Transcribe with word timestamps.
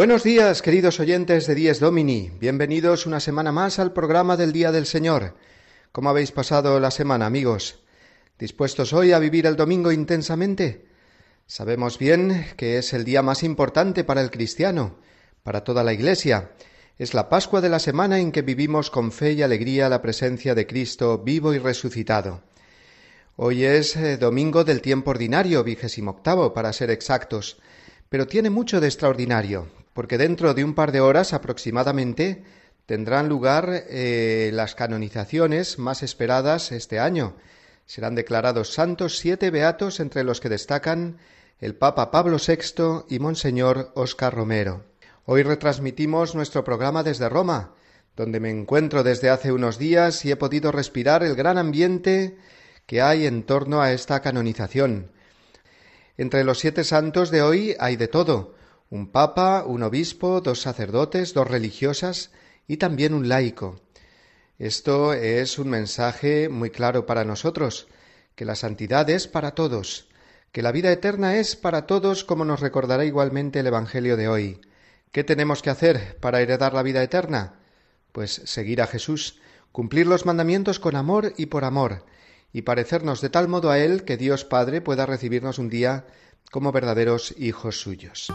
Buenos 0.00 0.22
días, 0.22 0.62
queridos 0.62 0.98
oyentes 0.98 1.46
de 1.46 1.54
Dies 1.54 1.78
Domini. 1.78 2.30
Bienvenidos 2.40 3.04
una 3.04 3.20
semana 3.20 3.52
más 3.52 3.78
al 3.78 3.92
programa 3.92 4.38
del 4.38 4.50
Día 4.50 4.72
del 4.72 4.86
Señor. 4.86 5.36
¿Cómo 5.92 6.08
habéis 6.08 6.32
pasado 6.32 6.80
la 6.80 6.90
semana, 6.90 7.26
amigos? 7.26 7.80
¿Dispuestos 8.38 8.94
hoy 8.94 9.12
a 9.12 9.18
vivir 9.18 9.44
el 9.44 9.56
domingo 9.56 9.92
intensamente? 9.92 10.86
Sabemos 11.46 11.98
bien 11.98 12.46
que 12.56 12.78
es 12.78 12.94
el 12.94 13.04
día 13.04 13.20
más 13.20 13.42
importante 13.42 14.02
para 14.02 14.22
el 14.22 14.30
cristiano, 14.30 14.96
para 15.42 15.64
toda 15.64 15.84
la 15.84 15.92
Iglesia. 15.92 16.52
Es 16.96 17.12
la 17.12 17.28
Pascua 17.28 17.60
de 17.60 17.68
la 17.68 17.78
semana 17.78 18.20
en 18.20 18.32
que 18.32 18.40
vivimos 18.40 18.90
con 18.90 19.12
fe 19.12 19.32
y 19.32 19.42
alegría 19.42 19.90
la 19.90 20.00
presencia 20.00 20.54
de 20.54 20.66
Cristo 20.66 21.18
vivo 21.18 21.52
y 21.52 21.58
resucitado. 21.58 22.40
Hoy 23.36 23.66
es 23.66 23.96
eh, 23.96 24.16
domingo 24.16 24.64
del 24.64 24.80
tiempo 24.80 25.10
ordinario, 25.10 25.62
vigésimo 25.62 26.12
octavo, 26.12 26.54
para 26.54 26.72
ser 26.72 26.90
exactos, 26.90 27.58
pero 28.08 28.26
tiene 28.26 28.48
mucho 28.48 28.80
de 28.80 28.86
extraordinario, 28.86 29.68
porque 29.92 30.18
dentro 30.18 30.54
de 30.54 30.64
un 30.64 30.74
par 30.74 30.92
de 30.92 31.00
horas 31.00 31.32
aproximadamente 31.32 32.44
tendrán 32.86 33.28
lugar 33.28 33.84
eh, 33.88 34.50
las 34.52 34.74
canonizaciones 34.74 35.78
más 35.78 36.02
esperadas 36.02 36.72
este 36.72 36.98
año. 36.98 37.36
Serán 37.86 38.14
declarados 38.14 38.72
santos 38.72 39.18
siete 39.18 39.50
beatos 39.50 40.00
entre 40.00 40.24
los 40.24 40.40
que 40.40 40.48
destacan 40.48 41.18
el 41.60 41.74
Papa 41.74 42.10
Pablo 42.10 42.38
VI 42.38 43.04
y 43.08 43.18
Monseñor 43.18 43.92
Óscar 43.94 44.34
Romero. 44.34 44.84
Hoy 45.26 45.42
retransmitimos 45.42 46.34
nuestro 46.34 46.64
programa 46.64 47.02
desde 47.02 47.28
Roma, 47.28 47.74
donde 48.16 48.40
me 48.40 48.50
encuentro 48.50 49.02
desde 49.02 49.30
hace 49.30 49.52
unos 49.52 49.78
días 49.78 50.24
y 50.24 50.30
he 50.30 50.36
podido 50.36 50.72
respirar 50.72 51.22
el 51.22 51.34
gran 51.34 51.58
ambiente 51.58 52.38
que 52.86 53.02
hay 53.02 53.26
en 53.26 53.44
torno 53.44 53.82
a 53.82 53.92
esta 53.92 54.20
canonización. 54.20 55.10
Entre 56.16 56.44
los 56.44 56.58
siete 56.58 56.82
santos 56.84 57.30
de 57.30 57.42
hoy 57.42 57.76
hay 57.78 57.96
de 57.96 58.08
todo, 58.08 58.54
un 58.90 59.12
papa, 59.12 59.64
un 59.64 59.84
obispo, 59.84 60.40
dos 60.40 60.60
sacerdotes, 60.60 61.32
dos 61.32 61.48
religiosas 61.48 62.32
y 62.66 62.76
también 62.76 63.14
un 63.14 63.28
laico. 63.28 63.80
Esto 64.58 65.14
es 65.14 65.58
un 65.58 65.70
mensaje 65.70 66.48
muy 66.48 66.70
claro 66.70 67.06
para 67.06 67.24
nosotros, 67.24 67.86
que 68.34 68.44
la 68.44 68.56
santidad 68.56 69.08
es 69.08 69.28
para 69.28 69.52
todos, 69.52 70.08
que 70.50 70.62
la 70.62 70.72
vida 70.72 70.90
eterna 70.90 71.36
es 71.36 71.54
para 71.54 71.86
todos, 71.86 72.24
como 72.24 72.44
nos 72.44 72.60
recordará 72.60 73.04
igualmente 73.04 73.60
el 73.60 73.68
Evangelio 73.68 74.16
de 74.16 74.28
hoy. 74.28 74.60
¿Qué 75.12 75.22
tenemos 75.22 75.62
que 75.62 75.70
hacer 75.70 76.18
para 76.20 76.40
heredar 76.40 76.74
la 76.74 76.82
vida 76.82 77.02
eterna? 77.02 77.60
Pues 78.10 78.42
seguir 78.44 78.82
a 78.82 78.88
Jesús, 78.88 79.40
cumplir 79.70 80.08
los 80.08 80.26
mandamientos 80.26 80.80
con 80.80 80.96
amor 80.96 81.32
y 81.36 81.46
por 81.46 81.64
amor, 81.64 82.04
y 82.52 82.62
parecernos 82.62 83.20
de 83.20 83.30
tal 83.30 83.46
modo 83.46 83.70
a 83.70 83.78
Él 83.78 84.04
que 84.04 84.16
Dios 84.16 84.44
Padre 84.44 84.80
pueda 84.80 85.06
recibirnos 85.06 85.58
un 85.58 85.70
día 85.70 86.06
como 86.50 86.72
verdaderos 86.72 87.32
hijos 87.38 87.80
suyos. 87.80 88.32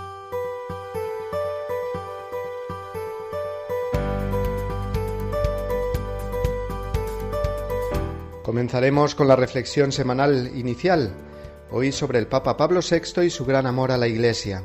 Comenzaremos 8.45 9.15
con 9.15 9.27
la 9.27 9.35
reflexión 9.35 9.91
semanal 9.91 10.51
inicial, 10.53 11.15
hoy 11.71 11.91
sobre 11.91 12.19
el 12.19 12.27
Papa 12.27 12.55
Pablo 12.57 12.81
VI 12.87 13.23
y 13.23 13.31
su 13.31 13.43
gran 13.43 13.65
amor 13.65 13.91
a 13.91 13.97
la 13.97 14.07
Iglesia. 14.07 14.61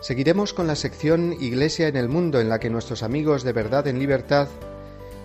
Seguiremos 0.00 0.54
con 0.54 0.66
la 0.66 0.76
sección 0.76 1.36
Iglesia 1.38 1.88
en 1.88 1.96
el 1.96 2.08
Mundo, 2.08 2.40
en 2.40 2.48
la 2.48 2.58
que 2.58 2.70
nuestros 2.70 3.02
amigos 3.02 3.42
de 3.42 3.52
Verdad 3.52 3.86
en 3.86 3.98
Libertad 3.98 4.48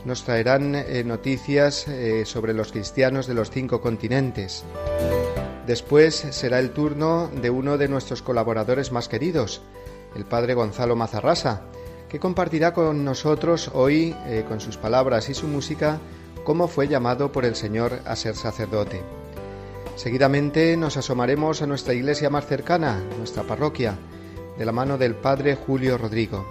nos 0.03 0.25
traerán 0.25 0.75
eh, 0.75 1.05
noticias 1.05 1.87
eh, 1.87 2.25
sobre 2.25 2.53
los 2.53 2.73
cristianos 2.73 3.25
de 3.25 3.35
los 3.35 3.51
cinco 3.51 3.79
continentes. 3.79 4.65
Después 5.65 6.13
será 6.31 6.59
el 6.59 6.71
turno 6.71 7.31
de 7.41 7.49
uno 7.49 7.77
de 7.77 7.87
nuestros 7.87 8.21
colaboradores 8.21 8.91
más 8.91 9.07
queridos, 9.07 9.61
el 10.13 10.25
padre 10.25 10.55
Gonzalo 10.55 10.97
Mazarrasa, 10.97 11.61
que 12.09 12.19
compartirá 12.19 12.73
con 12.73 13.05
nosotros 13.05 13.71
hoy, 13.73 14.13
eh, 14.25 14.43
con 14.45 14.59
sus 14.59 14.75
palabras 14.75 15.29
y 15.29 15.33
su 15.33 15.47
música, 15.47 16.01
cómo 16.47 16.69
fue 16.69 16.87
llamado 16.87 17.29
por 17.29 17.43
el 17.43 17.57
Señor 17.57 17.99
a 18.05 18.15
ser 18.15 18.37
sacerdote. 18.37 19.01
Seguidamente 19.97 20.77
nos 20.77 20.95
asomaremos 20.95 21.61
a 21.61 21.67
nuestra 21.67 21.93
iglesia 21.93 22.29
más 22.29 22.47
cercana, 22.47 23.03
nuestra 23.17 23.43
parroquia, 23.43 23.97
de 24.57 24.65
la 24.65 24.71
mano 24.71 24.97
del 24.97 25.13
Padre 25.13 25.55
Julio 25.55 25.97
Rodrigo. 25.97 26.45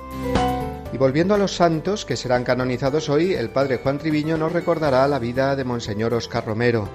Y 0.92 0.98
volviendo 0.98 1.32
a 1.32 1.38
los 1.38 1.56
santos 1.56 2.04
que 2.04 2.18
serán 2.18 2.44
canonizados 2.44 3.08
hoy, 3.08 3.32
el 3.32 3.48
Padre 3.48 3.78
Juan 3.78 3.96
Triviño 3.96 4.36
nos 4.36 4.52
recordará 4.52 5.08
la 5.08 5.18
vida 5.18 5.56
de 5.56 5.64
Monseñor 5.64 6.12
Oscar 6.12 6.44
Romero 6.44 6.86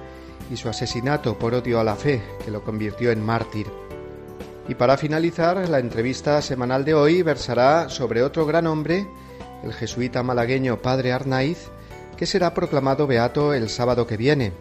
y 0.52 0.58
su 0.58 0.70
asesinato 0.70 1.40
por 1.40 1.56
odio 1.56 1.80
a 1.80 1.84
la 1.84 1.96
fe, 1.96 2.22
que 2.46 2.52
lo 2.52 2.64
convirtió 2.64 3.10
en 3.10 3.26
mártir. 3.26 3.66
Y 4.68 4.76
para 4.76 4.96
finalizar, 4.96 5.68
la 5.68 5.80
entrevista 5.80 6.40
semanal 6.44 6.86
de 6.86 6.94
hoy 6.94 7.24
versará 7.24 7.90
sobre 7.90 8.22
otro 8.22 8.46
gran 8.46 8.68
hombre, 8.68 9.08
el 9.64 9.74
jesuita 9.74 10.22
malagueño 10.22 10.84
Padre 10.84 11.14
Arnaiz, 11.14 11.72
que 12.22 12.28
será 12.28 12.54
proclamado 12.54 13.08
beato 13.08 13.52
el 13.52 13.68
sábado 13.68 14.06
que 14.06 14.16
viene. 14.16 14.54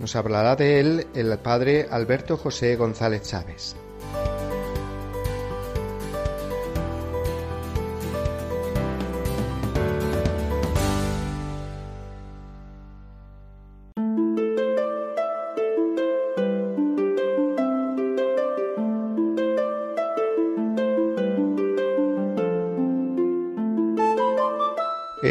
Nos 0.00 0.16
hablará 0.16 0.56
de 0.56 0.80
él 0.80 1.06
el 1.14 1.38
padre 1.38 1.86
Alberto 1.88 2.36
José 2.36 2.74
González 2.74 3.22
Chávez. 3.22 3.76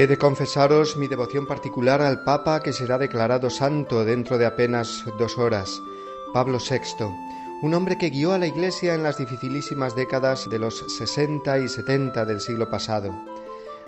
De 0.05 0.19
confesaros 0.19 0.97
mi 0.97 1.07
devoción 1.07 1.47
particular 1.47 1.99
al 1.99 2.23
Papa 2.23 2.61
que 2.61 2.73
será 2.73 2.99
declarado 2.99 3.49
santo 3.49 4.05
dentro 4.05 4.37
de 4.37 4.45
apenas 4.45 5.03
dos 5.17 5.39
horas, 5.39 5.81
Pablo 6.31 6.59
VI, 6.59 7.05
un 7.63 7.73
hombre 7.73 7.97
que 7.97 8.11
guió 8.11 8.31
a 8.31 8.37
la 8.37 8.45
Iglesia 8.45 8.93
en 8.93 9.01
las 9.01 9.17
dificilísimas 9.17 9.95
décadas 9.95 10.47
de 10.47 10.59
los 10.59 10.85
60 10.95 11.57
y 11.57 11.67
70 11.67 12.23
del 12.23 12.39
siglo 12.39 12.69
pasado. 12.69 13.15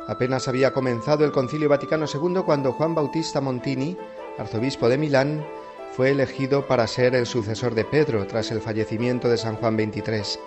Apenas 0.07 0.47
había 0.47 0.73
comenzado 0.73 1.23
el 1.23 1.31
Concilio 1.31 1.69
Vaticano 1.69 2.07
II 2.11 2.41
cuando 2.43 2.73
Juan 2.73 2.95
Bautista 2.95 3.39
Montini, 3.39 3.95
arzobispo 4.39 4.89
de 4.89 4.97
Milán, 4.97 5.45
fue 5.91 6.09
elegido 6.09 6.65
para 6.65 6.87
ser 6.87 7.13
el 7.13 7.27
sucesor 7.27 7.75
de 7.75 7.85
Pedro 7.85 8.25
tras 8.25 8.49
el 8.49 8.59
fallecimiento 8.59 9.29
de 9.29 9.37
San 9.37 9.55
Juan 9.57 9.75
XXIII. 9.75 10.41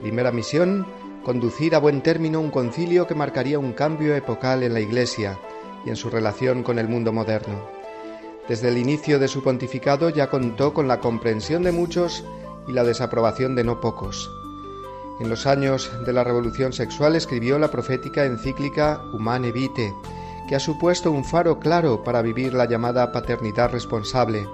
Primera 0.00 0.30
misión, 0.30 0.86
conducir 1.22 1.74
a 1.74 1.78
buen 1.78 2.02
término 2.02 2.40
un 2.40 2.50
concilio 2.50 3.06
que 3.06 3.14
marcaría 3.14 3.58
un 3.58 3.72
cambio 3.72 4.14
epocal 4.14 4.62
en 4.62 4.74
la 4.74 4.80
Iglesia 4.80 5.38
y 5.84 5.90
en 5.90 5.96
su 5.96 6.10
relación 6.10 6.62
con 6.62 6.78
el 6.78 6.88
mundo 6.88 7.12
moderno. 7.12 7.68
Desde 8.48 8.68
el 8.68 8.78
inicio 8.78 9.18
de 9.18 9.28
su 9.28 9.42
pontificado 9.42 10.08
ya 10.10 10.28
contó 10.28 10.74
con 10.74 10.88
la 10.88 11.00
comprensión 11.00 11.62
de 11.62 11.72
muchos 11.72 12.24
y 12.66 12.72
la 12.72 12.84
desaprobación 12.84 13.54
de 13.54 13.64
no 13.64 13.80
pocos. 13.80 14.30
En 15.20 15.28
los 15.28 15.46
años 15.46 15.90
de 16.04 16.12
la 16.12 16.24
revolución 16.24 16.72
sexual 16.72 17.14
escribió 17.14 17.58
la 17.58 17.70
profética 17.70 18.24
encíclica 18.24 19.00
Humane 19.12 19.52
Vitae, 19.52 19.94
que 20.48 20.56
ha 20.56 20.60
supuesto 20.60 21.12
un 21.12 21.24
faro 21.24 21.60
claro 21.60 22.02
para 22.02 22.22
vivir 22.22 22.52
la 22.54 22.64
llamada 22.64 23.12
paternidad 23.12 23.70
responsable, 23.70 24.48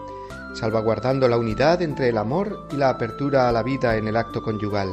salvaguardando 0.54 1.26
la 1.28 1.38
unidad 1.38 1.80
entre 1.80 2.10
el 2.10 2.18
amor 2.18 2.66
y 2.70 2.76
la 2.76 2.90
apertura 2.90 3.48
a 3.48 3.52
la 3.52 3.62
vida 3.62 3.96
en 3.96 4.08
el 4.08 4.16
acto 4.16 4.42
conyugal. 4.42 4.90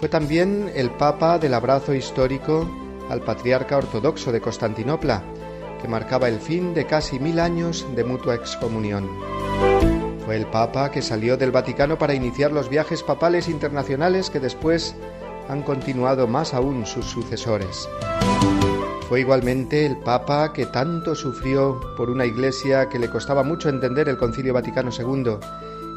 Fue 0.00 0.08
también 0.08 0.72
el 0.74 0.90
Papa 0.90 1.38
del 1.38 1.52
abrazo 1.52 1.92
histórico 1.92 2.66
al 3.10 3.20
patriarca 3.20 3.76
ortodoxo 3.76 4.32
de 4.32 4.40
Constantinopla, 4.40 5.22
que 5.82 5.88
marcaba 5.88 6.26
el 6.26 6.40
fin 6.40 6.72
de 6.72 6.86
casi 6.86 7.20
mil 7.20 7.38
años 7.38 7.86
de 7.94 8.02
mutua 8.02 8.34
excomunión. 8.34 9.06
Fue 10.24 10.36
el 10.36 10.46
Papa 10.46 10.90
que 10.90 11.02
salió 11.02 11.36
del 11.36 11.50
Vaticano 11.50 11.98
para 11.98 12.14
iniciar 12.14 12.50
los 12.50 12.70
viajes 12.70 13.02
papales 13.02 13.46
internacionales 13.46 14.30
que 14.30 14.40
después 14.40 14.96
han 15.50 15.62
continuado 15.62 16.26
más 16.26 16.54
aún 16.54 16.86
sus 16.86 17.04
sucesores. 17.04 17.86
Fue 19.06 19.20
igualmente 19.20 19.84
el 19.84 19.98
Papa 19.98 20.54
que 20.54 20.64
tanto 20.64 21.14
sufrió 21.14 21.78
por 21.98 22.08
una 22.08 22.24
iglesia 22.24 22.88
que 22.88 22.98
le 22.98 23.10
costaba 23.10 23.42
mucho 23.42 23.68
entender 23.68 24.08
el 24.08 24.16
Concilio 24.16 24.54
Vaticano 24.54 24.90
II 24.98 25.36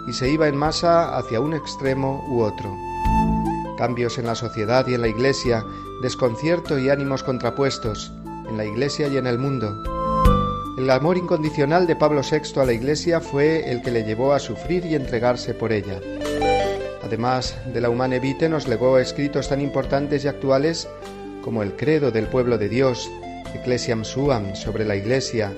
y 0.09 0.11
se 0.11 0.29
iba 0.29 0.49
en 0.49 0.57
masa 0.57 1.17
hacia 1.17 1.39
un 1.39 1.53
extremo 1.53 2.25
u 2.27 2.41
otro. 2.41 2.69
Cambios 3.77 4.17
en 4.17 4.27
la 4.27 4.35
sociedad 4.35 4.87
y 4.87 4.93
en 4.93 5.01
la 5.01 5.07
iglesia, 5.07 5.65
desconcierto 6.01 6.77
y 6.77 6.89
ánimos 6.89 7.23
contrapuestos, 7.23 8.11
en 8.47 8.57
la 8.57 8.65
iglesia 8.65 9.07
y 9.07 9.17
en 9.17 9.27
el 9.27 9.39
mundo. 9.39 9.83
El 10.77 10.89
amor 10.89 11.17
incondicional 11.17 11.87
de 11.87 11.95
Pablo 11.95 12.21
VI 12.21 12.59
a 12.59 12.65
la 12.65 12.73
iglesia 12.73 13.19
fue 13.19 13.71
el 13.71 13.81
que 13.81 13.91
le 13.91 14.03
llevó 14.03 14.33
a 14.33 14.39
sufrir 14.39 14.85
y 14.85 14.95
entregarse 14.95 15.53
por 15.53 15.71
ella. 15.71 15.99
Además 17.03 17.55
de 17.73 17.79
la 17.79 17.89
Humane 17.89 18.19
Vitae 18.19 18.49
nos 18.49 18.67
legó 18.67 18.97
escritos 18.97 19.49
tan 19.49 19.61
importantes 19.61 20.25
y 20.25 20.27
actuales 20.27 20.87
como 21.43 21.61
el 21.61 21.75
Credo 21.75 22.11
del 22.11 22.27
Pueblo 22.27 22.57
de 22.57 22.69
Dios, 22.69 23.09
Ecclesiam 23.53 24.03
Suam 24.03 24.55
sobre 24.55 24.85
la 24.85 24.95
Iglesia 24.95 25.53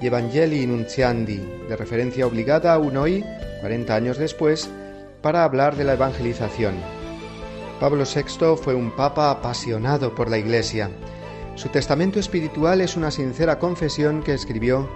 y 0.00 0.06
Evangelii 0.06 0.66
Nunciandi, 0.66 1.40
de 1.68 1.76
referencia 1.76 2.26
obligada 2.26 2.72
aún 2.72 2.96
hoy, 2.96 3.24
40 3.60 3.94
años 3.94 4.18
después, 4.18 4.70
para 5.20 5.44
hablar 5.44 5.76
de 5.76 5.84
la 5.84 5.94
evangelización. 5.94 6.74
Pablo 7.80 8.04
VI 8.04 8.58
fue 8.62 8.74
un 8.74 8.90
papa 8.90 9.30
apasionado 9.30 10.14
por 10.14 10.28
la 10.28 10.36
Iglesia. 10.36 10.90
Su 11.54 11.70
testamento 11.70 12.20
espiritual 12.20 12.82
es 12.82 12.94
una 12.94 13.10
sincera 13.10 13.58
confesión 13.58 14.22
que 14.22 14.34
escribió 14.34 14.86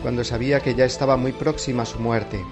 cuando 0.00 0.24
sabía 0.24 0.60
que 0.60 0.74
ya 0.74 0.86
estaba 0.86 1.18
muy 1.18 1.32
próxima 1.32 1.84
su 1.84 1.98
muerte, 1.98 2.42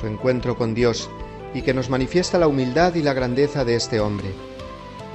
su 0.00 0.06
encuentro 0.06 0.56
con 0.56 0.72
Dios, 0.72 1.10
y 1.52 1.62
que 1.62 1.74
nos 1.74 1.90
manifiesta 1.90 2.38
la 2.38 2.46
humildad 2.46 2.94
y 2.94 3.02
la 3.02 3.12
grandeza 3.12 3.64
de 3.64 3.74
este 3.74 3.98
hombre. 3.98 4.28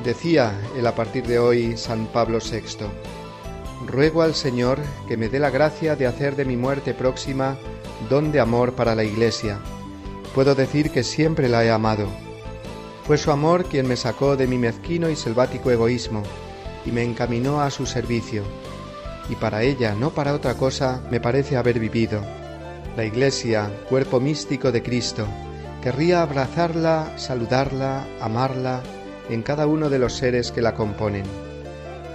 Decía 0.04 0.52
el 0.78 0.86
a 0.86 0.96
partir 0.96 1.26
de 1.26 1.40
hoy 1.40 1.78
San 1.78 2.08
Pablo 2.08 2.40
VI, 2.40 2.88
ruego 3.88 4.22
al 4.22 4.36
Señor 4.36 4.80
que 5.08 5.16
me 5.16 5.30
dé 5.30 5.40
la 5.40 5.50
gracia 5.50 5.96
de 5.96 6.08
hacer 6.08 6.36
de 6.36 6.44
mi 6.44 6.58
muerte 6.58 6.94
próxima 6.94 7.58
don 8.10 8.34
de 8.34 8.42
amor 8.42 8.74
para 8.74 8.96
la 8.96 9.06
Iglesia. 9.06 9.60
Puedo 10.36 10.56
decir 10.56 10.92
que 10.92 11.04
siempre 11.04 11.48
la 11.48 11.64
he 11.64 11.72
amado. 11.72 12.32
Fue 13.06 13.18
su 13.18 13.32
amor 13.32 13.66
quien 13.66 13.86
me 13.88 13.98
sacó 13.98 14.38
de 14.38 14.48
mi 14.48 14.58
mezquino 14.58 15.10
y 15.10 15.18
selvático 15.18 15.70
egoísmo 15.70 16.24
y 16.86 16.92
me 16.92 17.04
encaminó 17.04 17.62
a 17.62 17.70
su 17.70 17.86
servicio. 17.86 18.44
Y 19.30 19.36
para 19.36 19.64
ella, 19.64 19.94
no 19.94 20.12
para 20.12 20.34
otra 20.34 20.56
cosa, 20.56 21.02
me 21.12 21.20
parece 21.20 21.58
haber 21.58 21.80
vivido. 21.80 22.22
La 22.96 23.04
Iglesia, 23.04 23.70
cuerpo 23.90 24.22
místico 24.22 24.72
de 24.72 24.84
Cristo, 24.84 25.28
querría 25.82 26.22
abrazarla, 26.22 27.18
saludarla, 27.18 28.08
amarla 28.22 28.82
en 29.30 29.42
cada 29.44 29.68
uno 29.68 29.90
de 29.90 30.00
los 30.00 30.14
seres 30.14 30.52
que 30.52 30.62
la 30.62 30.74
componen. 30.74 31.26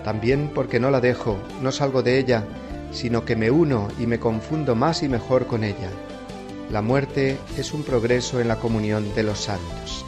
También 0.05 0.51
porque 0.55 0.81
no 0.81 0.91
la 0.91 1.03
dejo, 1.03 1.37
no 1.61 1.71
salgo 1.71 2.03
de 2.03 2.19
ella, 2.19 2.45
sino 2.93 3.27
que 3.27 3.37
me 3.37 3.51
uno 3.51 3.89
y 3.99 4.07
me 4.07 4.19
confundo 4.19 4.75
más 4.75 5.03
y 5.03 5.09
mejor 5.09 5.47
con 5.47 5.65
ella. 5.65 5.91
La 6.71 6.81
muerte 6.81 7.37
es 7.59 7.75
un 7.75 7.83
progreso 7.83 8.41
en 8.41 8.49
la 8.49 8.57
comunión 8.57 9.15
de 9.15 9.23
los 9.23 9.41
santos. 9.41 10.08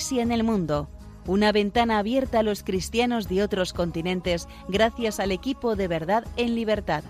En 0.00 0.32
el 0.32 0.44
Mundo, 0.44 0.88
una 1.26 1.52
ventana 1.52 1.98
abierta 1.98 2.38
a 2.38 2.42
los 2.42 2.62
cristianos 2.62 3.28
de 3.28 3.42
otros 3.42 3.74
continentes 3.74 4.48
gracias 4.66 5.20
al 5.20 5.30
equipo 5.30 5.76
de 5.76 5.88
verdad 5.88 6.24
en 6.38 6.54
libertad. 6.54 7.04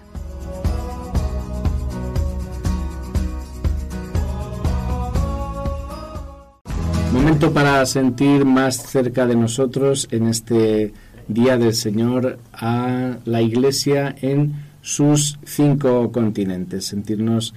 Momento 7.12 7.52
para 7.52 7.86
sentir 7.86 8.44
más 8.44 8.78
cerca 8.78 9.24
de 9.24 9.36
nosotros 9.36 10.08
en 10.10 10.26
este 10.26 10.92
Día 11.28 11.58
del 11.58 11.74
Señor 11.74 12.40
a 12.52 13.18
la 13.24 13.40
Iglesia 13.40 14.16
en 14.20 14.64
sus 14.82 15.38
cinco 15.44 16.10
continentes, 16.10 16.86
sentirnos 16.86 17.54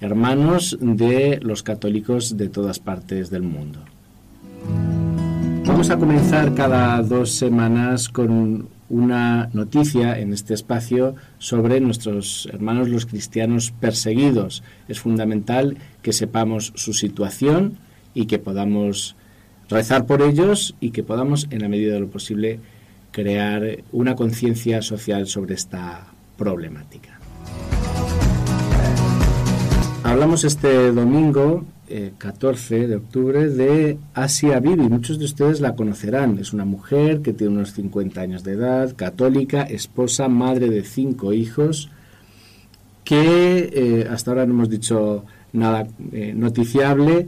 hermanos 0.00 0.78
de 0.80 1.40
los 1.42 1.64
católicos 1.64 2.36
de 2.36 2.48
todas 2.48 2.78
partes 2.78 3.30
del 3.30 3.42
mundo. 3.42 3.80
Vamos 5.66 5.90
a 5.90 5.98
comenzar 5.98 6.54
cada 6.54 7.02
dos 7.02 7.32
semanas 7.32 8.08
con 8.08 8.68
una 8.88 9.50
noticia 9.52 10.16
en 10.16 10.32
este 10.32 10.54
espacio 10.54 11.16
sobre 11.38 11.80
nuestros 11.80 12.48
hermanos 12.52 12.88
los 12.88 13.04
cristianos 13.04 13.72
perseguidos. 13.72 14.62
Es 14.86 15.00
fundamental 15.00 15.76
que 16.02 16.12
sepamos 16.12 16.72
su 16.76 16.92
situación 16.92 17.78
y 18.14 18.26
que 18.26 18.38
podamos 18.38 19.16
rezar 19.68 20.06
por 20.06 20.22
ellos 20.22 20.76
y 20.78 20.90
que 20.90 21.02
podamos, 21.02 21.48
en 21.50 21.62
la 21.62 21.68
medida 21.68 21.94
de 21.94 22.00
lo 22.00 22.10
posible, 22.10 22.60
crear 23.10 23.82
una 23.90 24.14
conciencia 24.14 24.82
social 24.82 25.26
sobre 25.26 25.56
esta 25.56 26.06
problemática. 26.38 27.15
Hablamos 30.06 30.44
este 30.44 30.92
domingo 30.92 31.64
14 32.18 32.76
eh, 32.76 32.86
de 32.86 32.94
octubre 32.94 33.48
de 33.48 33.98
Asia 34.14 34.60
Bibi. 34.60 34.88
Muchos 34.88 35.18
de 35.18 35.24
ustedes 35.24 35.60
la 35.60 35.74
conocerán. 35.74 36.38
Es 36.38 36.52
una 36.52 36.64
mujer 36.64 37.22
que 37.22 37.32
tiene 37.32 37.54
unos 37.54 37.72
50 37.72 38.20
años 38.20 38.44
de 38.44 38.52
edad, 38.52 38.94
católica, 38.94 39.62
esposa, 39.62 40.28
madre 40.28 40.70
de 40.70 40.84
cinco 40.84 41.32
hijos, 41.32 41.90
que 43.02 43.68
eh, 43.72 44.08
hasta 44.08 44.30
ahora 44.30 44.46
no 44.46 44.54
hemos 44.54 44.70
dicho 44.70 45.24
nada 45.52 45.88
eh, 46.12 46.32
noticiable, 46.36 47.26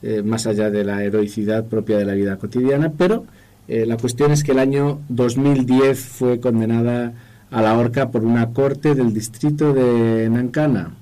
eh, 0.00 0.22
más 0.22 0.46
allá 0.46 0.70
de 0.70 0.84
la 0.84 1.02
heroicidad 1.02 1.64
propia 1.64 1.98
de 1.98 2.04
la 2.04 2.14
vida 2.14 2.36
cotidiana, 2.36 2.92
pero 2.96 3.26
la 3.66 3.96
cuestión 3.96 4.30
es 4.30 4.44
que 4.44 4.52
el 4.52 4.60
año 4.60 5.00
2010 5.08 5.98
fue 5.98 6.38
condenada 6.38 7.12
a 7.50 7.60
la 7.60 7.76
horca 7.76 8.10
por 8.10 8.24
una 8.24 8.50
corte 8.50 8.94
del 8.94 9.12
distrito 9.12 9.72
de 9.72 10.28
Nankana 10.30 10.92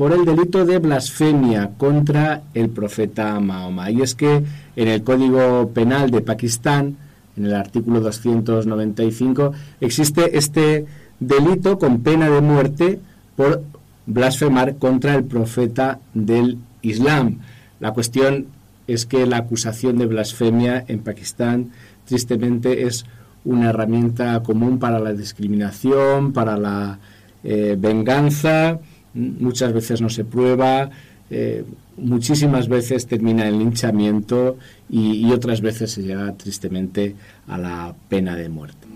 por 0.00 0.14
el 0.14 0.24
delito 0.24 0.64
de 0.64 0.78
blasfemia 0.78 1.72
contra 1.76 2.44
el 2.54 2.70
profeta 2.70 3.38
Mahoma. 3.38 3.90
Y 3.90 4.00
es 4.00 4.14
que 4.14 4.42
en 4.74 4.88
el 4.88 5.04
Código 5.04 5.72
Penal 5.74 6.10
de 6.10 6.22
Pakistán, 6.22 6.96
en 7.36 7.44
el 7.44 7.54
artículo 7.54 8.00
295, 8.00 9.52
existe 9.78 10.38
este 10.38 10.86
delito 11.18 11.78
con 11.78 12.00
pena 12.00 12.30
de 12.30 12.40
muerte 12.40 12.98
por 13.36 13.62
blasfemar 14.06 14.76
contra 14.76 15.16
el 15.16 15.24
profeta 15.24 16.00
del 16.14 16.56
Islam. 16.80 17.40
La 17.78 17.92
cuestión 17.92 18.46
es 18.86 19.04
que 19.04 19.26
la 19.26 19.36
acusación 19.36 19.98
de 19.98 20.06
blasfemia 20.06 20.82
en 20.88 21.00
Pakistán 21.00 21.72
tristemente 22.06 22.86
es 22.86 23.04
una 23.44 23.68
herramienta 23.68 24.42
común 24.42 24.78
para 24.78 24.98
la 24.98 25.12
discriminación, 25.12 26.32
para 26.32 26.56
la 26.56 26.98
eh, 27.44 27.76
venganza, 27.78 28.80
muchas 29.14 29.72
veces 29.72 30.00
no 30.00 30.08
se 30.08 30.24
prueba, 30.24 30.90
eh, 31.30 31.64
muchísimas 31.96 32.68
veces 32.68 33.06
termina 33.06 33.46
el 33.46 33.58
linchamiento 33.58 34.56
y, 34.88 35.30
otras 35.30 35.60
veces 35.60 35.92
se 35.92 36.02
llega 36.02 36.32
tristemente 36.32 37.14
a 37.46 37.56
la 37.56 37.94
pena 38.08 38.34
de 38.34 38.48
muerte. 38.48 38.88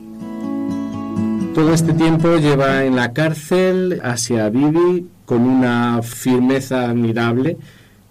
Todo 1.54 1.72
este 1.72 1.92
tiempo 1.92 2.36
lleva 2.38 2.84
en 2.84 2.96
la 2.96 3.12
cárcel 3.12 4.00
Asia 4.02 4.48
Bibi 4.48 5.06
con 5.24 5.42
una 5.42 6.02
firmeza 6.02 6.90
admirable. 6.90 7.56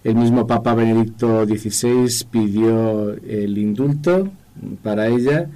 El 0.06 0.16
mismo 0.16 0.48
Papa 0.48 0.74
Benedicto 0.74 1.46
XVI 1.46 2.26
pidió 2.32 3.14
el 3.14 3.58
indulto 3.58 4.32
para 4.82 5.08
ella. 5.08 5.50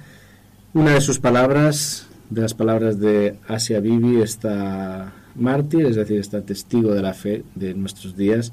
Una 0.74 0.92
de 0.92 1.00
sus 1.00 1.18
palabras, 1.18 2.06
de 2.28 2.42
las 2.42 2.52
palabras 2.52 3.00
de 3.00 3.36
Asia 3.48 3.80
Bibi, 3.80 4.20
está 4.20 5.14
mártir, 5.38 5.86
es 5.86 5.96
decir, 5.96 6.18
está 6.18 6.42
testigo 6.42 6.92
de 6.94 7.02
la 7.02 7.14
fe 7.14 7.44
de 7.54 7.74
nuestros 7.74 8.16
días. 8.16 8.52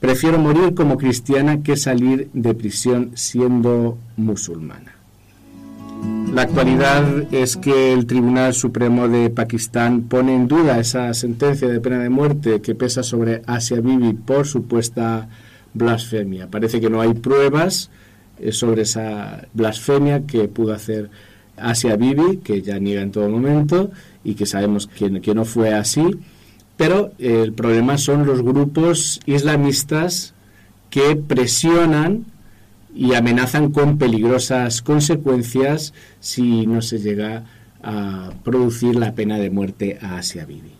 Prefiero 0.00 0.38
morir 0.38 0.74
como 0.74 0.96
cristiana 0.96 1.62
que 1.62 1.76
salir 1.76 2.28
de 2.32 2.54
prisión 2.54 3.12
siendo 3.14 3.98
musulmana. 4.16 4.94
La 6.32 6.42
actualidad 6.42 7.32
es 7.32 7.56
que 7.56 7.92
el 7.92 8.06
Tribunal 8.06 8.54
Supremo 8.54 9.08
de 9.08 9.30
Pakistán 9.30 10.02
pone 10.02 10.34
en 10.34 10.48
duda 10.48 10.80
esa 10.80 11.14
sentencia 11.14 11.68
de 11.68 11.80
pena 11.80 12.00
de 12.00 12.10
muerte 12.10 12.60
que 12.60 12.74
pesa 12.74 13.02
sobre 13.02 13.42
Asia 13.46 13.80
Bibi 13.80 14.14
por 14.14 14.46
supuesta 14.46 15.28
blasfemia. 15.74 16.48
Parece 16.48 16.80
que 16.80 16.90
no 16.90 17.00
hay 17.00 17.14
pruebas 17.14 17.90
eh, 18.38 18.52
sobre 18.52 18.82
esa 18.82 19.46
blasfemia 19.54 20.26
que 20.26 20.48
pudo 20.48 20.72
hacer 20.72 21.08
Asia 21.56 21.96
Bibi, 21.96 22.38
que 22.38 22.62
ya 22.62 22.78
niega 22.78 23.02
en 23.02 23.12
todo 23.12 23.28
momento 23.28 23.90
y 24.22 24.34
que 24.34 24.46
sabemos 24.46 24.86
que, 24.86 25.34
no 25.34 25.44
fue 25.44 25.74
así. 25.74 26.02
Pero 26.76 27.12
el 27.18 27.52
problema 27.52 27.98
son 27.98 28.26
los 28.26 28.42
grupos 28.42 29.20
islamistas 29.26 30.34
que 30.90 31.16
presionan 31.16 32.24
y 32.94 33.14
amenazan 33.14 33.72
con 33.72 33.98
peligrosas 33.98 34.82
consecuencias 34.82 35.94
si 36.20 36.66
no 36.66 36.82
se 36.82 36.98
llega 36.98 37.44
a 37.82 38.30
producir 38.42 38.96
la 38.96 39.12
pena 39.14 39.38
de 39.38 39.50
muerte 39.50 39.98
a 40.00 40.18
Asia 40.18 40.46
Bibi. 40.46 40.72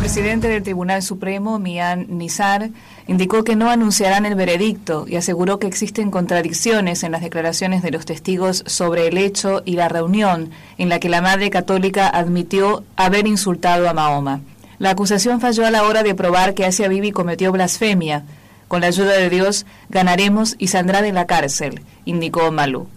Presidente 0.00 0.48
del 0.48 0.62
Tribunal 0.62 1.02
Supremo, 1.02 1.58
Mian 1.58 2.06
Nizar, 2.18 2.70
indicó 3.06 3.44
que 3.44 3.56
no 3.56 3.70
anunciarán 3.70 4.26
el 4.26 4.34
veredicto 4.34 5.04
y 5.08 5.16
aseguró 5.16 5.58
que 5.58 5.66
existen 5.66 6.10
contradicciones 6.10 7.02
en 7.02 7.12
las 7.12 7.22
declaraciones 7.22 7.82
de 7.82 7.90
los 7.90 8.06
testigos 8.06 8.64
sobre 8.66 9.08
el 9.08 9.18
hecho 9.18 9.62
y 9.64 9.74
la 9.74 9.88
reunión 9.88 10.50
en 10.78 10.88
la 10.88 10.98
que 10.98 11.08
la 11.08 11.20
Madre 11.20 11.50
Católica 11.50 12.08
admitió 12.08 12.84
haber 12.96 13.26
insultado 13.26 13.88
a 13.88 13.94
Mahoma. 13.94 14.40
La 14.78 14.90
acusación 14.90 15.40
falló 15.40 15.66
a 15.66 15.70
la 15.70 15.84
hora 15.84 16.02
de 16.02 16.14
probar 16.14 16.54
que 16.54 16.64
Asia 16.64 16.88
Bibi 16.88 17.12
cometió 17.12 17.52
blasfemia, 17.52 18.24
con 18.68 18.80
la 18.80 18.88
ayuda 18.88 19.12
de 19.12 19.30
Dios 19.30 19.66
ganaremos 19.88 20.56
y 20.58 20.68
saldrá 20.68 21.02
de 21.02 21.12
la 21.12 21.26
cárcel, 21.26 21.82
indicó 22.04 22.50
Malú. 22.50 22.88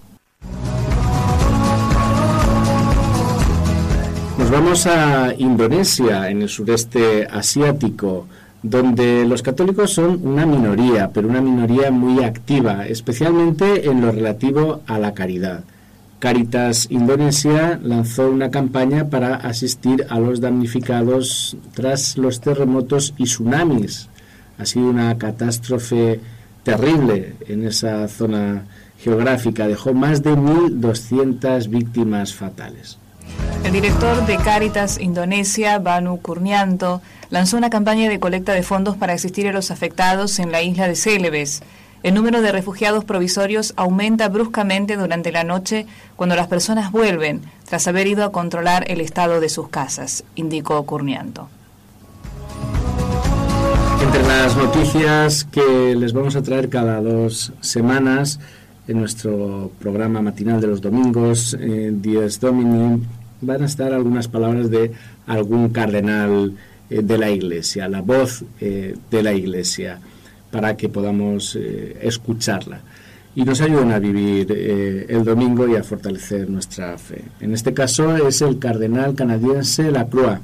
Nos 4.38 4.50
vamos 4.52 4.88
a 4.88 5.34
Indonesia, 5.38 6.30
en 6.30 6.44
el 6.44 6.50
sureste 6.50 7.28
asiático, 7.30 8.28
donde 8.64 9.26
los 9.26 9.42
católicos 9.42 9.94
son 9.94 10.20
una 10.26 10.46
minoría, 10.46 11.12
pero 11.14 11.30
una 11.30 11.42
minoría 11.42 11.92
muy 11.92 12.24
activa, 12.24 12.88
especialmente 12.88 13.90
en 13.90 14.02
lo 14.02 14.12
relativo 14.12 14.82
a 14.88 15.00
la 15.00 15.14
caridad. 15.14 15.64
Caritas 16.20 16.88
Indonesia 16.90 17.80
lanzó 17.84 18.30
una 18.30 18.50
campaña 18.50 19.10
para 19.10 19.36
asistir 19.36 20.08
a 20.10 20.20
los 20.20 20.42
damnificados 20.42 21.56
tras 21.76 22.18
los 22.18 22.42
terremotos 22.42 23.14
y 23.18 23.26
tsunamis 23.26 24.10
ha 24.58 24.66
sido 24.66 24.90
una 24.90 25.18
catástrofe 25.18 26.20
terrible 26.64 27.36
en 27.48 27.66
esa 27.66 28.08
zona 28.08 28.64
geográfica. 29.00 29.68
Dejó 29.68 29.94
más 29.94 30.24
de 30.24 30.32
1.200 30.32 31.70
víctimas 31.70 32.34
fatales. 32.34 32.98
El 33.64 33.74
director 33.74 34.26
de 34.26 34.38
Caritas 34.38 35.00
Indonesia, 35.00 35.80
Banu 35.80 36.22
Kurnianto, 36.22 37.02
lanzó 37.30 37.58
una 37.58 37.70
campaña 37.70 38.10
de 38.10 38.20
colecta 38.20 38.54
de 38.54 38.64
fondos 38.64 38.96
para 38.96 39.14
asistir 39.14 39.48
a 39.48 39.52
los 39.52 39.72
afectados 39.72 40.40
en 40.40 40.52
la 40.52 40.62
isla 40.62 40.88
de 40.88 40.96
Celebes. 40.96 41.62
El 42.04 42.14
número 42.14 42.42
de 42.42 42.52
refugiados 42.52 43.04
provisorios 43.04 43.74
aumenta 43.76 44.30
bruscamente 44.30 44.96
durante 44.96 45.32
la 45.32 45.44
noche 45.44 45.86
cuando 46.16 46.36
las 46.36 46.48
personas 46.48 46.92
vuelven 46.92 47.42
tras 47.68 47.88
haber 47.88 48.08
ido 48.08 48.24
a 48.24 48.32
controlar 48.32 48.90
el 48.90 49.02
estado 49.02 49.42
de 49.42 49.50
sus 49.50 49.68
casas, 49.68 50.24
indicó 50.36 50.82
Curnianto. 50.84 51.50
Entre 54.02 54.24
las 54.24 54.56
noticias 54.56 55.44
que 55.44 55.96
les 55.96 56.14
vamos 56.14 56.36
a 56.36 56.44
traer 56.44 56.70
cada 56.70 57.02
dos 57.02 57.52
semanas 57.60 58.40
en 58.88 59.00
nuestro 59.00 59.72
programa 59.80 60.22
matinal 60.22 60.62
de 60.62 60.68
los 60.68 60.82
domingos, 60.82 61.58
eh, 61.60 61.92
Domini, 62.40 63.04
van 63.42 63.64
a 63.64 63.66
estar 63.66 63.94
algunas 63.94 64.28
palabras 64.28 64.70
de 64.70 64.92
algún 65.26 65.70
cardenal 65.70 66.54
eh, 66.90 67.02
de 67.02 67.18
la 67.18 67.30
Iglesia, 67.30 67.88
la 67.88 68.02
voz 68.02 68.44
eh, 68.60 68.96
de 69.12 69.24
la 69.24 69.34
Iglesia, 69.34 70.00
para 70.52 70.78
que 70.78 70.90
podamos 70.90 71.56
eh, 71.56 71.98
escucharla 72.02 72.82
y 73.36 73.44
nos 73.44 73.62
ayuden 73.62 73.92
a 73.92 74.00
vivir 74.00 74.52
el 74.52 75.24
domingo 75.24 75.68
y 75.68 75.76
a 75.76 75.84
fortalecer 75.84 76.50
nuestra 76.50 76.98
fe. 76.98 77.24
En 77.40 77.54
este 77.54 77.72
caso 77.72 78.18
es 78.18 78.42
el 78.42 78.58
cardenal 78.58 79.14
canadiense 79.14 79.92
Lacroix 79.92 80.40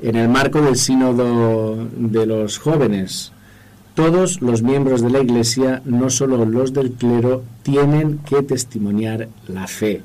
en 0.00 0.16
el 0.16 0.30
marco 0.30 0.62
del 0.62 0.76
sínodo 0.76 1.88
de 1.94 2.24
los 2.24 2.58
jóvenes. 2.58 3.32
Todos 3.94 4.40
los 4.40 4.62
miembros 4.62 5.02
de 5.02 5.10
la 5.10 5.20
Iglesia, 5.20 5.82
no 5.84 6.08
solo 6.08 6.46
los 6.46 6.72
del 6.72 6.92
clero, 6.92 7.42
tienen 7.62 8.18
que 8.18 8.42
testimoniar 8.42 9.28
la 9.46 9.66
fe. 9.66 10.00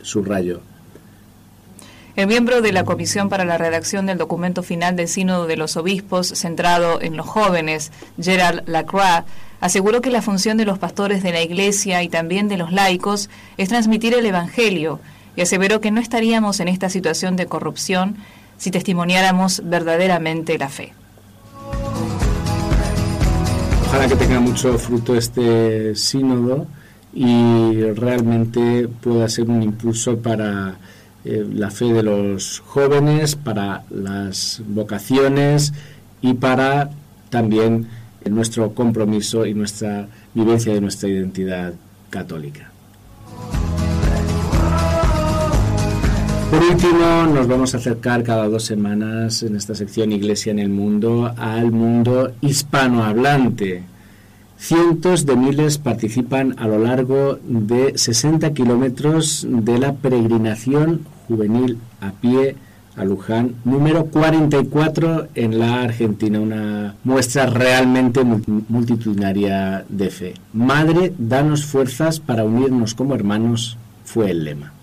Subrayo. 0.00 0.69
El 2.16 2.26
miembro 2.26 2.60
de 2.60 2.72
la 2.72 2.84
Comisión 2.84 3.28
para 3.28 3.44
la 3.44 3.56
redacción 3.56 4.06
del 4.06 4.18
documento 4.18 4.62
final 4.62 4.96
del 4.96 5.06
Sínodo 5.06 5.46
de 5.46 5.56
los 5.56 5.76
Obispos, 5.76 6.28
centrado 6.28 7.00
en 7.00 7.16
los 7.16 7.26
jóvenes, 7.26 7.92
Gerald 8.20 8.68
Lacroix, 8.68 9.24
aseguró 9.60 10.00
que 10.00 10.10
la 10.10 10.20
función 10.20 10.56
de 10.56 10.64
los 10.64 10.78
pastores 10.78 11.22
de 11.22 11.32
la 11.32 11.40
Iglesia 11.40 12.02
y 12.02 12.08
también 12.08 12.48
de 12.48 12.56
los 12.56 12.72
laicos 12.72 13.30
es 13.58 13.68
transmitir 13.68 14.14
el 14.14 14.26
Evangelio 14.26 14.98
y 15.36 15.42
aseveró 15.42 15.80
que 15.80 15.92
no 15.92 16.00
estaríamos 16.00 16.58
en 16.58 16.68
esta 16.68 16.88
situación 16.88 17.36
de 17.36 17.46
corrupción 17.46 18.16
si 18.58 18.70
testimoniáramos 18.70 19.62
verdaderamente 19.64 20.58
la 20.58 20.68
fe. 20.68 20.92
Ojalá 23.86 24.08
que 24.08 24.16
tenga 24.16 24.40
mucho 24.40 24.76
fruto 24.78 25.16
este 25.16 25.94
sínodo 25.94 26.66
y 27.12 27.82
realmente 27.92 28.88
pueda 28.88 29.28
ser 29.28 29.48
un 29.48 29.62
impulso 29.62 30.18
para 30.18 30.78
eh, 31.24 31.46
la 31.52 31.70
fe 31.70 31.92
de 31.92 32.02
los 32.02 32.60
jóvenes, 32.60 33.36
para 33.36 33.84
las 33.90 34.62
vocaciones 34.66 35.72
y 36.22 36.34
para 36.34 36.90
también 37.28 37.88
nuestro 38.28 38.74
compromiso 38.74 39.46
y 39.46 39.54
nuestra 39.54 40.08
vivencia 40.34 40.74
de 40.74 40.80
nuestra 40.80 41.08
identidad 41.08 41.72
católica. 42.10 42.70
Por 46.50 46.64
último, 46.64 47.26
nos 47.32 47.46
vamos 47.46 47.74
a 47.74 47.76
acercar 47.76 48.24
cada 48.24 48.48
dos 48.48 48.64
semanas 48.64 49.44
en 49.44 49.54
esta 49.54 49.74
sección 49.76 50.10
Iglesia 50.10 50.50
en 50.50 50.58
el 50.58 50.68
Mundo 50.68 51.32
al 51.36 51.70
mundo 51.70 52.32
hispanohablante. 52.40 53.84
Cientos 54.60 55.24
de 55.24 55.36
miles 55.36 55.78
participan 55.78 56.54
a 56.58 56.68
lo 56.68 56.78
largo 56.78 57.38
de 57.44 57.96
60 57.96 58.52
kilómetros 58.52 59.46
de 59.48 59.78
la 59.78 59.94
peregrinación 59.94 61.06
juvenil 61.26 61.78
a 62.02 62.12
pie 62.12 62.56
a 62.94 63.04
Luján, 63.06 63.54
número 63.64 64.04
44 64.04 65.28
en 65.34 65.58
la 65.58 65.80
Argentina, 65.80 66.38
una 66.38 66.94
muestra 67.04 67.46
realmente 67.46 68.22
multitudinaria 68.22 69.86
de 69.88 70.10
fe. 70.10 70.34
Madre, 70.52 71.14
danos 71.16 71.64
fuerzas 71.64 72.20
para 72.20 72.44
unirnos 72.44 72.94
como 72.94 73.14
hermanos, 73.14 73.78
fue 74.04 74.30
el 74.30 74.44
lema. 74.44 74.74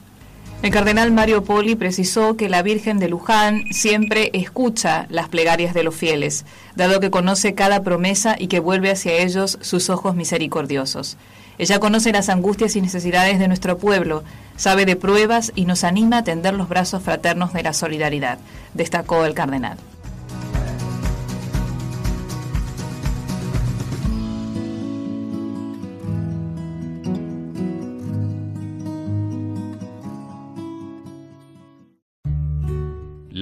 El 0.64 0.72
cardenal 0.72 1.12
Mario 1.12 1.44
Poli 1.44 1.76
precisó 1.76 2.36
que 2.36 2.50
la 2.50 2.64
Virgen 2.64 2.98
de 2.98 3.08
Luján 3.08 3.66
siempre 3.72 4.32
escucha 4.34 5.06
las 5.10 5.30
plegarias 5.30 5.76
de 5.76 5.84
los 5.84 5.96
fieles, 5.96 6.46
dado 6.76 7.00
que 7.00 7.12
conoce 7.12 7.54
cada 7.54 7.84
promesa 7.84 8.36
y 8.38 8.48
que 8.48 8.60
vuelve 8.60 8.90
hacia 8.90 9.14
ellos 9.14 9.60
sus 9.62 9.90
ojos 9.92 10.16
misericordiosos. 10.16 11.18
Ella 11.60 11.80
conoce 11.80 12.12
las 12.12 12.30
angustias 12.30 12.76
y 12.76 12.82
necesidades 12.82 13.38
de 13.38 13.48
nuestro 13.48 13.78
pueblo, 13.78 14.24
sabe 14.58 14.86
de 14.86 14.96
pruebas 14.96 15.52
y 15.56 15.66
nos 15.66 15.84
anima 15.84 16.20
a 16.20 16.24
tender 16.24 16.56
los 16.56 16.70
brazos 16.70 17.04
fraternos 17.04 17.54
de 17.54 17.64
la 17.64 17.74
solidaridad, 17.74 18.40
destacó 18.74 19.26
el 19.26 19.36
cardenal. 19.36 19.78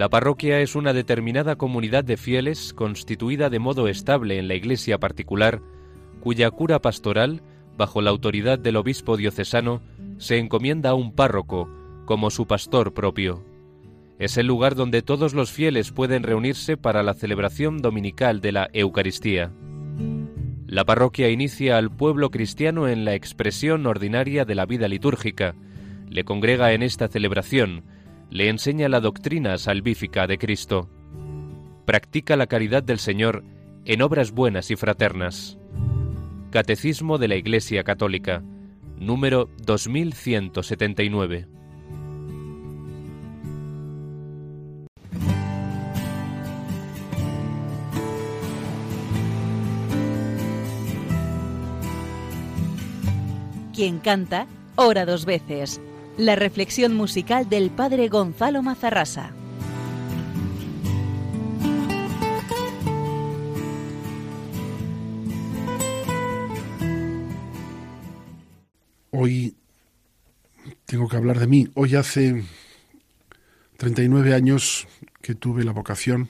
La 0.05 0.09
parroquia 0.09 0.59
es 0.59 0.75
una 0.75 0.93
determinada 0.93 1.55
comunidad 1.55 2.03
de 2.03 2.15
fieles 2.15 2.75
constituida 2.75 3.50
de 3.50 3.57
modo 3.57 3.88
estable 3.88 4.38
en 4.38 4.47
la 4.47 4.53
iglesia 4.53 5.00
particular, 5.00 5.63
cuya 6.19 6.51
cura 6.51 6.79
pastoral, 6.79 7.41
bajo 7.75 8.03
la 8.03 8.12
autoridad 8.12 8.59
del 8.59 8.75
obispo 8.75 9.17
diocesano, 9.17 9.81
se 10.19 10.38
encomienda 10.38 10.91
a 10.91 10.93
un 10.93 11.12
párroco 11.12 11.67
como 12.05 12.29
su 12.29 12.45
pastor 12.45 12.93
propio. 12.93 13.43
Es 14.19 14.38
el 14.38 14.45
lugar 14.45 14.75
donde 14.75 15.01
todos 15.01 15.33
los 15.33 15.51
fieles 15.51 15.91
pueden 15.91 16.21
reunirse 16.21 16.77
para 16.77 17.01
la 17.01 17.15
celebración 17.15 17.81
dominical 17.81 18.41
de 18.41 18.51
la 18.51 18.69
Eucaristía. 18.74 19.53
La 20.67 20.85
parroquia 20.85 21.31
inicia 21.31 21.79
al 21.79 21.89
pueblo 21.89 22.29
cristiano 22.29 22.88
en 22.88 23.05
la 23.05 23.15
expresión 23.15 23.88
ordinaria 23.88 24.45
de 24.45 24.53
la 24.53 24.67
vida 24.67 24.88
litúrgica, 24.88 25.55
le 26.07 26.24
congrega 26.24 26.74
en 26.74 26.83
esta 26.83 27.07
celebración, 27.07 27.83
le 28.29 28.50
enseña 28.50 28.89
la 28.89 29.00
doctrina 29.00 29.58
salvífica 29.58 30.27
de 30.27 30.38
Cristo. 30.38 30.89
Practica 31.86 32.36
la 32.36 32.48
caridad 32.48 32.84
del 32.84 33.00
Señor 33.00 33.44
en 33.86 34.01
obras 34.01 34.32
buenas 34.32 34.72
y 34.72 34.75
fraternas. 34.75 35.58
Catecismo 36.51 37.17
de 37.17 37.27
la 37.27 37.36
Iglesia 37.36 37.84
Católica, 37.84 38.44
número 38.98 39.50
2179. 39.65 41.48
Quien 53.74 54.00
canta, 54.00 54.48
ora 54.77 55.05
dos 55.05 55.25
veces 55.25 55.82
la 56.17 56.36
reflexión 56.36 56.95
musical 56.95 57.50
del 57.50 57.72
padre 57.72 58.07
Gonzalo 58.07 58.62
Mazarrasa. 58.62 59.34
Hoy 69.11 69.55
tengo 70.85 71.07
que 71.07 71.18
hablar 71.18 71.39
de 71.39 71.48
mí. 71.48 71.70
Hoy 71.74 71.96
hace 71.96 72.44
39 73.77 74.33
años 74.33 74.87
que 75.22 75.35
tuve 75.35 75.63
la 75.63 75.72
vocación. 75.72 76.29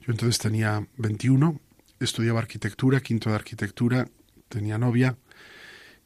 Yo 0.00 0.12
entonces 0.12 0.38
tenía 0.38 0.86
21, 0.96 1.60
estudiaba 1.98 2.40
arquitectura, 2.40 3.00
quinto 3.00 3.30
de 3.30 3.36
arquitectura, 3.36 4.08
tenía 4.48 4.78
novia 4.78 5.16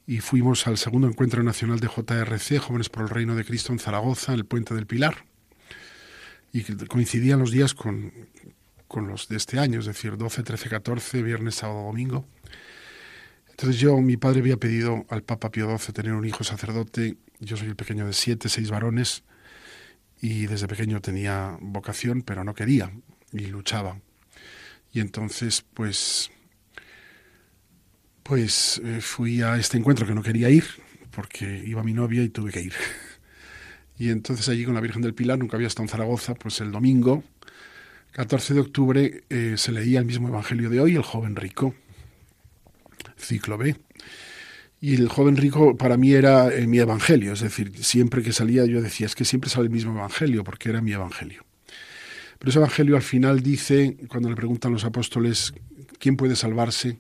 y 0.07 0.19
fuimos 0.19 0.67
al 0.67 0.79
segundo 0.79 1.09
encuentro 1.09 1.43
nacional 1.43 1.81
de 1.81 1.89
JRC, 1.89 2.59
Jóvenes 2.59 2.89
por 2.89 3.05
el 3.05 3.09
Reino 3.09 3.35
de 3.35 3.45
Cristo, 3.45 3.73
en 3.73 3.79
Zaragoza, 3.79 4.33
en 4.33 4.41
el 4.41 4.45
Puente 4.45 4.75
del 4.75 4.87
Pilar. 4.87 5.25
Y 6.53 6.63
coincidían 6.87 7.41
los 7.41 7.51
días 7.51 7.75
con, 7.75 8.13
con 8.87 9.09
los 9.09 9.29
de 9.29 9.37
este 9.37 9.59
año, 9.59 9.81
es 9.81 9.87
decir, 9.87 10.17
12, 10.17 10.43
13, 10.43 10.69
14, 10.69 11.23
viernes, 11.23 11.57
sábado, 11.57 11.85
domingo. 11.85 12.27
Entonces 13.51 13.81
yo, 13.81 13.97
mi 13.99 14.17
padre 14.17 14.41
había 14.41 14.57
pedido 14.57 15.07
al 15.09 15.23
Papa 15.23 15.51
Pío 15.51 15.67
XII 15.79 15.95
tener 15.95 16.13
un 16.13 16.25
hijo 16.25 16.45
sacerdote, 16.45 17.17
yo 17.41 17.57
soy 17.57 17.69
el 17.69 17.77
pequeño 17.77 18.07
de 18.07 18.13
siete, 18.13 18.49
seis 18.49 18.71
varones, 18.71 19.25
y 20.21 20.47
desde 20.47 20.69
pequeño 20.69 21.01
tenía 21.01 21.57
vocación, 21.61 22.23
pero 22.23 22.45
no 22.45 22.55
quería, 22.55 22.93
y 23.33 23.47
luchaba. 23.47 24.01
Y 24.93 25.01
entonces, 25.01 25.65
pues, 25.75 26.31
pues 28.25 28.81
eh, 28.83 29.01
fui 29.01 29.43
a 29.43 29.57
este 29.57 29.77
encuentro 29.77 30.07
que 30.07 30.15
no 30.15 30.23
quería 30.23 30.51
ir, 30.51 30.65
porque 31.15 31.63
iba 31.65 31.85
mi 31.85 31.93
novia 31.93 32.23
y 32.25 32.31
tuve 32.31 32.51
que 32.51 32.63
ir. 32.63 32.73
Y 33.97 34.11
entonces 34.11 34.49
allí 34.49 34.65
con 34.65 34.75
la 34.75 34.81
Virgen 34.81 35.03
del 35.03 35.15
Pilar, 35.15 35.39
nunca 35.39 35.57
había 35.57 35.69
estado 35.69 35.85
en 35.85 35.89
Zaragoza, 35.89 36.35
pues 36.35 36.61
el 36.61 36.73
domingo, 36.73 37.23
14 38.11 38.55
de 38.55 38.61
octubre, 38.61 39.23
eh, 39.31 39.55
se 39.57 39.71
leía 39.71 40.01
el 40.01 40.05
mismo 40.05 40.27
Evangelio 40.27 40.69
de 40.69 40.81
hoy, 40.81 40.97
el 40.97 41.03
joven 41.03 41.37
rico, 41.37 41.77
ciclo 43.17 43.57
B. 43.57 43.77
Y 44.81 44.97
el 44.97 45.09
joven 45.09 45.37
rico 45.37 45.77
para 45.77 45.97
mí 45.97 46.13
era 46.13 46.53
eh, 46.53 46.67
mi 46.67 46.79
evangelio, 46.79 47.35
es 47.35 47.41
decir, 47.41 47.73
siempre 47.85 48.23
que 48.25 48.33
salía 48.33 48.67
yo 48.67 48.83
decía, 48.83 49.07
es 49.07 49.15
que 49.15 49.25
siempre 49.25 49.49
sale 49.49 49.67
el 49.67 49.71
mismo 49.71 49.93
evangelio, 49.93 50.43
porque 50.43 50.71
era 50.71 50.81
mi 50.81 50.93
evangelio. 50.93 51.45
Pero 52.41 52.51
ese 52.51 52.59
evangelio 52.59 52.97
al 52.97 53.03
final 53.03 53.45
dice, 53.45 53.97
cuando 54.09 54.29
le 54.29 54.35
preguntan 54.35 54.73
los 54.73 54.85
apóstoles, 54.85 55.55
¿quién 56.01 56.17
puede 56.17 56.35
salvarse? 56.35 56.99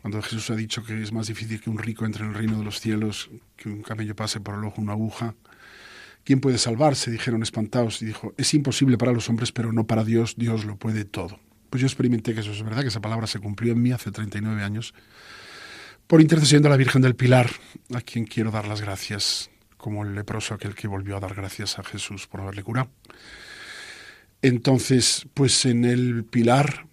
Cuando 0.00 0.22
Jesús 0.22 0.50
ha 0.50 0.56
dicho 0.56 0.84
que 0.84 1.02
es 1.02 1.12
más 1.12 1.26
difícil 1.26 1.60
que 1.60 1.70
un 1.70 1.78
rico 1.78 2.06
entre 2.06 2.24
en 2.24 2.30
el 2.30 2.34
reino 2.34 2.58
de 2.58 2.64
los 2.64 2.80
cielos, 2.80 3.30
que 3.56 3.68
un 3.68 3.82
camello 3.82 4.14
pase 4.14 4.40
por 4.40 4.54
el 4.54 4.64
ojo 4.64 4.80
una 4.80 4.92
aguja. 4.92 5.34
¿Quién 6.24 6.40
puede 6.40 6.58
salvarse? 6.58 7.10
Dijeron 7.10 7.42
espantados 7.42 8.02
y 8.02 8.06
dijo, 8.06 8.34
es 8.36 8.54
imposible 8.54 8.98
para 8.98 9.12
los 9.12 9.28
hombres, 9.28 9.50
pero 9.50 9.72
no 9.72 9.86
para 9.86 10.04
Dios, 10.04 10.36
Dios 10.36 10.64
lo 10.64 10.76
puede 10.76 11.04
todo. 11.04 11.40
Pues 11.70 11.80
yo 11.80 11.86
experimenté 11.86 12.34
que 12.34 12.40
eso 12.40 12.52
es 12.52 12.62
verdad, 12.62 12.82
que 12.82 12.88
esa 12.88 13.00
palabra 13.00 13.26
se 13.26 13.40
cumplió 13.40 13.72
en 13.72 13.82
mí 13.82 13.92
hace 13.92 14.10
39 14.10 14.62
años, 14.62 14.94
por 16.06 16.20
intercesión 16.20 16.62
de 16.62 16.70
la 16.70 16.76
Virgen 16.76 17.02
del 17.02 17.14
Pilar, 17.14 17.50
a 17.94 18.00
quien 18.00 18.24
quiero 18.24 18.50
dar 18.50 18.66
las 18.66 18.80
gracias, 18.80 19.50
como 19.76 20.04
el 20.04 20.14
leproso 20.14 20.54
aquel 20.54 20.74
que 20.74 20.88
volvió 20.88 21.16
a 21.16 21.20
dar 21.20 21.34
gracias 21.34 21.78
a 21.78 21.84
Jesús 21.84 22.26
por 22.26 22.40
haberle 22.40 22.62
curado. 22.62 22.90
Entonces, 24.40 25.26
pues 25.34 25.66
en 25.66 25.84
el 25.84 26.24
Pilar 26.24 26.86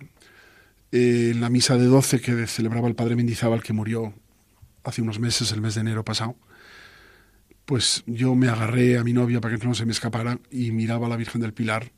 eh, 0.95 1.31
en 1.31 1.41
la 1.41 1.49
misa 1.49 1.75
de 1.77 1.87
12 1.87 2.21
que 2.21 2.47
celebraba 2.47 2.87
el 2.87 2.95
padre 2.95 3.17
Mendizábal, 3.17 3.61
que 3.61 3.73
murió 3.73 4.13
hace 4.85 5.01
unos 5.01 5.19
meses, 5.19 5.51
el 5.51 5.59
mes 5.59 5.75
de 5.75 5.81
enero 5.81 6.05
pasado, 6.05 6.37
pues 7.65 8.03
yo 8.05 8.33
me 8.33 8.47
agarré 8.47 8.97
a 8.97 9.03
mi 9.03 9.11
novia 9.11 9.41
para 9.41 9.57
que 9.57 9.67
no 9.67 9.75
se 9.75 9.85
me 9.85 9.91
escapara 9.91 10.39
y 10.49 10.71
miraba 10.71 11.07
a 11.07 11.09
la 11.09 11.17
Virgen 11.17 11.41
del 11.41 11.53
Pilar. 11.53 11.91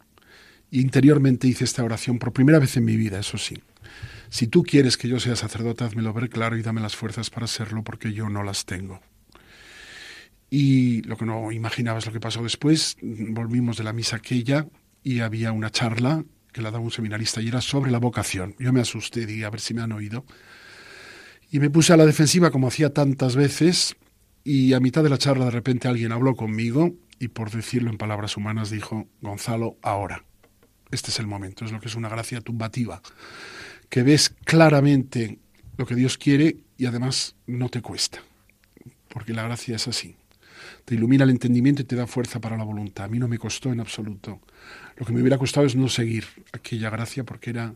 Interiormente 0.72 1.48
hice 1.48 1.64
esta 1.64 1.84
oración 1.84 2.18
por 2.18 2.34
primera 2.34 2.58
vez 2.58 2.76
en 2.76 2.86
mi 2.86 2.98
vida, 2.98 3.20
eso 3.20 3.38
sí. 3.38 3.62
Si 4.30 4.48
tú 4.48 4.64
quieres 4.64 4.98
que 4.98 5.08
yo 5.08 5.20
sea 5.20 5.36
sacerdote, 5.36 5.84
házmelo 5.84 6.12
ver 6.12 6.30
claro 6.30 6.58
y 6.58 6.64
dame 6.64 6.82
las 6.82 6.96
fuerzas 6.96 7.30
para 7.30 7.46
serlo, 7.46 7.84
porque 7.84 8.14
yo 8.14 8.30
no 8.30 8.42
las 8.42 8.66
tengo. 8.66 9.00
Y 10.50 11.04
lo 11.04 11.18
que 11.18 11.26
no 11.26 11.52
imaginabas 11.52 12.08
lo 12.08 12.14
que 12.14 12.20
pasó 12.20 12.42
después, 12.42 12.98
volvimos 13.04 13.78
de 13.78 13.84
la 13.84 13.94
misa 13.94 14.16
aquella 14.16 14.66
y 15.04 15.20
había 15.20 15.52
una 15.52 15.70
charla 15.70 16.26
que 16.58 16.64
la 16.64 16.72
daba 16.72 16.84
un 16.84 16.92
seminarista 16.92 17.40
y 17.40 17.50
era 17.50 17.62
sobre 17.62 17.92
la 17.92 18.00
vocación. 18.00 18.56
Yo 18.58 18.74
me 18.74 18.82
asusté, 18.82 19.28
dije, 19.28 19.46
a 19.46 19.52
ver 19.52 19.60
si 19.60 19.76
me 19.76 19.84
han 19.84 19.92
oído. 19.92 20.26
Y 21.52 21.60
me 21.60 21.70
puse 21.70 21.94
a 21.94 21.98
la 21.98 22.06
defensiva 22.06 22.50
como 22.50 22.68
hacía 22.68 22.92
tantas 22.92 23.36
veces 23.36 23.96
y 24.44 24.74
a 24.74 24.80
mitad 24.80 25.04
de 25.04 25.10
la 25.10 25.20
charla 25.20 25.46
de 25.46 25.52
repente 25.52 25.88
alguien 25.88 26.12
habló 26.12 26.36
conmigo 26.36 26.96
y 27.20 27.28
por 27.28 27.52
decirlo 27.52 27.92
en 27.92 27.98
palabras 27.98 28.38
humanas 28.38 28.72
dijo, 28.72 29.08
Gonzalo, 29.22 29.78
ahora. 29.84 30.26
Este 30.90 31.12
es 31.12 31.20
el 31.20 31.28
momento, 31.28 31.64
es 31.64 31.72
lo 31.72 31.80
que 31.80 31.90
es 31.90 31.96
una 31.96 32.10
gracia 32.10 32.42
tumbativa, 32.42 33.02
que 33.90 34.02
ves 34.02 34.34
claramente 34.44 35.38
lo 35.78 35.86
que 35.86 35.96
Dios 35.96 36.18
quiere 36.18 36.58
y 36.76 36.88
además 36.88 37.36
no 37.46 37.70
te 37.70 37.82
cuesta, 37.82 38.24
porque 39.10 39.34
la 39.34 39.44
gracia 39.44 39.76
es 39.76 39.88
así. 39.88 40.16
Te 40.86 40.96
ilumina 40.96 41.24
el 41.24 41.30
entendimiento 41.30 41.84
y 41.84 41.86
te 41.86 41.96
da 41.96 42.08
fuerza 42.08 42.40
para 42.40 42.58
la 42.58 42.64
voluntad. 42.64 43.06
A 43.06 43.10
mí 43.10 43.20
no 43.20 43.28
me 43.28 43.38
costó 43.38 43.72
en 43.72 43.80
absoluto. 43.80 44.42
Lo 44.98 45.06
que 45.06 45.14
me 45.14 45.22
hubiera 45.22 45.38
costado 45.38 45.66
es 45.66 45.76
no 45.76 45.90
seguir 45.90 46.26
aquella 46.52 46.90
gracia 46.90 47.24
porque 47.24 47.52
era... 47.52 47.74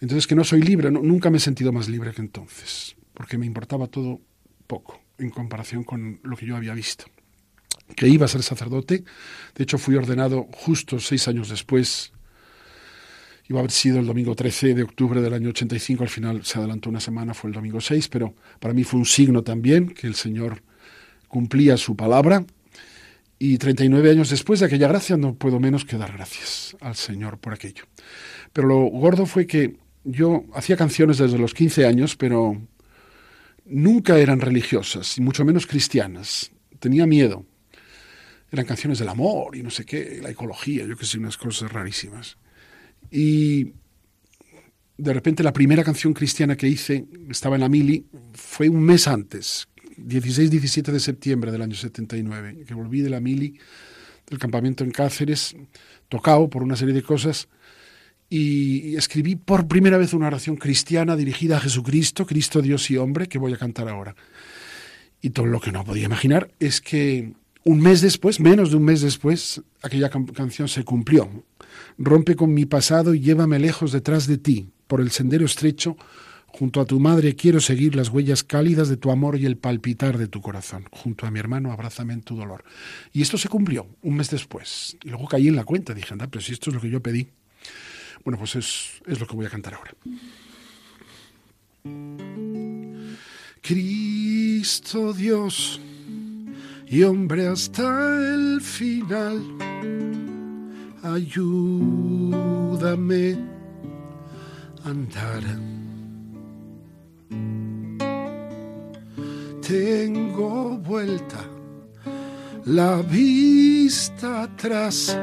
Entonces 0.00 0.26
que 0.26 0.34
no 0.34 0.44
soy 0.44 0.60
libre, 0.60 0.90
nunca 0.90 1.30
me 1.30 1.38
he 1.38 1.40
sentido 1.40 1.72
más 1.72 1.88
libre 1.88 2.12
que 2.12 2.20
entonces, 2.20 2.96
porque 3.14 3.38
me 3.38 3.46
importaba 3.46 3.86
todo 3.86 4.20
poco 4.66 5.00
en 5.18 5.30
comparación 5.30 5.84
con 5.84 6.20
lo 6.22 6.36
que 6.36 6.46
yo 6.46 6.56
había 6.56 6.74
visto. 6.74 7.06
Que 7.96 8.08
iba 8.08 8.26
a 8.26 8.28
ser 8.28 8.42
sacerdote, 8.42 9.04
de 9.54 9.62
hecho 9.62 9.78
fui 9.78 9.94
ordenado 9.94 10.48
justo 10.52 10.98
seis 10.98 11.28
años 11.28 11.48
después, 11.48 12.12
iba 13.48 13.58
a 13.58 13.60
haber 13.60 13.70
sido 13.70 13.98
el 13.98 14.06
domingo 14.06 14.34
13 14.34 14.74
de 14.74 14.82
octubre 14.82 15.20
del 15.20 15.32
año 15.32 15.50
85, 15.50 16.02
al 16.02 16.08
final 16.08 16.44
se 16.44 16.58
adelantó 16.58 16.90
una 16.90 17.00
semana, 17.00 17.34
fue 17.34 17.48
el 17.48 17.54
domingo 17.54 17.80
6, 17.80 18.08
pero 18.08 18.34
para 18.58 18.74
mí 18.74 18.84
fue 18.84 18.98
un 18.98 19.06
signo 19.06 19.42
también 19.42 19.88
que 19.88 20.06
el 20.06 20.14
Señor 20.14 20.62
cumplía 21.28 21.76
su 21.76 21.94
palabra 21.94 22.44
Y 23.38 23.58
39 23.58 24.10
años 24.10 24.30
después 24.30 24.60
de 24.60 24.66
aquella 24.66 24.88
gracia 24.88 25.16
no 25.16 25.34
puedo 25.34 25.58
menos 25.60 25.84
que 25.84 25.96
dar 25.96 26.12
gracias 26.12 26.76
al 26.80 26.94
Señor 26.94 27.38
por 27.38 27.52
aquello. 27.52 27.84
Pero 28.52 28.68
lo 28.68 28.80
gordo 28.86 29.26
fue 29.26 29.46
que 29.46 29.76
yo 30.04 30.44
hacía 30.54 30.76
canciones 30.76 31.18
desde 31.18 31.38
los 31.38 31.54
15 31.54 31.86
años, 31.86 32.16
pero 32.16 32.60
nunca 33.64 34.18
eran 34.18 34.40
religiosas, 34.40 35.18
y 35.18 35.20
mucho 35.20 35.44
menos 35.44 35.66
cristianas. 35.66 36.52
Tenía 36.78 37.06
miedo. 37.06 37.44
Eran 38.50 38.66
canciones 38.66 38.98
del 38.98 39.08
amor 39.08 39.56
y 39.56 39.62
no 39.62 39.70
sé 39.70 39.84
qué, 39.84 40.20
la 40.22 40.30
ecología, 40.30 40.86
yo 40.86 40.96
qué 40.96 41.04
sé, 41.04 41.18
unas 41.18 41.36
cosas 41.36 41.72
rarísimas. 41.72 42.36
Y 43.10 43.72
de 44.96 45.12
repente 45.12 45.42
la 45.42 45.52
primera 45.52 45.82
canción 45.82 46.12
cristiana 46.12 46.56
que 46.56 46.68
hice, 46.68 47.06
estaba 47.28 47.56
en 47.56 47.62
la 47.62 47.68
mili, 47.68 48.06
fue 48.34 48.68
un 48.68 48.82
mes 48.82 49.08
antes, 49.08 49.66
16-17 49.98 50.92
de 50.92 51.00
septiembre 51.00 51.52
del 51.52 51.62
año 51.62 51.74
79, 51.74 52.64
que 52.66 52.74
volví 52.74 53.00
de 53.00 53.10
la 53.10 53.20
mili, 53.20 53.58
del 54.28 54.38
campamento 54.38 54.84
en 54.84 54.90
Cáceres, 54.90 55.56
tocado 56.08 56.48
por 56.48 56.62
una 56.62 56.76
serie 56.76 56.94
de 56.94 57.02
cosas, 57.02 57.48
y 58.30 58.96
escribí 58.96 59.36
por 59.36 59.68
primera 59.68 59.98
vez 59.98 60.12
una 60.14 60.26
oración 60.26 60.56
cristiana 60.56 61.16
dirigida 61.16 61.58
a 61.58 61.60
Jesucristo, 61.60 62.26
Cristo 62.26 62.62
Dios 62.62 62.90
y 62.90 62.96
hombre, 62.96 63.28
que 63.28 63.38
voy 63.38 63.52
a 63.52 63.58
cantar 63.58 63.88
ahora. 63.88 64.16
Y 65.20 65.30
todo 65.30 65.46
lo 65.46 65.60
que 65.60 65.72
no 65.72 65.84
podía 65.84 66.06
imaginar 66.06 66.50
es 66.58 66.80
que 66.80 67.32
un 67.64 67.80
mes 67.80 68.00
después, 68.02 68.40
menos 68.40 68.70
de 68.70 68.76
un 68.76 68.84
mes 68.84 69.00
después, 69.00 69.62
aquella 69.82 70.10
canción 70.10 70.68
se 70.68 70.84
cumplió. 70.84 71.44
Rompe 71.96 72.36
con 72.36 72.52
mi 72.52 72.66
pasado 72.66 73.14
y 73.14 73.20
llévame 73.20 73.58
lejos 73.58 73.92
detrás 73.92 74.26
de 74.26 74.36
ti, 74.36 74.68
por 74.86 75.00
el 75.00 75.10
sendero 75.10 75.46
estrecho, 75.46 75.96
junto 76.56 76.80
a 76.80 76.84
tu 76.84 77.00
madre 77.00 77.34
quiero 77.34 77.60
seguir 77.60 77.96
las 77.96 78.10
huellas 78.10 78.44
cálidas 78.44 78.88
de 78.88 78.96
tu 78.96 79.10
amor 79.10 79.36
y 79.36 79.44
el 79.44 79.56
palpitar 79.56 80.18
de 80.18 80.28
tu 80.28 80.40
corazón. 80.40 80.86
Junto 80.92 81.26
a 81.26 81.32
mi 81.32 81.40
hermano 81.40 81.72
abrázame 81.72 82.12
en 82.12 82.22
tu 82.22 82.36
dolor. 82.36 82.62
Y 83.12 83.22
esto 83.22 83.36
se 83.36 83.48
cumplió 83.48 83.88
un 84.02 84.14
mes 84.16 84.30
después. 84.30 84.96
Y 85.02 85.08
luego 85.08 85.26
caí 85.26 85.48
en 85.48 85.56
la 85.56 85.64
cuenta, 85.64 85.94
dije, 85.94 86.12
anda, 86.12 86.28
pero 86.28 86.40
si 86.40 86.52
esto 86.52 86.70
es 86.70 86.74
lo 86.74 86.80
que 86.80 86.90
yo 86.90 87.02
pedí. 87.02 87.26
Bueno, 88.24 88.38
pues 88.38 88.54
es, 88.54 89.02
es 89.06 89.18
lo 89.18 89.26
que 89.26 89.34
voy 89.34 89.46
a 89.46 89.50
cantar 89.50 89.74
ahora. 89.74 89.90
Cristo 93.60 95.12
Dios 95.12 95.80
y 96.86 97.02
hombre 97.02 97.48
hasta 97.48 98.34
el 98.34 98.60
final, 98.60 99.42
ayúdame 101.02 102.56
a 104.84 104.90
andar. 104.90 105.73
Tengo 109.66 110.76
vuelta 110.76 111.42
la 112.66 113.00
vista 113.00 114.42
atrás 114.42 115.18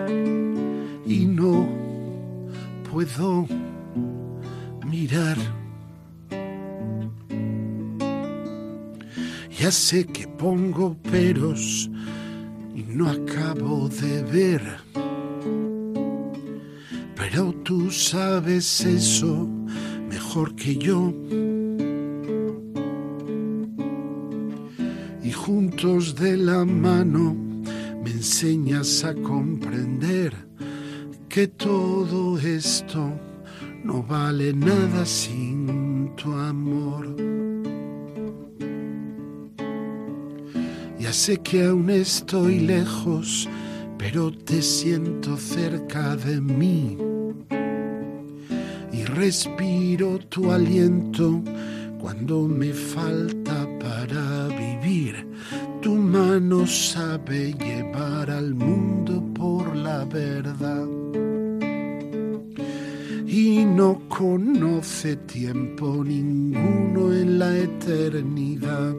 y 1.05 1.25
no 1.27 1.69
puedo 2.91 3.45
mirar. 4.83 5.37
Ya 9.59 9.71
sé 9.71 10.07
que 10.07 10.27
pongo 10.27 10.95
peros 10.95 11.87
y 12.75 12.81
no 12.81 13.09
acabo 13.09 13.89
de 13.89 14.23
ver. 14.23 14.61
Pero 17.15 17.53
tú 17.63 17.91
sabes 17.91 18.81
eso 18.81 19.47
mejor 20.09 20.55
que 20.55 20.75
yo. 20.77 21.13
De 25.81 26.37
la 26.37 26.63
mano 26.63 27.35
me 28.03 28.11
enseñas 28.11 29.03
a 29.03 29.15
comprender 29.15 30.31
que 31.27 31.47
todo 31.47 32.37
esto 32.37 33.11
no 33.83 34.03
vale 34.03 34.53
nada 34.53 35.03
sin 35.07 36.11
tu 36.15 36.33
amor. 36.33 37.15
Ya 40.99 41.11
sé 41.11 41.37
que 41.37 41.65
aún 41.65 41.89
estoy 41.89 42.59
lejos, 42.59 43.49
pero 43.97 44.31
te 44.31 44.61
siento 44.61 45.35
cerca 45.35 46.15
de 46.15 46.39
mí. 46.39 46.95
Y 48.93 49.03
respiro 49.05 50.19
tu 50.19 50.51
aliento 50.51 51.41
cuando 51.99 52.47
me 52.47 52.71
falta 52.71 53.67
para 53.79 54.47
vivir. 54.47 55.27
Tu 55.81 55.95
mano 55.95 56.67
sabe 56.67 57.53
llevar 57.53 58.29
al 58.29 58.53
mundo 58.53 59.23
por 59.33 59.75
la 59.75 60.05
verdad 60.05 60.87
y 63.25 63.65
no 63.65 64.01
conoce 64.09 65.15
tiempo 65.15 66.03
ninguno 66.03 67.13
en 67.13 67.39
la 67.39 67.57
eternidad. 67.57 68.93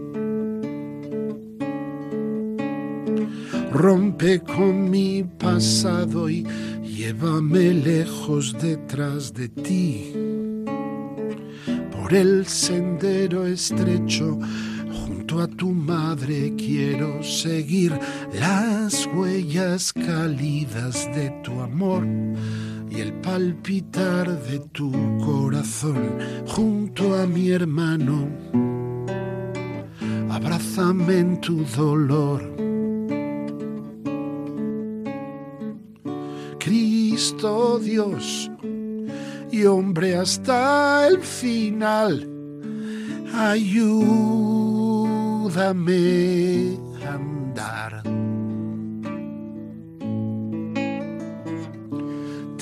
Rompe 3.72 4.40
con 4.40 4.90
mi 4.90 5.22
pasado 5.22 6.28
y 6.28 6.44
llévame 6.82 7.74
lejos 7.74 8.56
detrás 8.60 9.32
de 9.34 9.48
ti. 9.50 10.12
Por 11.92 12.14
el 12.14 12.46
sendero 12.46 13.46
estrecho, 13.46 14.38
a 15.40 15.46
tu 15.46 15.70
madre 15.70 16.54
quiero 16.56 17.22
seguir 17.22 17.98
las 18.32 19.08
huellas 19.14 19.92
cálidas 19.92 21.08
de 21.14 21.30
tu 21.42 21.60
amor 21.60 22.06
y 22.90 23.00
el 23.00 23.12
palpitar 23.14 24.28
de 24.44 24.58
tu 24.72 24.92
corazón 25.24 26.18
junto 26.46 27.14
a 27.14 27.26
mi 27.26 27.50
hermano. 27.50 28.28
Abrázame 30.30 31.18
en 31.18 31.40
tu 31.40 31.64
dolor. 31.64 32.42
Cristo 36.58 37.78
Dios 37.78 38.50
y 39.50 39.64
hombre 39.64 40.16
hasta 40.16 41.06
el 41.08 41.20
final, 41.20 42.28
ayúdame 43.34 44.81
a 45.50 47.14
andar. 47.14 48.02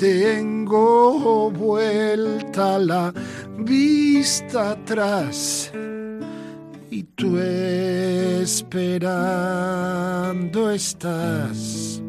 tengo 0.00 1.50
vuelta 1.50 2.78
la 2.78 3.12
vista 3.58 4.70
atrás 4.70 5.70
y 6.90 7.02
tú 7.02 7.38
esperando 7.38 9.10
estás. 10.70 12.02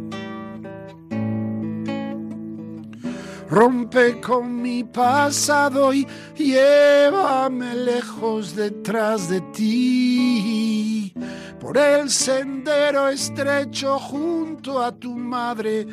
Rompe 3.52 4.22
con 4.22 4.62
mi 4.62 4.84
pasado 4.86 5.94
y 5.94 6.08
llévame 6.38 7.76
lejos 7.76 8.56
detrás 8.56 9.30
de 9.30 9.42
ti. 9.54 11.14
Por 11.60 11.78
el 11.78 12.10
sendero 12.10 13.10
estrecho 13.10 14.00
junto 14.00 14.82
a 14.82 14.92
tu 14.94 15.14
madre 15.16 15.86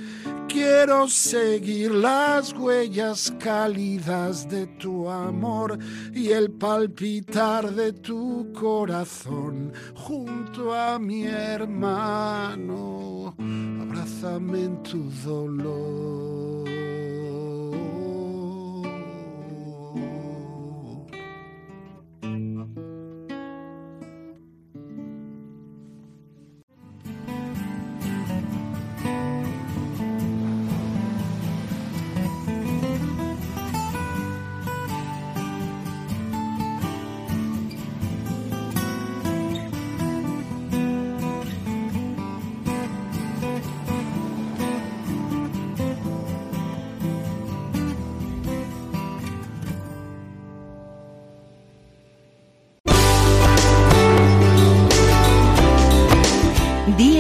Quiero 0.49 1.09
seguir 1.09 1.93
las 1.93 2.55
huellas 2.55 3.33
cálidas 3.39 4.49
de 4.49 4.67
tu 4.67 5.09
amor 5.11 5.79
y 6.15 6.31
el 6.31 6.51
palpitar 6.51 7.71
de 7.75 7.93
tu 7.93 8.51
corazón 8.59 9.75
junto 9.95 10.75
a 10.75 10.99
mi 10.99 11.27
hermano. 11.27 11.77
Abrázame 13.39 14.65
en 14.65 14.83
tu 14.83 15.11
dolor. 15.23 16.67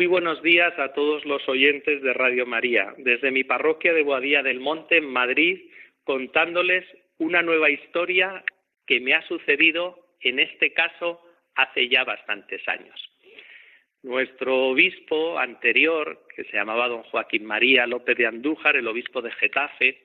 Muy 0.00 0.06
buenos 0.06 0.42
días 0.42 0.72
a 0.78 0.94
todos 0.94 1.26
los 1.26 1.46
oyentes 1.46 2.00
de 2.00 2.14
Radio 2.14 2.46
María. 2.46 2.94
Desde 2.96 3.30
mi 3.30 3.44
parroquia 3.44 3.92
de 3.92 4.02
Boadía 4.02 4.42
del 4.42 4.58
Monte, 4.58 4.96
en 4.96 5.04
Madrid, 5.04 5.60
contándoles 6.04 6.86
una 7.18 7.42
nueva 7.42 7.68
historia 7.68 8.42
que 8.86 8.98
me 8.98 9.12
ha 9.12 9.20
sucedido, 9.28 10.16
en 10.22 10.38
este 10.38 10.72
caso, 10.72 11.20
hace 11.54 11.86
ya 11.90 12.04
bastantes 12.04 12.66
años. 12.66 12.98
Nuestro 14.02 14.70
obispo 14.70 15.38
anterior, 15.38 16.24
que 16.34 16.44
se 16.44 16.56
llamaba 16.56 16.88
don 16.88 17.02
Joaquín 17.02 17.44
María 17.44 17.86
López 17.86 18.16
de 18.16 18.26
Andújar, 18.26 18.76
el 18.76 18.88
obispo 18.88 19.20
de 19.20 19.32
Getafe, 19.32 19.98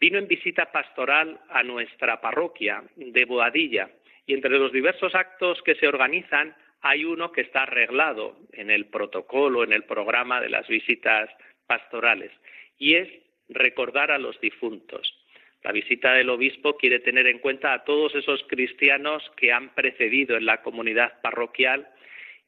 vino 0.00 0.18
en 0.18 0.26
visita 0.26 0.72
pastoral 0.72 1.38
a 1.48 1.62
nuestra 1.62 2.20
parroquia 2.20 2.82
de 2.96 3.24
Boadilla 3.24 3.88
y 4.26 4.34
entre 4.34 4.58
los 4.58 4.72
diversos 4.72 5.14
actos 5.14 5.62
que 5.62 5.76
se 5.76 5.86
organizan 5.86 6.56
hay 6.82 7.04
uno 7.04 7.30
que 7.30 7.42
está 7.42 7.62
arreglado 7.62 8.36
en 8.52 8.70
el 8.70 8.86
protocolo, 8.86 9.62
en 9.64 9.72
el 9.72 9.84
programa 9.84 10.40
de 10.40 10.50
las 10.50 10.66
visitas 10.66 11.30
pastorales 11.66 12.32
y 12.76 12.94
es 12.94 13.08
recordar 13.48 14.10
a 14.10 14.18
los 14.18 14.38
difuntos. 14.40 15.16
La 15.62 15.70
visita 15.70 16.12
del 16.12 16.28
obispo 16.28 16.76
quiere 16.76 16.98
tener 16.98 17.28
en 17.28 17.38
cuenta 17.38 17.72
a 17.72 17.84
todos 17.84 18.14
esos 18.16 18.44
cristianos 18.48 19.22
que 19.36 19.52
han 19.52 19.72
precedido 19.74 20.36
en 20.36 20.44
la 20.44 20.60
comunidad 20.62 21.20
parroquial 21.22 21.88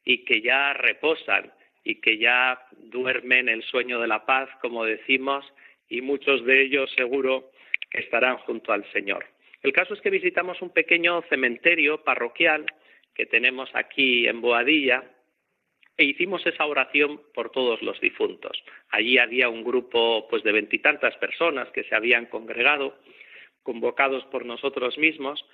y 0.05 0.25
que 0.25 0.41
ya 0.41 0.73
reposan 0.73 1.53
y 1.85 2.01
que 2.01 2.19
ya 2.19 2.67
duermen 2.73 3.49
el 3.49 3.63
sueño 3.63 4.01
de 4.01 4.09
la 4.09 4.27
paz, 4.27 4.49
como 4.61 4.85
decimos, 4.85 5.45
y 5.89 6.01
muchos 6.01 6.45
de 6.45 6.63
ellos 6.63 6.91
seguro 6.97 7.53
que 7.91 8.01
estarán 8.01 8.39
junto 8.39 8.73
al 8.73 8.85
Señor. 8.91 9.27
El 9.63 9.73
caso 9.73 9.95
es 9.95 10.01
que 10.01 10.11
visitamos 10.11 10.61
un 10.61 10.71
pequeño 10.71 11.23
cementerio 11.29 12.03
parroquial 12.03 12.67
que 13.15 13.27
tenemos 13.27 13.71
aquí 13.75 14.27
en 14.27 14.41
Boadilla 14.41 15.05
e 15.97 16.05
hicimos 16.05 16.45
esa 16.47 16.67
oración 16.67 17.21
por 17.33 17.51
todos 17.51 17.81
los 17.83 18.01
difuntos. 18.01 18.63
Allí 18.91 19.19
había 19.19 19.49
un 19.49 19.63
grupo 19.63 20.27
pues 20.29 20.43
de 20.43 20.53
veintitantas 20.53 21.17
personas 21.17 21.69
que 21.71 21.85
se 21.85 21.95
habían 21.95 22.27
congregado, 22.27 22.99
convocados 23.63 24.25
por 24.27 24.45
nosotros 24.45 24.99
mismos. 24.99 25.45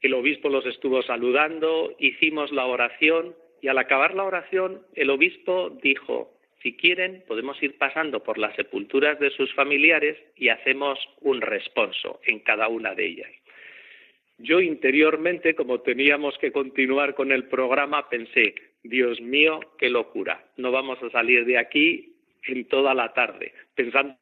El 0.00 0.14
obispo 0.14 0.48
los 0.48 0.64
estuvo 0.66 1.02
saludando, 1.02 1.94
hicimos 1.98 2.52
la 2.52 2.66
oración 2.66 3.36
y 3.60 3.68
al 3.68 3.78
acabar 3.78 4.14
la 4.14 4.24
oración, 4.24 4.86
el 4.94 5.10
obispo 5.10 5.70
dijo, 5.82 6.38
si 6.62 6.76
quieren, 6.76 7.24
podemos 7.26 7.62
ir 7.62 7.76
pasando 7.76 8.22
por 8.22 8.38
las 8.38 8.56
sepulturas 8.56 9.18
de 9.20 9.30
sus 9.30 9.52
familiares 9.54 10.18
y 10.36 10.48
hacemos 10.48 10.98
un 11.20 11.42
responso 11.42 12.20
en 12.24 12.40
cada 12.40 12.68
una 12.68 12.94
de 12.94 13.06
ellas. 13.06 13.30
Yo 14.38 14.60
interiormente, 14.60 15.54
como 15.54 15.80
teníamos 15.80 16.36
que 16.38 16.52
continuar 16.52 17.14
con 17.14 17.30
el 17.30 17.44
programa, 17.44 18.08
pensé, 18.08 18.54
Dios 18.82 19.20
mío, 19.20 19.60
qué 19.78 19.88
locura, 19.88 20.44
no 20.56 20.72
vamos 20.72 21.02
a 21.02 21.10
salir 21.10 21.44
de 21.44 21.58
aquí 21.58 22.16
en 22.46 22.66
toda 22.66 22.94
la 22.94 23.12
tarde, 23.12 23.52
pensando 23.74 24.16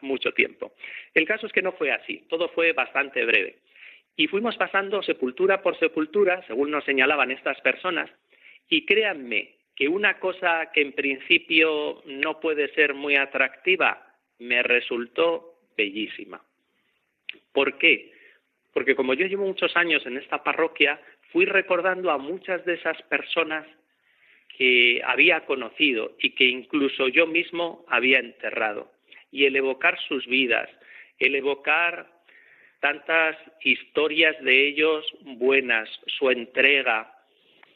mucho 0.00 0.32
tiempo. 0.32 0.74
El 1.14 1.26
caso 1.26 1.46
es 1.46 1.52
que 1.52 1.62
no 1.62 1.72
fue 1.72 1.92
así, 1.92 2.24
todo 2.28 2.48
fue 2.48 2.72
bastante 2.72 3.24
breve. 3.24 3.58
Y 4.16 4.26
fuimos 4.28 4.56
pasando 4.56 5.02
sepultura 5.02 5.62
por 5.62 5.78
sepultura, 5.78 6.44
según 6.46 6.70
nos 6.70 6.84
señalaban 6.84 7.30
estas 7.30 7.60
personas, 7.60 8.10
y 8.68 8.84
créanme 8.86 9.56
que 9.74 9.88
una 9.88 10.18
cosa 10.20 10.70
que 10.72 10.82
en 10.82 10.92
principio 10.92 12.02
no 12.06 12.40
puede 12.40 12.72
ser 12.74 12.94
muy 12.94 13.16
atractiva 13.16 14.06
me 14.38 14.62
resultó 14.62 15.58
bellísima. 15.76 16.40
¿Por 17.54 17.78
qué? 17.78 18.12
Porque 18.74 18.96
como 18.96 19.14
yo 19.14 19.26
llevo 19.26 19.46
muchos 19.46 19.74
años 19.76 20.04
en 20.04 20.18
esta 20.18 20.42
parroquia, 20.42 21.00
fui 21.32 21.46
recordando 21.46 22.10
a 22.10 22.18
muchas 22.18 22.64
de 22.66 22.74
esas 22.74 23.00
personas 23.02 23.64
que 24.58 25.00
había 25.04 25.46
conocido 25.46 26.16
y 26.20 26.30
que 26.30 26.44
incluso 26.44 27.08
yo 27.08 27.26
mismo 27.26 27.84
había 27.88 28.18
enterrado. 28.18 28.90
Y 29.30 29.46
el 29.46 29.56
evocar 29.56 29.98
sus 30.06 30.26
vidas, 30.26 30.68
el 31.18 31.36
evocar 31.36 32.08
tantas 32.80 33.36
historias 33.62 34.38
de 34.42 34.68
ellos 34.68 35.06
buenas, 35.22 35.88
su 36.06 36.30
entrega, 36.30 37.10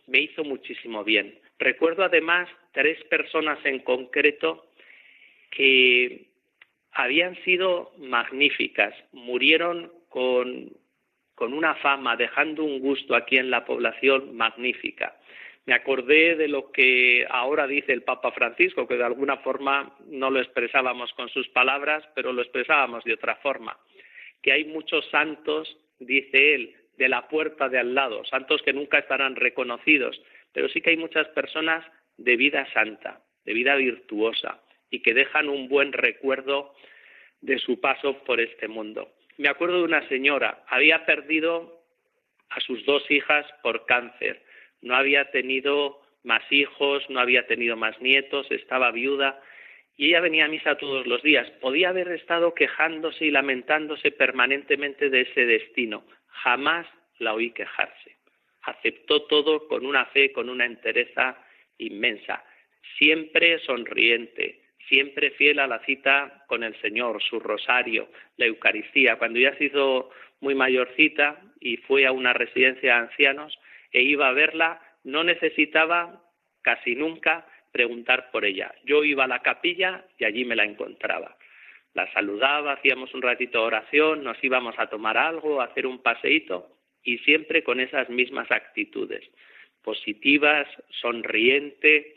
me 0.06 0.20
hizo 0.20 0.42
muchísimo 0.42 1.04
bien. 1.04 1.38
Recuerdo 1.58 2.04
además 2.04 2.48
tres 2.72 3.02
personas 3.04 3.58
en 3.64 3.78
concreto 3.80 4.66
que 5.50 6.26
habían 6.98 7.36
sido 7.44 7.92
magníficas, 7.96 8.92
murieron 9.12 9.92
con, 10.08 10.72
con 11.36 11.52
una 11.52 11.76
fama, 11.76 12.16
dejando 12.16 12.64
un 12.64 12.80
gusto 12.80 13.14
aquí 13.14 13.38
en 13.38 13.50
la 13.50 13.64
población 13.64 14.36
magnífica. 14.36 15.16
Me 15.64 15.74
acordé 15.74 16.34
de 16.34 16.48
lo 16.48 16.72
que 16.72 17.24
ahora 17.30 17.68
dice 17.68 17.92
el 17.92 18.02
Papa 18.02 18.32
Francisco, 18.32 18.88
que 18.88 18.96
de 18.96 19.04
alguna 19.04 19.36
forma 19.36 19.96
no 20.08 20.28
lo 20.28 20.40
expresábamos 20.40 21.12
con 21.12 21.28
sus 21.28 21.48
palabras, 21.50 22.02
pero 22.16 22.32
lo 22.32 22.42
expresábamos 22.42 23.04
de 23.04 23.14
otra 23.14 23.36
forma. 23.36 23.78
Que 24.42 24.50
hay 24.50 24.64
muchos 24.64 25.08
santos, 25.08 25.78
dice 26.00 26.56
él, 26.56 26.74
de 26.96 27.08
la 27.08 27.28
puerta 27.28 27.68
de 27.68 27.78
al 27.78 27.94
lado, 27.94 28.24
santos 28.24 28.60
que 28.62 28.72
nunca 28.72 28.98
estarán 28.98 29.36
reconocidos, 29.36 30.20
pero 30.52 30.68
sí 30.68 30.80
que 30.80 30.90
hay 30.90 30.96
muchas 30.96 31.28
personas 31.28 31.86
de 32.16 32.36
vida 32.36 32.66
santa, 32.72 33.20
de 33.44 33.52
vida 33.52 33.76
virtuosa, 33.76 34.60
y 34.90 35.00
que 35.00 35.14
dejan 35.14 35.48
un 35.48 35.68
buen 35.68 35.92
recuerdo 35.92 36.74
de 37.40 37.58
su 37.58 37.80
paso 37.80 38.22
por 38.24 38.40
este 38.40 38.68
mundo. 38.68 39.12
Me 39.36 39.48
acuerdo 39.48 39.78
de 39.78 39.84
una 39.84 40.08
señora, 40.08 40.64
había 40.68 41.06
perdido 41.06 41.82
a 42.50 42.60
sus 42.60 42.84
dos 42.84 43.08
hijas 43.10 43.46
por 43.62 43.86
cáncer, 43.86 44.42
no 44.80 44.94
había 44.96 45.30
tenido 45.30 46.00
más 46.24 46.42
hijos, 46.50 47.08
no 47.08 47.20
había 47.20 47.46
tenido 47.46 47.76
más 47.76 48.00
nietos, 48.00 48.50
estaba 48.50 48.90
viuda 48.90 49.40
y 49.96 50.08
ella 50.08 50.20
venía 50.20 50.44
a 50.44 50.48
misa 50.48 50.76
todos 50.76 51.06
los 51.06 51.22
días. 51.22 51.50
Podía 51.60 51.88
haber 51.88 52.08
estado 52.12 52.54
quejándose 52.54 53.26
y 53.26 53.30
lamentándose 53.30 54.12
permanentemente 54.12 55.10
de 55.10 55.22
ese 55.22 55.44
destino. 55.44 56.04
Jamás 56.28 56.86
la 57.18 57.34
oí 57.34 57.50
quejarse. 57.50 58.16
Aceptó 58.62 59.22
todo 59.26 59.66
con 59.66 59.84
una 59.84 60.06
fe, 60.06 60.32
con 60.32 60.48
una 60.48 60.66
entereza 60.66 61.36
inmensa. 61.78 62.44
Siempre 62.96 63.58
sonriente, 63.60 64.60
siempre 64.88 65.30
fiel 65.32 65.58
a 65.58 65.66
la 65.66 65.80
cita 65.80 66.44
con 66.46 66.62
el 66.62 66.74
Señor, 66.80 67.22
su 67.22 67.40
rosario, 67.40 68.08
la 68.36 68.46
Eucaristía. 68.46 69.16
Cuando 69.16 69.38
ya 69.38 69.56
se 69.56 69.64
hizo 69.64 70.10
muy 70.40 70.54
mayorcita 70.54 71.40
y 71.60 71.76
fue 71.78 72.06
a 72.06 72.12
una 72.12 72.32
residencia 72.32 72.94
de 72.94 73.00
ancianos 73.00 73.58
e 73.92 74.02
iba 74.02 74.28
a 74.28 74.32
verla, 74.32 74.80
no 75.04 75.24
necesitaba 75.24 76.22
casi 76.62 76.94
nunca 76.94 77.46
preguntar 77.72 78.30
por 78.30 78.44
ella. 78.44 78.74
Yo 78.84 79.04
iba 79.04 79.24
a 79.24 79.28
la 79.28 79.42
capilla 79.42 80.04
y 80.18 80.24
allí 80.24 80.44
me 80.44 80.56
la 80.56 80.64
encontraba. 80.64 81.36
La 81.94 82.10
saludaba, 82.12 82.74
hacíamos 82.74 83.12
un 83.14 83.22
ratito 83.22 83.60
de 83.60 83.66
oración, 83.66 84.22
nos 84.22 84.42
íbamos 84.42 84.78
a 84.78 84.88
tomar 84.88 85.16
algo, 85.16 85.60
a 85.60 85.64
hacer 85.64 85.86
un 85.86 86.02
paseíto 86.02 86.70
y 87.02 87.18
siempre 87.18 87.62
con 87.62 87.80
esas 87.80 88.08
mismas 88.10 88.50
actitudes, 88.50 89.24
positivas, 89.82 90.68
sonriente, 90.90 92.16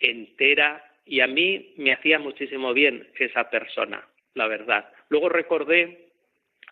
entera 0.00 0.82
y 1.06 1.20
a 1.20 1.26
mí 1.26 1.74
me 1.76 1.92
hacía 1.92 2.18
muchísimo 2.18 2.72
bien 2.72 3.06
esa 3.18 3.50
persona, 3.50 4.06
la 4.34 4.46
verdad. 4.46 4.90
Luego 5.08 5.28
recordé, 5.28 6.08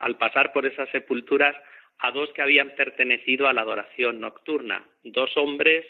al 0.01 0.16
pasar 0.16 0.53
por 0.53 0.66
esas 0.66 0.88
sepulturas, 0.90 1.55
a 1.99 2.11
dos 2.11 2.33
que 2.33 2.42
habían 2.42 2.71
pertenecido 2.71 3.47
a 3.47 3.53
la 3.53 3.61
adoración 3.61 4.21
nocturna, 4.21 4.85
dos 5.05 5.37
hombres 5.37 5.87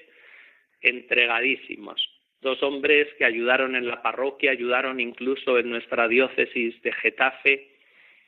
entregadísimos. 0.83 2.09
Dos 2.41 2.61
hombres 2.65 3.07
que 3.19 3.25
ayudaron 3.25 3.77
en 3.77 3.87
la 3.87 4.03
parroquia, 4.03 4.51
ayudaron 4.51 4.99
incluso 4.99 5.59
en 5.59 5.71
nuestra 5.71 6.09
diócesis 6.09 6.81
de 6.83 6.93
Getafe, 6.93 7.73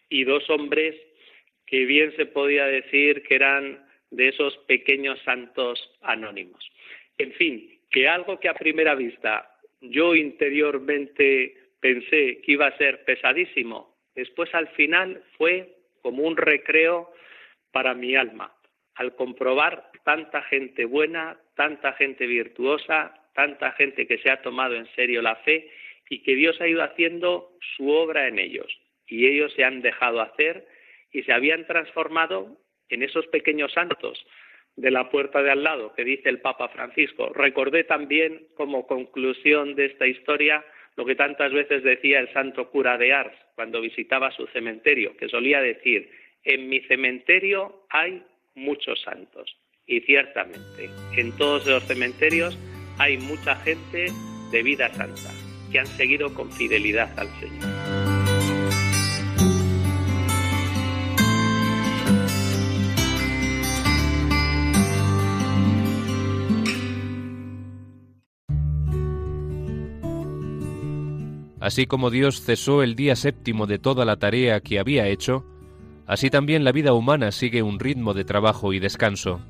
y 0.09 0.24
dos 0.24 0.48
hombres 0.50 0.94
que 1.66 1.85
bien 1.85 2.14
se 2.16 2.27
podía 2.27 2.66
decir 2.66 3.22
que 3.24 3.35
eran 3.35 3.85
de 4.11 4.29
esos 4.29 4.57
pequeños 4.68 5.18
santos 5.24 5.90
anónimos. 6.03 6.64
En 7.18 7.33
fin, 7.33 7.81
que 7.90 8.09
algo 8.09 8.38
que 8.38 8.48
a 8.48 8.55
primera 8.55 8.94
vista 8.94 9.50
yo 9.90 10.14
interiormente 10.14 11.55
pensé 11.81 12.40
que 12.40 12.53
iba 12.53 12.66
a 12.66 12.77
ser 12.79 13.05
pesadísimo, 13.05 13.97
después 14.14 14.55
al 14.55 14.68
final 14.68 15.23
fue 15.37 15.75
como 16.03 16.23
un 16.23 16.37
recreo 16.37 17.12
para 17.73 17.94
mi 17.94 18.14
alma, 18.16 18.55
al 18.94 19.14
comprobar 19.16 19.90
tanta 20.05 20.42
gente 20.42 20.85
buena, 20.85 21.38
tanta 21.57 21.92
gente 21.94 22.27
virtuosa, 22.27 23.14
tanta 23.35 23.73
gente 23.73 24.07
que 24.07 24.18
se 24.18 24.31
ha 24.31 24.42
tomado 24.42 24.75
en 24.75 24.87
serio 24.94 25.23
la 25.23 25.37
fe 25.37 25.70
y 26.09 26.23
que 26.23 26.35
Dios 26.35 26.61
ha 26.61 26.68
ido 26.68 26.83
haciendo 26.83 27.57
su 27.77 27.90
obra 27.90 28.29
en 28.29 28.38
ellos. 28.38 28.73
Y 29.07 29.27
ellos 29.27 29.53
se 29.55 29.64
han 29.64 29.83
dejado 29.83 30.20
hacer 30.20 30.66
y 31.12 31.23
se 31.23 31.33
habían 31.33 31.66
transformado 31.66 32.59
en 32.88 33.03
esos 33.03 33.27
pequeños 33.29 33.73
santos 33.73 34.25
de 34.77 34.91
la 34.91 35.11
puerta 35.11 35.43
de 35.43 35.51
al 35.51 35.63
lado 35.63 35.93
que 35.95 36.05
dice 36.05 36.29
el 36.29 36.41
Papa 36.41 36.69
Francisco. 36.69 37.33
Recordé 37.33 37.85
también 37.85 38.47
como 38.55 38.87
conclusión 38.87 39.75
de 39.75 39.87
esta 39.87 40.07
historia 40.07 40.65
lo 40.97 41.05
que 41.05 41.15
tantas 41.15 41.53
veces 41.53 41.83
decía 41.83 42.21
el 42.21 42.33
santo 42.33 42.71
cura 42.71 42.97
de 42.99 43.13
Ars 43.13 43.37
cuando 43.55 43.81
visitaba 43.81 44.31
su 44.31 44.47
cementerio, 44.49 45.17
que 45.17 45.29
solía 45.29 45.61
decir, 45.61 46.11
en 46.45 46.69
mi 46.69 46.81
cementerio 46.81 47.85
hay 47.91 48.23
muchos 48.55 49.01
santos. 49.03 49.57
Y 49.87 50.01
ciertamente, 50.01 50.89
en 51.17 51.37
todos 51.37 51.67
los 51.67 51.85
cementerios 51.85 52.59
hay 52.99 53.19
mucha 53.19 53.57
gente 53.57 54.07
de 54.51 54.63
vida 54.63 54.89
santa, 54.95 55.31
que 55.71 55.81
han 55.81 55.87
seguido 55.87 56.33
con 56.33 56.51
fidelidad 56.53 57.11
al 57.19 57.29
Señor. 57.41 57.84
Así 71.64 71.87
como 71.87 72.11
Dios 72.11 72.42
cesó 72.42 72.83
el 72.83 72.94
día 72.94 73.16
séptimo 73.16 73.66
de 73.66 73.79
toda 73.79 74.05
la 74.05 74.16
tarea 74.16 74.61
que 74.61 74.79
había 74.79 75.09
hecho, 75.09 75.46
así 76.07 76.29
también 76.29 76.62
la 76.62 76.72
vida 76.72 76.92
humana 76.92 77.33
sigue 77.33 77.62
un 77.62 77.81
ritmo 77.81 78.12
de 78.12 78.27
trabajo 78.27 78.74
y 78.74 78.81
descanso. 78.81 79.40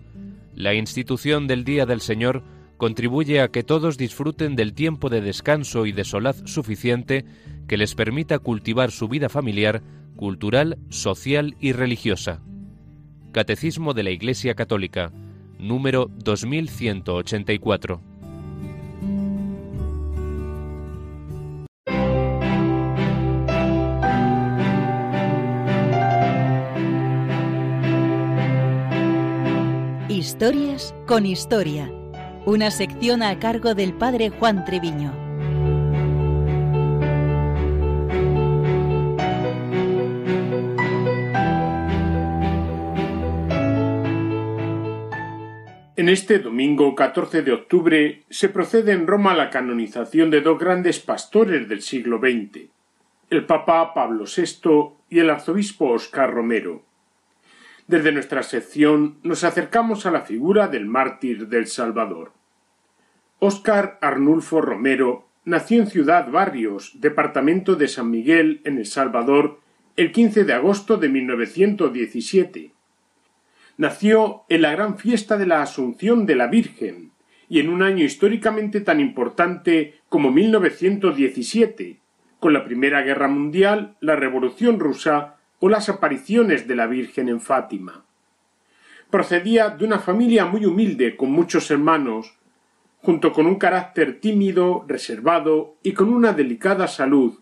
La 0.54 0.74
institución 0.74 1.48
del 1.48 1.64
Día 1.64 1.86
del 1.86 2.00
Señor 2.00 2.44
contribuye 2.76 3.40
a 3.40 3.48
que 3.48 3.64
todos 3.64 3.98
disfruten 3.98 4.54
del 4.54 4.74
tiempo 4.74 5.10
de 5.10 5.22
descanso 5.22 5.86
y 5.86 5.90
de 5.90 6.04
solaz 6.04 6.40
suficiente 6.44 7.24
que 7.66 7.76
les 7.76 7.96
permita 7.96 8.38
cultivar 8.38 8.92
su 8.92 9.08
vida 9.08 9.28
familiar, 9.28 9.82
cultural, 10.14 10.78
social 10.90 11.56
y 11.58 11.72
religiosa. 11.72 12.42
Catecismo 13.32 13.92
de 13.92 14.04
la 14.04 14.10
Iglesia 14.10 14.54
Católica, 14.54 15.10
número 15.58 16.08
2184. 16.18 18.13
Historias 30.26 30.94
con 31.06 31.26
Historia, 31.26 31.92
una 32.46 32.70
sección 32.70 33.22
a 33.22 33.38
cargo 33.38 33.74
del 33.74 33.92
padre 33.92 34.30
Juan 34.30 34.64
Treviño. 34.64 35.12
En 45.94 46.08
este 46.08 46.38
domingo 46.38 46.94
14 46.94 47.42
de 47.42 47.52
octubre 47.52 48.22
se 48.30 48.48
procede 48.48 48.92
en 48.92 49.06
Roma 49.06 49.32
a 49.32 49.36
la 49.36 49.50
canonización 49.50 50.30
de 50.30 50.40
dos 50.40 50.58
grandes 50.58 51.00
pastores 51.00 51.68
del 51.68 51.82
siglo 51.82 52.18
XX, 52.18 52.70
el 53.28 53.44
Papa 53.44 53.92
Pablo 53.92 54.24
VI 54.24 54.94
y 55.10 55.18
el 55.18 55.28
arzobispo 55.28 55.90
Oscar 55.90 56.32
Romero. 56.32 56.93
Desde 57.86 58.12
nuestra 58.12 58.42
sección 58.42 59.18
nos 59.22 59.44
acercamos 59.44 60.06
a 60.06 60.10
la 60.10 60.22
figura 60.22 60.68
del 60.68 60.86
mártir 60.86 61.48
del 61.48 61.66
Salvador. 61.66 62.32
Óscar 63.40 63.98
Arnulfo 64.00 64.62
Romero 64.62 65.28
nació 65.44 65.82
en 65.82 65.88
Ciudad 65.88 66.30
Barrios, 66.30 66.92
departamento 66.94 67.76
de 67.76 67.88
San 67.88 68.10
Miguel, 68.10 68.62
en 68.64 68.78
El 68.78 68.86
Salvador, 68.86 69.60
el 69.96 70.12
15 70.12 70.44
de 70.44 70.54
agosto 70.54 70.96
de 70.96 71.10
1917. 71.10 72.72
Nació 73.76 74.44
en 74.48 74.62
la 74.62 74.72
gran 74.72 74.96
fiesta 74.96 75.36
de 75.36 75.46
la 75.46 75.60
Asunción 75.60 76.24
de 76.24 76.36
la 76.36 76.46
Virgen 76.46 77.12
y 77.50 77.60
en 77.60 77.68
un 77.68 77.82
año 77.82 78.02
históricamente 78.02 78.80
tan 78.80 78.98
importante 78.98 80.00
como 80.08 80.30
1917, 80.30 82.00
con 82.40 82.54
la 82.54 82.64
Primera 82.64 83.02
Guerra 83.02 83.28
Mundial, 83.28 83.96
la 84.00 84.16
Revolución 84.16 84.80
rusa 84.80 85.36
o 85.64 85.70
las 85.70 85.88
apariciones 85.88 86.68
de 86.68 86.76
la 86.76 86.86
Virgen 86.86 87.30
en 87.30 87.40
Fátima. 87.40 88.04
Procedía 89.08 89.70
de 89.70 89.86
una 89.86 89.98
familia 89.98 90.44
muy 90.44 90.66
humilde 90.66 91.16
con 91.16 91.32
muchos 91.32 91.70
hermanos, 91.70 92.36
junto 92.98 93.32
con 93.32 93.46
un 93.46 93.54
carácter 93.54 94.20
tímido, 94.20 94.84
reservado 94.86 95.76
y 95.82 95.92
con 95.92 96.12
una 96.12 96.34
delicada 96.34 96.86
salud, 96.86 97.38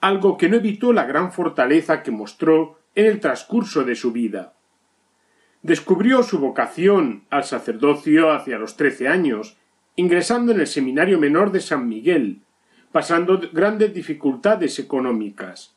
algo 0.00 0.36
que 0.36 0.48
no 0.48 0.56
evitó 0.56 0.92
la 0.92 1.04
gran 1.04 1.30
fortaleza 1.30 2.02
que 2.02 2.10
mostró 2.10 2.80
en 2.96 3.06
el 3.06 3.20
transcurso 3.20 3.84
de 3.84 3.94
su 3.94 4.10
vida. 4.10 4.54
Descubrió 5.62 6.24
su 6.24 6.40
vocación 6.40 7.22
al 7.30 7.44
sacerdocio 7.44 8.32
hacia 8.32 8.58
los 8.58 8.76
trece 8.76 9.06
años, 9.06 9.58
ingresando 9.94 10.50
en 10.50 10.58
el 10.58 10.66
Seminario 10.66 11.20
Menor 11.20 11.52
de 11.52 11.60
San 11.60 11.88
Miguel, 11.88 12.42
pasando 12.90 13.40
grandes 13.52 13.94
dificultades 13.94 14.80
económicas. 14.80 15.73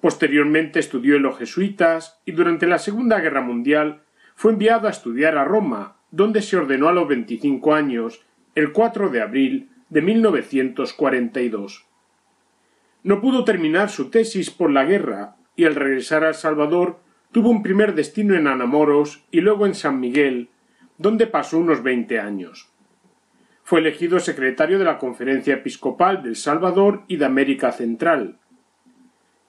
Posteriormente 0.00 0.78
estudió 0.78 1.16
en 1.16 1.22
los 1.22 1.38
jesuitas 1.38 2.20
y 2.24 2.32
durante 2.32 2.66
la 2.66 2.78
Segunda 2.78 3.18
Guerra 3.20 3.40
Mundial 3.40 4.02
fue 4.34 4.52
enviado 4.52 4.86
a 4.86 4.90
estudiar 4.90 5.36
a 5.36 5.44
Roma, 5.44 5.96
donde 6.10 6.42
se 6.42 6.56
ordenó 6.56 6.88
a 6.88 6.92
los 6.92 7.08
veinticinco 7.08 7.74
años, 7.74 8.24
el 8.54 8.72
4 8.72 9.08
de 9.08 9.20
abril 9.20 9.70
de 9.88 10.02
1942. 10.02 11.86
No 13.02 13.20
pudo 13.20 13.44
terminar 13.44 13.90
su 13.90 14.10
tesis 14.10 14.50
por 14.50 14.70
la 14.70 14.84
guerra 14.84 15.36
y 15.56 15.64
al 15.64 15.74
regresar 15.74 16.24
a 16.24 16.34
Salvador 16.34 17.00
tuvo 17.32 17.50
un 17.50 17.62
primer 17.62 17.94
destino 17.94 18.34
en 18.34 18.46
Anamoros 18.46 19.24
y 19.30 19.40
luego 19.40 19.66
en 19.66 19.74
San 19.74 19.98
Miguel, 19.98 20.50
donde 20.98 21.26
pasó 21.26 21.58
unos 21.58 21.82
veinte 21.82 22.20
años. 22.20 22.70
Fue 23.64 23.80
elegido 23.80 24.18
secretario 24.18 24.78
de 24.78 24.84
la 24.84 24.98
Conferencia 24.98 25.54
Episcopal 25.54 26.22
del 26.22 26.36
Salvador 26.36 27.02
y 27.06 27.16
de 27.16 27.26
América 27.26 27.72
Central, 27.72 28.37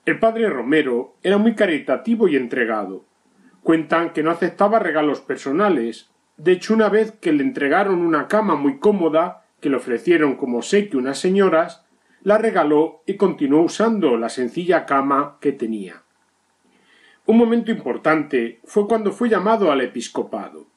el 0.05 0.19
padre 0.19 0.49
Romero 0.49 1.15
era 1.23 1.37
muy 1.37 1.55
caritativo 1.55 2.27
y 2.27 2.35
entregado. 2.35 3.05
Cuentan 3.63 4.11
que 4.11 4.23
no 4.23 4.31
aceptaba 4.31 4.79
regalos 4.79 5.21
personales. 5.21 6.09
De 6.37 6.53
hecho, 6.53 6.73
una 6.73 6.89
vez 6.89 7.11
que 7.11 7.31
le 7.31 7.43
entregaron 7.43 7.99
una 7.99 8.27
cama 8.27 8.55
muy 8.55 8.79
cómoda, 8.79 9.45
que 9.59 9.69
le 9.69 9.75
ofrecieron 9.75 10.35
como 10.35 10.61
que 10.61 10.97
unas 10.97 11.19
señoras, 11.19 11.85
la 12.23 12.37
regaló 12.37 13.03
y 13.05 13.15
continuó 13.15 13.61
usando 13.61 14.17
la 14.17 14.29
sencilla 14.29 14.85
cama 14.85 15.37
que 15.39 15.51
tenía. 15.51 16.03
Un 17.25 17.37
momento 17.37 17.71
importante 17.71 18.59
fue 18.63 18.87
cuando 18.87 19.11
fue 19.11 19.29
llamado 19.29 19.71
al 19.71 19.81
episcopado. 19.81 20.67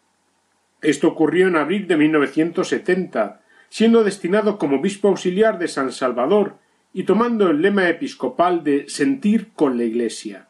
Esto 0.83 1.09
ocurrió 1.09 1.47
en 1.49 1.57
abril 1.57 1.87
de 1.87 1.97
1970, 1.97 3.41
siendo 3.69 4.05
destinado 4.05 4.59
como 4.59 4.77
obispo 4.77 5.09
auxiliar 5.09 5.59
de 5.59 5.69
San 5.69 5.93
Salvador 5.93 6.59
y 6.93 7.05
tomando 7.05 7.51
el 7.51 7.63
lema 7.63 7.89
episcopal 7.89 8.63
de 8.63 8.89
sentir 8.89 9.53
con 9.55 9.79
la 9.79 9.85
Iglesia. 9.85 10.49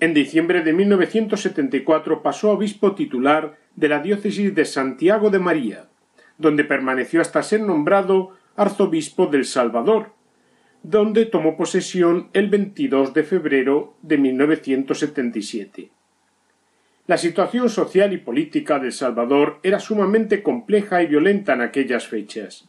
En 0.00 0.14
diciembre 0.14 0.62
de 0.62 0.72
1974 0.72 2.22
pasó 2.22 2.50
a 2.50 2.54
obispo 2.54 2.94
titular 2.94 3.58
de 3.74 3.88
la 3.88 4.00
diócesis 4.00 4.54
de 4.54 4.64
Santiago 4.64 5.30
de 5.30 5.40
María, 5.40 5.88
donde 6.38 6.64
permaneció 6.64 7.20
hasta 7.20 7.42
ser 7.42 7.60
nombrado 7.60 8.36
arzobispo 8.56 9.26
del 9.26 9.44
Salvador, 9.44 10.12
donde 10.82 11.26
tomó 11.26 11.56
posesión 11.56 12.30
el 12.32 12.48
22 12.48 13.12
de 13.12 13.24
febrero 13.24 13.96
de 14.02 14.18
1977. 14.18 15.90
La 17.08 17.18
situación 17.18 17.68
social 17.68 18.12
y 18.12 18.18
política 18.18 18.78
del 18.78 18.92
Salvador 18.92 19.60
era 19.62 19.80
sumamente 19.80 20.42
compleja 20.42 21.02
y 21.02 21.06
violenta 21.06 21.54
en 21.54 21.62
aquellas 21.62 22.06
fechas. 22.06 22.68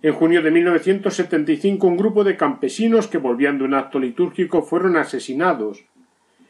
En 0.00 0.12
junio 0.12 0.42
de 0.42 0.52
1975 0.52 1.86
un 1.86 1.96
grupo 1.96 2.22
de 2.22 2.36
campesinos 2.36 3.08
que 3.08 3.18
volvían 3.18 3.58
de 3.58 3.64
un 3.64 3.74
acto 3.74 3.98
litúrgico 3.98 4.62
fueron 4.62 4.96
asesinados. 4.96 5.84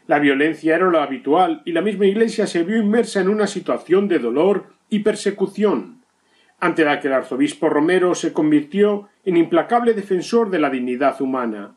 La 0.07 0.19
violencia 0.19 0.77
era 0.77 0.87
lo 0.87 1.01
habitual 1.01 1.63
y 1.65 1.73
la 1.73 1.81
misma 1.81 2.07
Iglesia 2.07 2.47
se 2.47 2.63
vio 2.63 2.77
inmersa 2.77 3.21
en 3.21 3.29
una 3.29 3.47
situación 3.47 4.07
de 4.07 4.19
dolor 4.19 4.67
y 4.91 4.99
persecución, 4.99 6.03
ante 6.61 6.85
la 6.85 7.01
que 7.01 7.09
el 7.09 7.15
arzobispo 7.15 7.71
Romero 7.71 8.15
se 8.15 8.35
convirtió 8.35 9.09
en 9.25 9.39
implacable 9.39 9.95
defensor 9.95 10.51
de 10.51 10.59
la 10.59 10.69
dignidad 10.69 11.21
humana, 11.21 11.75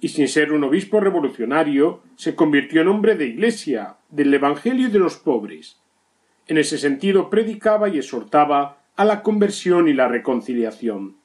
y 0.00 0.08
sin 0.08 0.28
ser 0.28 0.52
un 0.52 0.64
obispo 0.64 1.00
revolucionario, 1.00 2.02
se 2.16 2.34
convirtió 2.34 2.82
en 2.82 2.88
hombre 2.88 3.14
de 3.14 3.26
Iglesia, 3.26 3.96
del 4.10 4.32
Evangelio 4.34 4.88
y 4.88 4.90
de 4.90 4.98
los 4.98 5.16
pobres. 5.16 5.80
En 6.46 6.58
ese 6.58 6.76
sentido 6.76 7.30
predicaba 7.30 7.88
y 7.88 7.98
exhortaba 7.98 8.82
a 8.96 9.04
la 9.04 9.22
conversión 9.22 9.88
y 9.88 9.92
la 9.92 10.08
reconciliación. 10.08 11.16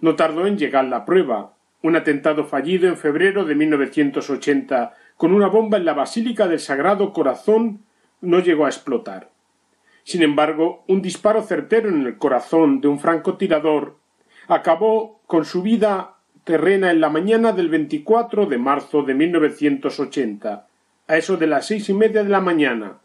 No 0.00 0.14
tardó 0.14 0.46
en 0.46 0.58
llegar 0.58 0.84
la 0.84 1.04
prueba. 1.04 1.54
Un 1.82 1.96
atentado 1.96 2.44
fallido 2.44 2.88
en 2.88 2.96
febrero 2.96 3.44
de 3.44 3.54
1980 3.54 4.94
con 5.16 5.32
una 5.32 5.48
bomba 5.48 5.78
en 5.78 5.84
la 5.84 5.94
Basílica 5.94 6.46
del 6.46 6.60
Sagrado 6.60 7.12
Corazón 7.12 7.84
no 8.20 8.40
llegó 8.40 8.66
a 8.66 8.68
explotar. 8.68 9.30
Sin 10.04 10.22
embargo, 10.22 10.84
un 10.86 11.02
disparo 11.02 11.42
certero 11.42 11.88
en 11.88 12.06
el 12.06 12.18
corazón 12.18 12.80
de 12.80 12.88
un 12.88 12.98
francotirador 12.98 13.96
acabó 14.48 15.20
con 15.26 15.44
su 15.44 15.62
vida 15.62 16.14
terrena 16.44 16.90
en 16.90 17.00
la 17.00 17.08
mañana 17.08 17.52
del 17.52 17.68
24 17.68 18.46
de 18.46 18.58
marzo 18.58 19.02
de 19.02 19.14
1980, 19.14 20.66
a 21.08 21.16
eso 21.16 21.36
de 21.36 21.46
las 21.48 21.66
seis 21.66 21.88
y 21.88 21.94
media 21.94 22.22
de 22.22 22.30
la 22.30 22.40
mañana. 22.40 22.98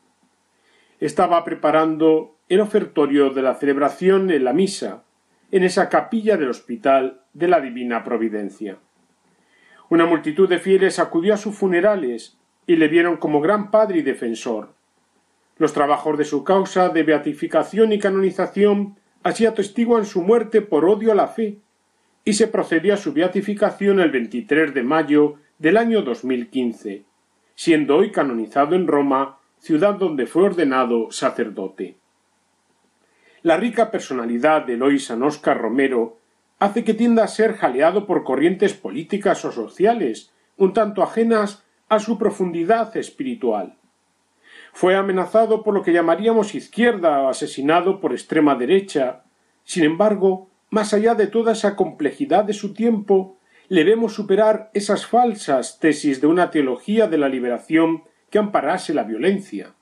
Estaba 1.00 1.44
preparando 1.44 2.36
el 2.52 2.60
ofertorio 2.60 3.30
de 3.30 3.42
la 3.42 3.56
celebración 3.56 4.30
en 4.30 4.44
la 4.44 4.52
misa, 4.52 5.06
en 5.52 5.64
esa 5.64 5.88
capilla 5.88 6.36
del 6.36 6.50
Hospital 6.50 7.22
de 7.32 7.48
la 7.48 7.62
Divina 7.62 8.04
Providencia. 8.04 8.78
Una 9.88 10.06
multitud 10.06 10.50
de 10.50 10.60
fieles 10.60 11.00
acudió 11.00 11.34
a 11.34 11.38
sus 11.38 11.56
funerales 11.56 12.38
y 12.68 12.76
le 12.76 12.90
vieron 12.90 13.16
como 13.16 13.40
gran 13.40 13.72
padre 13.72 14.00
y 14.00 14.02
defensor. 14.02 14.74
Los 15.60 15.72
trabajos 15.72 16.18
de 16.18 16.26
su 16.26 16.44
causa 16.44 16.90
de 16.90 17.04
beatificación 17.04 17.94
y 17.94 18.00
canonización 18.00 18.98
así 19.24 19.46
atestiguan 19.46 20.04
su 20.04 20.22
muerte 20.22 20.62
por 20.62 20.84
odio 20.84 21.14
a 21.14 21.16
la 21.16 21.28
fe, 21.28 21.60
y 22.26 22.34
se 22.34 22.48
procedió 22.48 22.96
a 22.96 22.98
su 22.98 23.14
beatificación 23.14 24.02
el 24.02 24.12
23 24.12 24.74
de 24.74 24.84
mayo 24.84 25.36
del 25.58 25.78
año 25.78 26.02
2015, 26.02 27.06
siendo 27.56 27.96
hoy 27.96 28.12
canonizado 28.12 28.76
en 28.76 28.88
Roma, 28.88 29.38
ciudad 29.58 29.94
donde 29.94 30.26
fue 30.26 30.44
ordenado 30.44 31.12
sacerdote. 31.12 32.01
La 33.44 33.58
rica 33.58 33.90
personalidad 33.90 34.68
de 34.68 34.74
Eloy 34.74 35.02
Oscar 35.24 35.60
Romero 35.60 36.20
hace 36.60 36.84
que 36.84 36.94
tienda 36.94 37.24
a 37.24 37.28
ser 37.28 37.56
jaleado 37.56 38.06
por 38.06 38.24
corrientes 38.24 38.76
políticas 38.76 39.44
o 39.46 39.52
sociales, 39.52 40.32
un 40.58 40.74
tanto 40.74 41.02
ajenas 41.02 41.64
a 41.90 41.98
su 41.98 42.20
profundidad 42.20 42.96
espiritual. 42.96 43.78
Fue 44.74 44.96
amenazado 44.96 45.64
por 45.64 45.74
lo 45.74 45.82
que 45.82 45.92
llamaríamos 45.92 46.54
izquierda 46.54 47.20
o 47.22 47.30
asesinado 47.30 48.00
por 48.00 48.12
extrema 48.12 48.54
derecha. 48.54 49.24
Sin 49.64 49.86
embargo, 49.86 50.52
más 50.70 50.94
allá 50.94 51.16
de 51.16 51.26
toda 51.26 51.54
esa 51.54 51.76
complejidad 51.76 52.44
de 52.44 52.54
su 52.54 52.76
tiempo, 52.76 53.38
le 53.70 53.84
vemos 53.84 54.14
superar 54.14 54.70
esas 54.76 55.08
falsas 55.08 55.80
tesis 55.80 56.22
de 56.22 56.28
una 56.28 56.52
teología 56.52 57.08
de 57.08 57.18
la 57.18 57.28
liberación 57.28 58.04
que 58.30 58.38
amparase 58.38 58.94
la 58.94 59.04
violencia. 59.04 59.74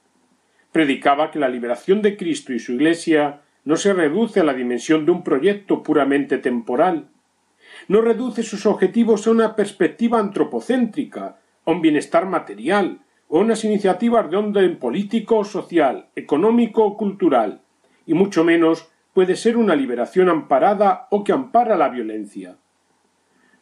Predicaba 0.72 1.30
que 1.30 1.40
la 1.40 1.50
liberación 1.50 2.02
de 2.02 2.16
Cristo 2.16 2.54
y 2.54 2.60
su 2.60 2.72
Iglesia 2.72 3.42
no 3.66 3.76
se 3.76 3.94
reduce 3.94 4.40
a 4.40 4.44
la 4.44 4.54
dimensión 4.54 5.06
de 5.06 5.12
un 5.12 5.24
proyecto 5.24 5.84
puramente 5.84 6.38
temporal. 6.38 7.10
No 7.88 8.02
reduce 8.02 8.44
sus 8.44 8.66
objetivos 8.66 9.28
a 9.28 9.32
una 9.32 9.56
perspectiva 9.56 10.20
antropocéntrica, 10.20 11.40
a 11.66 11.72
un 11.72 11.82
bienestar 11.82 12.26
material, 12.26 13.00
o 13.28 13.40
unas 13.40 13.64
iniciativas 13.64 14.30
de 14.30 14.38
orden 14.38 14.80
político, 14.80 15.44
social, 15.44 16.08
económico 16.16 16.84
o 16.84 16.98
cultural, 16.98 17.62
y 18.06 18.16
mucho 18.16 18.44
menos 18.44 18.90
puede 19.14 19.36
ser 19.36 19.56
una 19.56 19.76
liberación 19.76 20.30
amparada 20.30 21.08
o 21.12 21.24
que 21.24 21.32
ampara 21.32 21.78
la 21.78 21.90
violencia. 21.90 22.58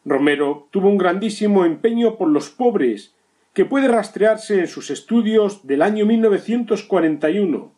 Romero 0.05 0.69
tuvo 0.71 0.87
un 0.87 0.97
grandísimo 0.97 1.65
empeño 1.65 2.15
por 2.15 2.29
los 2.29 2.49
pobres, 2.49 3.13
que 3.53 3.65
puede 3.65 3.87
rastrearse 3.87 4.59
en 4.59 4.67
sus 4.67 4.89
estudios 4.89 5.67
del 5.67 5.81
año 5.81 6.05
1941, 6.05 7.73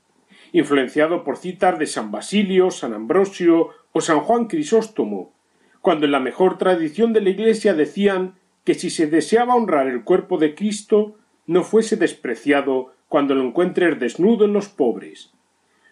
influenciado 0.51 1.23
por 1.23 1.37
citas 1.37 1.77
de 1.79 1.85
San 1.85 2.11
Basilio, 2.11 2.71
San 2.71 2.93
Ambrosio 2.93 3.69
o 3.91 4.01
San 4.01 4.19
Juan 4.21 4.45
Crisóstomo, 4.45 5.33
cuando 5.81 6.05
en 6.05 6.11
la 6.11 6.19
mejor 6.19 6.57
tradición 6.57 7.13
de 7.13 7.21
la 7.21 7.29
Iglesia 7.29 7.73
decían 7.73 8.35
que 8.63 8.73
si 8.73 8.89
se 8.89 9.07
deseaba 9.07 9.55
honrar 9.55 9.87
el 9.87 10.03
cuerpo 10.03 10.37
de 10.37 10.55
Cristo, 10.55 11.15
no 11.47 11.63
fuese 11.63 11.95
despreciado 11.95 12.93
cuando 13.07 13.33
lo 13.33 13.43
encuentres 13.43 13.99
desnudo 13.99 14.45
en 14.45 14.53
los 14.53 14.69
pobres. 14.69 15.31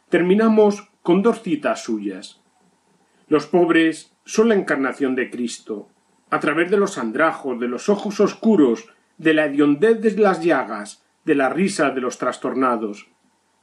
Terminamos 0.10 0.90
con 1.02 1.22
dos 1.22 1.42
citas 1.42 1.84
suyas. 1.84 2.40
Los 3.28 3.48
pobres 3.48 4.14
son 4.26 4.50
la 4.50 4.56
encarnación 4.56 5.16
de 5.16 5.30
Cristo. 5.30 5.90
A 6.30 6.40
través 6.40 6.70
de 6.70 6.78
los 6.78 6.98
andrajos, 6.98 7.60
de 7.60 7.68
los 7.68 7.90
ojos 7.90 8.20
oscuros, 8.20 8.88
de 9.18 9.34
la 9.34 9.46
hediondez 9.46 10.02
de 10.02 10.12
las 10.12 10.44
llagas, 10.44 11.04
de 11.26 11.36
la 11.36 11.50
risa 11.50 11.90
de 11.90 12.02
los 12.02 12.18
trastornados, 12.18 13.10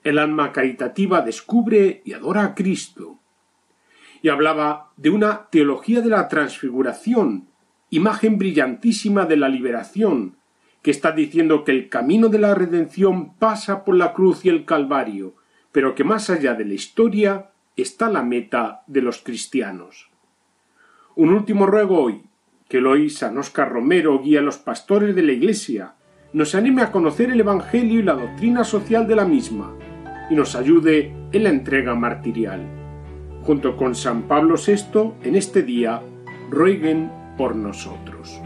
el 0.04 0.18
alma 0.18 0.52
caritativa 0.52 1.22
descubre 1.22 2.02
y 2.04 2.12
adora 2.12 2.44
a 2.44 2.54
Cristo. 2.54 3.18
Y 4.22 4.28
hablaba 4.28 4.92
de 4.96 5.10
una 5.10 5.48
teología 5.50 6.02
de 6.02 6.10
la 6.10 6.28
transfiguración, 6.28 7.48
imagen 7.90 8.38
brillantísima 8.38 9.24
de 9.24 9.36
la 9.36 9.48
liberación, 9.48 10.36
que 10.82 10.90
está 10.90 11.12
diciendo 11.12 11.64
que 11.64 11.72
el 11.72 11.88
camino 11.88 12.28
de 12.28 12.38
la 12.38 12.54
redención 12.54 13.34
pasa 13.36 13.84
por 13.84 13.96
la 13.96 14.12
cruz 14.12 14.44
y 14.44 14.50
el 14.50 14.66
Calvario, 14.66 15.34
pero 15.72 15.94
que 15.94 16.04
más 16.04 16.28
allá 16.28 16.54
de 16.54 16.66
la 16.66 16.74
historia 16.74 17.50
está 17.76 18.10
la 18.10 18.22
meta 18.22 18.82
de 18.86 19.00
los 19.00 19.22
cristianos. 19.22 20.10
Un 21.16 21.30
último 21.30 21.64
ruego 21.64 22.00
hoy, 22.00 22.22
que 22.68 22.78
Eloy 22.78 23.08
San 23.08 23.38
Oscar 23.38 23.72
Romero 23.72 24.20
guía 24.20 24.40
a 24.40 24.42
los 24.42 24.58
pastores 24.58 25.14
de 25.14 25.22
la 25.22 25.32
Iglesia, 25.32 25.94
nos 26.34 26.54
anime 26.54 26.82
a 26.82 26.92
conocer 26.92 27.30
el 27.30 27.40
Evangelio 27.40 28.00
y 28.00 28.02
la 28.02 28.14
doctrina 28.14 28.64
social 28.64 29.06
de 29.06 29.16
la 29.16 29.24
misma, 29.24 29.72
nos 30.34 30.54
ayude 30.54 31.14
en 31.32 31.44
la 31.44 31.50
entrega 31.50 31.94
martirial. 31.94 32.60
Junto 33.42 33.76
con 33.76 33.94
San 33.94 34.22
Pablo 34.22 34.56
VI, 34.56 35.12
en 35.22 35.36
este 35.36 35.62
día, 35.62 36.02
rueguen 36.50 37.10
por 37.36 37.56
nosotros. 37.56 38.40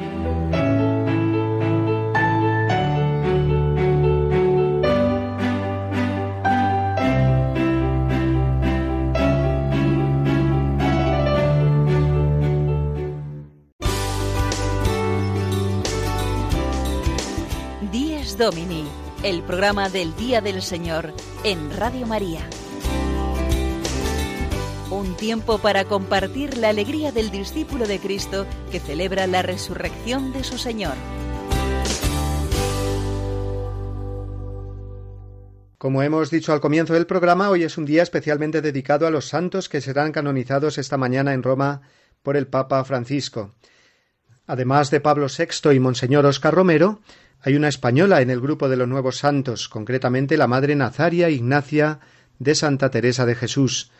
Domini 18.38 18.84
el 19.22 19.42
programa 19.42 19.88
del 19.88 20.14
Día 20.14 20.40
del 20.40 20.62
Señor 20.62 21.12
en 21.42 21.76
Radio 21.76 22.06
María. 22.06 22.48
Un 24.90 25.16
tiempo 25.16 25.58
para 25.58 25.84
compartir 25.84 26.56
la 26.56 26.68
alegría 26.68 27.10
del 27.10 27.30
discípulo 27.30 27.88
de 27.88 27.98
Cristo 27.98 28.46
que 28.70 28.78
celebra 28.78 29.26
la 29.26 29.42
resurrección 29.42 30.32
de 30.32 30.44
su 30.44 30.56
Señor. 30.56 30.94
Como 35.78 36.02
hemos 36.02 36.30
dicho 36.30 36.52
al 36.52 36.60
comienzo 36.60 36.94
del 36.94 37.06
programa, 37.06 37.50
hoy 37.50 37.64
es 37.64 37.76
un 37.76 37.86
día 37.86 38.04
especialmente 38.04 38.62
dedicado 38.62 39.06
a 39.06 39.10
los 39.10 39.28
santos 39.28 39.68
que 39.68 39.80
serán 39.80 40.12
canonizados 40.12 40.78
esta 40.78 40.96
mañana 40.96 41.34
en 41.34 41.42
Roma 41.42 41.82
por 42.22 42.36
el 42.36 42.46
Papa 42.46 42.84
Francisco. 42.84 43.52
Además 44.46 44.90
de 44.90 45.00
Pablo 45.00 45.26
VI 45.26 45.74
y 45.74 45.80
Monseñor 45.80 46.24
Oscar 46.24 46.54
Romero, 46.54 47.00
hay 47.40 47.54
una 47.54 47.68
española 47.68 48.20
en 48.20 48.30
el 48.30 48.40
grupo 48.40 48.68
de 48.68 48.76
los 48.76 48.88
nuevos 48.88 49.18
santos, 49.18 49.68
concretamente 49.68 50.36
la 50.36 50.48
Madre 50.48 50.74
Nazaria 50.74 51.30
Ignacia 51.30 52.00
de 52.38 52.54
Santa 52.54 52.90
Teresa 52.90 53.26
de 53.26 53.34
Jesús, 53.34 53.90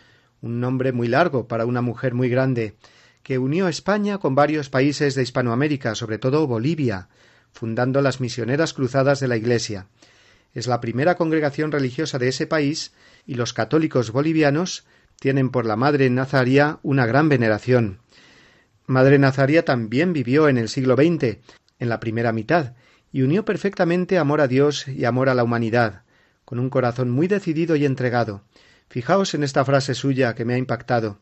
un 0.41 0.61
nombre 0.61 0.93
muy 0.93 1.09
largo 1.09 1.47
para 1.47 1.67
una 1.67 1.81
mujer 1.81 2.15
muy 2.15 2.29
grande, 2.29 2.77
que 3.23 3.39
unió 3.39 3.67
a 3.67 3.71
España 3.71 4.19
con 4.19 4.35
varios 4.35 4.71
países 4.71 5.15
de 5.15 5.23
Hispanoamérica, 5.23 5.95
sobre 5.95 6.19
todo 6.19 6.47
Bolivia, 6.47 7.09
fundando 7.53 8.01
las 8.03 8.21
misioneras 8.21 8.75
cruzadas 8.75 9.21
de 9.21 9.29
la 9.29 9.37
Iglesia. 9.37 9.87
Es 10.55 10.67
la 10.67 10.81
primera 10.81 11.17
congregación 11.17 11.73
religiosa 11.73 12.19
de 12.19 12.29
ese 12.29 12.47
país 12.47 12.93
y 13.27 13.35
los 13.35 13.53
católicos 13.53 14.11
bolivianos 14.11 14.87
tienen 15.21 15.51
por 15.51 15.67
la 15.67 15.77
Madre 15.77 16.11
Nazaria 16.11 16.79
una 16.83 17.07
gran 17.07 17.29
veneración. 17.29 18.01
Madre 18.87 19.19
Nazaria 19.19 19.65
también 19.65 20.13
vivió 20.13 20.49
en 20.49 20.57
el 20.57 20.69
siglo 20.69 20.97
XX, 20.97 21.39
en 21.79 21.89
la 21.89 22.01
primera 22.01 22.33
mitad, 22.33 22.75
y 23.13 23.23
unió 23.23 23.45
perfectamente 23.45 24.19
amor 24.19 24.41
a 24.41 24.49
Dios 24.49 24.87
y 24.89 25.05
amor 25.05 25.29
a 25.29 25.35
la 25.35 25.45
humanidad, 25.45 26.03
con 26.45 26.59
un 26.59 26.71
corazón 26.71 27.11
muy 27.11 27.27
decidido 27.27 27.77
y 27.77 27.85
entregado. 27.85 28.43
Fijaos 28.89 29.35
en 29.35 29.43
esta 29.43 29.65
frase 29.65 29.95
suya 29.95 30.35
que 30.35 30.45
me 30.45 30.55
ha 30.55 30.59
impactado. 30.59 31.21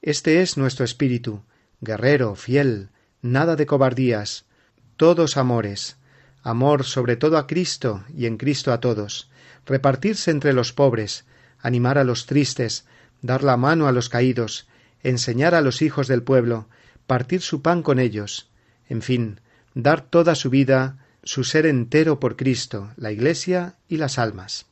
Este 0.00 0.42
es 0.42 0.56
nuestro 0.56 0.84
espíritu, 0.84 1.42
guerrero, 1.80 2.34
fiel, 2.34 2.90
nada 3.22 3.56
de 3.56 3.66
cobardías, 3.66 4.46
todos 4.96 5.36
amores, 5.36 5.96
amor 6.42 6.84
sobre 6.84 7.16
todo 7.16 7.38
a 7.38 7.46
Cristo 7.46 8.04
y 8.14 8.26
en 8.26 8.36
Cristo 8.36 8.72
a 8.72 8.80
todos, 8.80 9.30
repartirse 9.64 10.30
entre 10.30 10.52
los 10.52 10.72
pobres, 10.72 11.24
animar 11.60 11.98
a 11.98 12.04
los 12.04 12.26
tristes, 12.26 12.86
dar 13.20 13.44
la 13.44 13.56
mano 13.56 13.86
a 13.86 13.92
los 13.92 14.08
caídos, 14.08 14.66
enseñar 15.02 15.54
a 15.54 15.60
los 15.60 15.82
hijos 15.82 16.08
del 16.08 16.22
pueblo, 16.22 16.68
partir 17.06 17.40
su 17.40 17.62
pan 17.62 17.82
con 17.82 17.98
ellos, 17.98 18.50
en 18.88 19.02
fin, 19.02 19.40
dar 19.74 20.02
toda 20.02 20.34
su 20.34 20.50
vida 20.50 20.98
su 21.22 21.44
ser 21.44 21.66
entero 21.66 22.18
por 22.18 22.36
Cristo, 22.36 22.90
la 22.96 23.12
Iglesia 23.12 23.76
y 23.88 23.96
las 23.96 24.18
almas. 24.18 24.66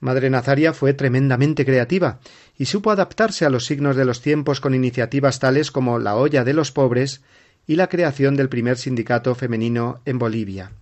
Madre 0.00 0.30
Nazaria 0.30 0.72
fue 0.72 0.94
tremendamente 0.94 1.66
creativa 1.66 2.20
y 2.56 2.64
supo 2.64 2.90
adaptarse 2.90 3.44
a 3.44 3.50
los 3.50 3.66
signos 3.66 3.96
de 3.96 4.06
los 4.06 4.22
tiempos 4.22 4.60
con 4.60 4.74
iniciativas 4.74 5.38
tales 5.38 5.70
como 5.70 5.98
la 5.98 6.16
olla 6.16 6.42
de 6.42 6.54
los 6.54 6.72
pobres 6.72 7.20
y 7.66 7.76
la 7.76 7.88
creación 7.88 8.34
del 8.34 8.48
primer 8.48 8.78
sindicato 8.78 9.34
femenino 9.34 10.00
en 10.06 10.18
Bolivia. 10.18 10.72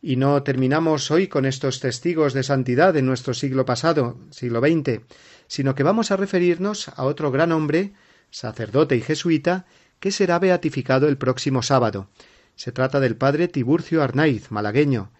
Y 0.00 0.16
no 0.16 0.42
terminamos 0.42 1.10
hoy 1.10 1.28
con 1.28 1.44
estos 1.44 1.80
testigos 1.80 2.32
de 2.32 2.42
santidad 2.42 2.96
en 2.96 3.04
nuestro 3.04 3.34
siglo 3.34 3.66
pasado, 3.66 4.18
siglo 4.30 4.60
XX, 4.60 5.02
sino 5.46 5.74
que 5.74 5.82
vamos 5.82 6.10
a 6.10 6.16
referirnos 6.16 6.88
a 6.88 7.04
otro 7.04 7.30
gran 7.30 7.52
hombre, 7.52 7.92
sacerdote 8.30 8.96
y 8.96 9.02
jesuita, 9.02 9.66
que 10.00 10.10
será 10.10 10.38
beatificado 10.38 11.08
el 11.08 11.18
próximo 11.18 11.62
sábado. 11.62 12.08
Se 12.56 12.72
trata 12.72 13.00
del 13.00 13.16
padre 13.16 13.48
Tiburcio 13.48 14.02
Arnaiz, 14.02 14.50
malagueño. 14.50 15.10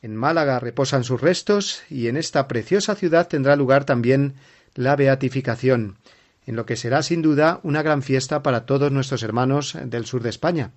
En 0.00 0.14
Málaga 0.14 0.60
reposan 0.60 1.02
sus 1.02 1.20
restos 1.20 1.82
y 1.90 2.06
en 2.06 2.16
esta 2.16 2.46
preciosa 2.46 2.94
ciudad 2.94 3.26
tendrá 3.26 3.56
lugar 3.56 3.84
también 3.84 4.34
la 4.74 4.94
beatificación, 4.94 5.98
en 6.46 6.54
lo 6.54 6.66
que 6.66 6.76
será 6.76 7.02
sin 7.02 7.20
duda 7.20 7.58
una 7.64 7.82
gran 7.82 8.02
fiesta 8.02 8.42
para 8.42 8.64
todos 8.64 8.92
nuestros 8.92 9.24
hermanos 9.24 9.76
del 9.84 10.06
sur 10.06 10.22
de 10.22 10.30
España. 10.30 10.70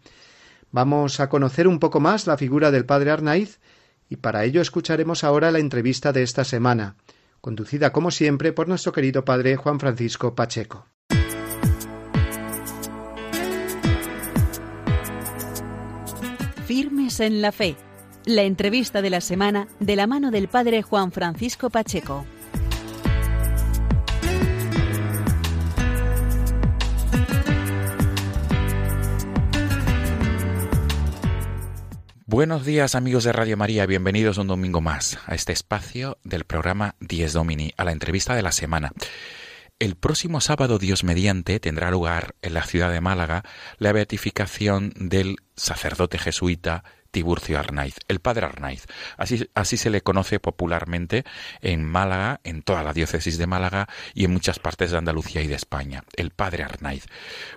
Vamos 0.72 1.20
a 1.20 1.30
conocer 1.30 1.68
un 1.68 1.80
poco 1.80 2.00
más 2.00 2.26
la 2.26 2.38
figura 2.38 2.72
del 2.72 2.86
padre 2.86 3.12
Arnaiz 3.12 3.60
y 4.10 4.16
para 4.16 4.44
ello 4.44 4.62
escucharemos 4.62 5.24
ahora 5.24 5.52
la 5.52 5.60
entrevista 5.60 6.14
de 6.14 6.24
esta 6.24 6.44
semana, 6.44 6.96
conducida 7.42 7.92
como 7.92 8.10
siempre 8.10 8.54
por 8.54 8.68
nuestro 8.68 8.92
querido 8.92 9.24
padre 9.24 9.56
Juan 9.56 9.80
Francisco 9.80 10.34
Pacheco. 10.34 10.88
En 17.08 17.42
la 17.42 17.54
fe. 17.54 17.78
La 18.26 18.44
entrevista 18.44 19.02
de 19.02 19.10
la 19.10 19.22
semana 19.22 19.70
de 19.80 19.96
la 19.96 20.08
mano 20.08 20.30
del 20.30 20.50
padre 20.50 20.82
Juan 20.82 21.14
Francisco 21.14 21.70
Pacheco. 21.70 22.26
Buenos 32.26 32.66
días 32.66 32.94
amigos 32.94 33.24
de 33.24 33.32
Radio 33.32 33.56
María, 33.56 33.86
bienvenidos 33.86 34.38
un 34.38 34.48
domingo 34.48 34.82
más 34.82 35.18
a 35.28 35.34
este 35.34 35.54
espacio 35.54 36.18
del 36.26 36.44
programa 36.44 36.96
Diez 37.00 37.32
Domini, 37.32 37.72
a 37.78 37.86
la 37.86 37.94
entrevista 37.94 38.36
de 38.36 38.42
la 38.42 38.52
semana. 38.52 38.92
El 39.80 39.96
próximo 39.96 40.42
sábado, 40.42 40.78
Dios 40.78 41.06
mediante, 41.06 41.62
tendrá 41.62 41.90
lugar 41.90 42.36
en 42.42 42.54
la 42.54 42.64
ciudad 42.64 42.92
de 42.92 43.00
Málaga 43.00 43.44
la 43.78 43.94
beatificación 43.94 44.92
del 44.98 45.38
sacerdote 45.56 46.18
jesuita 46.18 46.84
Tiburcio 47.18 47.58
Arnaiz, 47.58 47.96
el 48.10 48.20
padre 48.20 48.46
Arnaiz. 48.46 48.86
Así, 49.18 49.50
así 49.56 49.76
se 49.76 49.90
le 49.90 50.02
conoce 50.02 50.40
popularmente 50.40 51.26
en 51.62 51.84
Málaga, 51.84 52.42
en 52.44 52.62
toda 52.62 52.84
la 52.84 52.94
diócesis 52.94 53.40
de 53.40 53.48
Málaga 53.48 53.90
y 54.14 54.26
en 54.26 54.32
muchas 54.32 54.60
partes 54.60 54.92
de 54.92 55.00
Andalucía 55.00 55.42
y 55.42 55.48
de 55.48 55.56
España, 55.56 56.04
el 56.16 56.30
padre 56.30 56.62
Arnaiz. 56.62 57.08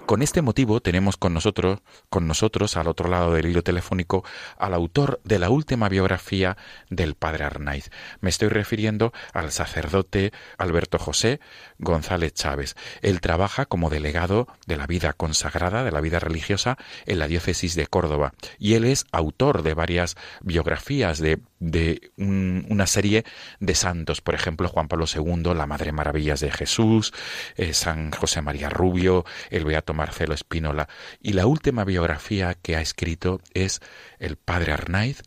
Con 0.06 0.22
este 0.22 0.40
motivo 0.40 0.80
tenemos 0.80 1.18
con 1.18 1.34
nosotros, 1.34 1.80
con 2.08 2.26
nosotros 2.26 2.78
al 2.78 2.88
otro 2.88 3.10
lado 3.10 3.34
del 3.34 3.48
hilo 3.48 3.62
telefónico, 3.62 4.24
al 4.56 4.72
autor 4.72 5.20
de 5.24 5.38
la 5.38 5.50
última 5.50 5.90
biografía 5.90 6.56
del 6.88 7.14
padre 7.14 7.44
Arnaiz. 7.44 7.90
Me 8.22 8.30
estoy 8.30 8.48
refiriendo 8.48 9.12
al 9.34 9.52
sacerdote 9.52 10.32
Alberto 10.56 10.98
José 10.98 11.38
González 11.78 12.32
Chávez. 12.32 12.76
Él 13.02 13.20
trabaja 13.20 13.66
como 13.66 13.90
delegado 13.90 14.48
de 14.66 14.78
la 14.78 14.86
vida 14.86 15.12
consagrada, 15.12 15.84
de 15.84 15.92
la 15.92 16.00
vida 16.00 16.18
religiosa 16.18 16.78
en 17.04 17.18
la 17.18 17.26
diócesis 17.26 17.74
de 17.74 17.88
Córdoba 17.88 18.32
y 18.58 18.72
él 18.72 18.86
es 18.86 19.04
autor 19.12 19.49
de 19.62 19.74
varias 19.74 20.16
biografías 20.40 21.18
de, 21.18 21.40
de 21.58 22.12
una 22.16 22.86
serie 22.86 23.24
de 23.58 23.74
santos, 23.74 24.20
por 24.20 24.34
ejemplo 24.34 24.68
Juan 24.68 24.88
Pablo 24.88 25.06
II, 25.12 25.54
la 25.54 25.66
Madre 25.66 25.92
Maravillas 25.92 26.40
de 26.40 26.50
Jesús, 26.50 27.12
eh, 27.56 27.74
San 27.74 28.12
José 28.12 28.42
María 28.42 28.70
Rubio, 28.70 29.24
el 29.50 29.64
Beato 29.64 29.94
Marcelo 29.94 30.34
Espínola, 30.34 30.88
y 31.20 31.32
la 31.32 31.46
última 31.46 31.84
biografía 31.84 32.54
que 32.54 32.76
ha 32.76 32.80
escrito 32.80 33.40
es 33.52 33.80
el 34.18 34.36
Padre 34.36 34.72
Arnaiz, 34.72 35.22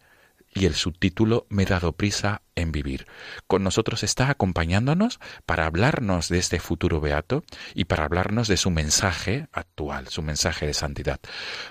y 0.56 0.66
el 0.66 0.76
subtítulo 0.76 1.46
Me 1.50 1.64
he 1.64 1.66
dado 1.66 1.94
prisa 1.94 2.42
en 2.56 2.72
vivir. 2.72 3.08
Con 3.48 3.64
nosotros 3.64 4.04
está 4.04 4.30
acompañándonos 4.30 5.20
para 5.46 5.66
hablarnos 5.66 6.30
de 6.30 6.38
este 6.38 6.60
futuro 6.60 7.02
beato 7.02 7.44
y 7.74 7.86
para 7.86 8.06
hablarnos 8.06 8.48
de 8.48 8.58
su 8.58 8.70
mensaje 8.70 9.48
actual, 9.52 10.08
su 10.08 10.22
mensaje 10.22 10.68
de 10.68 10.74
santidad. 10.74 11.20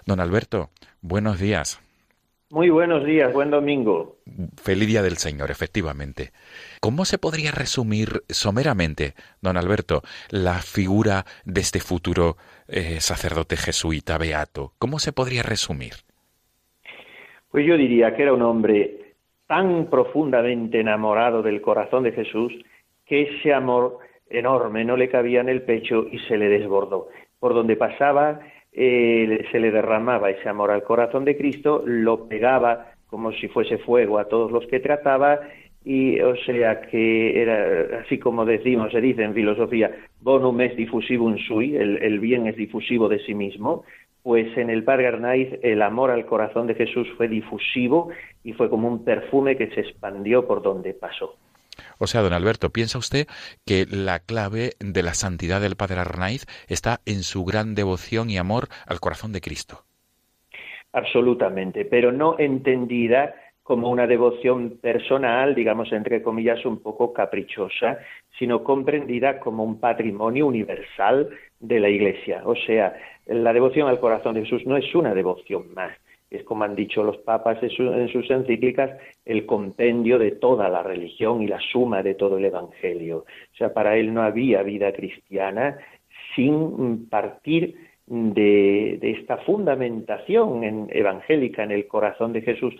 Don 0.07 0.20
Alberto, 0.20 0.70
buenos 1.00 1.38
días. 1.38 1.80
Muy 2.53 2.68
buenos 2.68 3.03
días, 3.07 3.32
buen 3.32 3.50
domingo. 3.50 4.16
Feliz 4.62 4.86
día 4.86 5.00
del 5.00 5.16
Señor, 5.16 5.50
efectivamente. 5.50 6.32
¿Cómo 6.82 7.07
se 7.07 7.16
podría 7.16 7.50
resumir 7.50 8.24
someramente, 8.28 9.14
don 9.40 9.57
Alberto, 9.57 10.03
la 10.28 10.57
figura 10.61 11.24
de 11.46 11.62
este 11.62 11.80
futuro 11.80 12.36
eh, 12.68 13.00
sacerdote 13.00 13.57
jesuita 13.57 14.18
beato? 14.18 14.72
¿Cómo 14.78 14.98
se 14.98 15.14
podría 15.14 15.42
resumir? 15.42 15.94
Pues 17.50 17.64
yo 17.64 17.78
diría 17.78 18.14
que 18.14 18.24
era 18.24 18.34
un 18.34 18.42
hombre 18.42 19.14
tan 19.46 19.86
profundamente 19.86 20.78
enamorado 20.80 21.40
del 21.42 21.62
corazón 21.62 22.03
de 22.03 22.12
Jesús 22.12 22.53
que 23.07 23.22
ese 23.22 23.55
amor 23.55 24.00
enorme 24.28 24.84
no 24.84 24.98
le 24.98 25.09
cabía 25.09 25.40
en 25.40 25.48
el 25.48 25.62
pecho 25.62 26.07
y 26.12 26.18
se 26.28 26.36
le 26.36 26.50
desbordó. 26.50 27.09
Por 27.40 27.55
donde 27.55 27.76
pasaba 27.76 28.40
eh, 28.73 29.45
se 29.51 29.61
le 29.61 29.70
derramaba 29.70 30.31
ese 30.31 30.49
amor 30.49 30.70
al 30.70 30.83
corazón 30.83 31.25
de 31.25 31.37
Cristo, 31.37 31.83
lo 31.85 32.29
pegaba 32.29 32.93
como 33.07 33.33
si 33.33 33.49
fuese 33.49 33.79
fuego 33.79 34.18
a 34.18 34.29
todos 34.29 34.51
los 34.51 34.66
que 34.66 34.81
trataba 34.81 35.41
y 35.85 36.20
o 36.20 36.37
sea 36.37 36.81
que 36.83 37.43
era 37.43 38.01
así 38.01 38.18
como 38.18 38.45
decimos, 38.45 38.93
se 38.93 39.01
dice 39.01 39.23
en 39.25 39.35
filosofía, 39.35 39.91
bonum 40.20 40.61
es 40.61 40.77
diffusivum 40.77 41.37
sui, 41.39 41.77
el, 41.77 42.03
el 42.03 42.20
bien 42.20 42.47
es 42.47 42.57
difusivo 42.57 43.09
de 43.09 43.18
sí 43.18 43.35
mismo, 43.35 43.85
pues 44.23 44.57
en 44.57 44.70
el 44.70 44.85
Padre 44.85 45.09
Arnaiz 45.09 45.59
el 45.62 45.83
amor 45.83 46.11
al 46.11 46.25
corazón 46.27 46.66
de 46.66 46.75
Jesús 46.75 47.09
fue 47.16 47.29
difusivo 47.29 48.11
y 48.45 48.53
fue 48.53 48.70
como 48.70 48.89
un 48.89 49.05
perfume 49.05 49.57
que 49.57 49.68
se 49.70 49.81
expandió 49.81 50.47
por 50.47 50.62
donde 50.62 50.95
pasó. 50.95 51.37
O 51.99 52.07
sea, 52.07 52.20
don 52.20 52.33
Alberto, 52.33 52.70
¿piensa 52.70 52.99
usted 52.99 53.27
que 53.66 53.87
la 53.91 54.18
clave 54.20 54.73
de 54.81 55.03
la 55.03 55.14
santidad 55.14 55.61
del 55.61 55.77
Padre 55.77 56.01
Arnaiz 56.01 56.47
está 56.68 57.01
en 57.07 57.23
su 57.23 57.45
gran 57.45 57.75
devoción 57.75 58.31
y 58.31 58.39
amor 58.39 58.68
al 58.87 59.01
corazón 59.01 59.33
de 59.33 59.41
Cristo? 59.41 59.85
Absolutamente, 60.93 61.85
pero 61.85 62.12
no 62.12 62.39
entendida 62.39 63.35
como 63.62 63.89
una 63.91 64.07
devoción 64.07 64.79
personal, 64.81 65.55
digamos, 65.55 65.93
entre 65.93 66.23
comillas, 66.23 66.64
un 66.66 66.83
poco 66.83 67.12
caprichosa, 67.12 67.99
sino 68.39 68.64
comprendida 68.64 69.39
como 69.39 69.64
un 69.64 69.79
patrimonio 69.79 70.47
universal 70.47 71.31
de 71.61 71.81
la 71.81 71.89
Iglesia. 71.89 72.43
O 72.45 72.57
sea, 72.57 72.95
la 73.27 73.53
devoción 73.53 73.89
al 73.89 74.01
corazón 74.01 74.35
de 74.35 74.43
Jesús 74.43 74.66
no 74.66 74.77
es 74.77 74.95
una 74.95 75.14
devoción 75.14 75.73
más, 75.75 75.97
es 76.33 76.45
como 76.45 76.64
han 76.64 76.74
dicho 76.74 77.03
los 77.03 77.18
papas 77.18 77.62
en, 77.62 78.09
sus 78.09 78.30
encíclicas, 78.30 78.91
el 79.24 79.47
compendio 79.47 80.18
de 80.18 80.33
toda 80.33 80.68
la 80.68 80.83
religión 80.83 81.43
y 81.43 81.47
la 81.47 81.61
suma 81.61 82.03
de 82.03 82.14
todo 82.14 82.39
el 82.39 82.45
Evangelio. 82.45 83.18
O 83.18 83.57
sea, 83.57 83.72
para 83.72 83.97
él 83.97 84.12
no 84.12 84.22
había 84.22 84.62
vida 84.62 84.93
cristiana 84.93 85.78
sin 86.35 87.09
partir 87.09 87.76
de, 88.07 88.99
esta 89.03 89.39
fundamentación 89.39 90.89
evangélica 90.91 91.62
en 91.62 91.70
el 91.70 91.87
corazón 91.87 92.33
de 92.33 92.43
Jesús, 92.43 92.74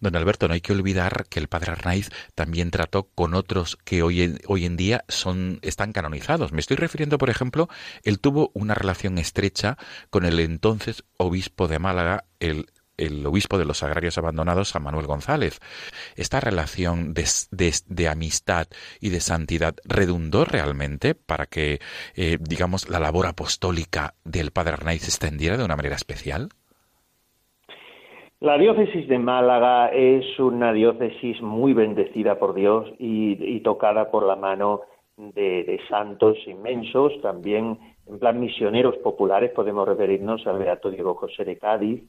Don 0.00 0.16
Alberto, 0.16 0.48
no 0.48 0.54
hay 0.54 0.60
que 0.60 0.72
olvidar 0.72 1.26
que 1.28 1.40
el 1.40 1.48
padre 1.48 1.72
Arnaiz 1.72 2.10
también 2.34 2.70
trató 2.70 3.04
con 3.14 3.34
otros 3.34 3.78
que 3.84 4.02
hoy 4.02 4.22
en, 4.22 4.40
hoy 4.46 4.64
en 4.64 4.76
día 4.76 5.04
son, 5.08 5.58
están 5.62 5.92
canonizados. 5.92 6.52
Me 6.52 6.60
estoy 6.60 6.76
refiriendo, 6.76 7.18
por 7.18 7.30
ejemplo, 7.30 7.68
él 8.02 8.18
tuvo 8.20 8.50
una 8.54 8.74
relación 8.74 9.18
estrecha 9.18 9.76
con 10.10 10.24
el 10.24 10.40
entonces 10.40 11.04
obispo 11.16 11.68
de 11.68 11.78
Málaga, 11.78 12.24
el 12.40 12.66
el 13.00 13.26
obispo 13.26 13.58
de 13.58 13.64
los 13.64 13.82
agrarios 13.82 14.18
abandonados, 14.18 14.68
San 14.68 14.82
Manuel 14.82 15.06
González. 15.06 15.58
Esta 16.16 16.38
relación 16.38 17.14
de, 17.14 18.08
amistad 18.08 18.68
y 19.00 19.08
de 19.08 19.20
santidad 19.20 19.74
redundó 19.84 20.44
realmente 20.44 21.14
para 21.14 21.46
que, 21.46 21.80
eh, 22.14 22.38
digamos, 22.40 22.88
la 22.88 23.00
labor 23.00 23.26
apostólica 23.26 24.14
del 24.24 24.50
Padre 24.50 24.74
Arnaiz 24.74 25.02
se 25.02 25.08
extendiera 25.08 25.56
de 25.56 25.64
una 25.64 25.76
manera 25.76 25.96
especial? 25.96 26.50
La 28.40 28.56
diócesis 28.56 29.06
de 29.06 29.18
Málaga 29.18 29.88
es 29.88 30.38
una 30.38 30.72
diócesis 30.72 31.42
muy 31.42 31.74
bendecida 31.74 32.38
por 32.38 32.54
Dios 32.54 32.90
y, 32.98 33.60
tocada 33.60 34.10
por 34.10 34.24
la 34.24 34.34
mano 34.34 34.80
de, 35.18 35.78
santos 35.90 36.38
inmensos, 36.46 37.20
también 37.20 37.78
en 38.06 38.18
plan 38.18 38.40
misioneros 38.40 38.96
populares, 38.96 39.50
podemos 39.50 39.86
referirnos 39.86 40.46
al 40.46 40.58
Beato 40.58 40.90
Diego 40.90 41.16
José 41.16 41.44
de 41.44 41.58
Cádiz, 41.58 42.02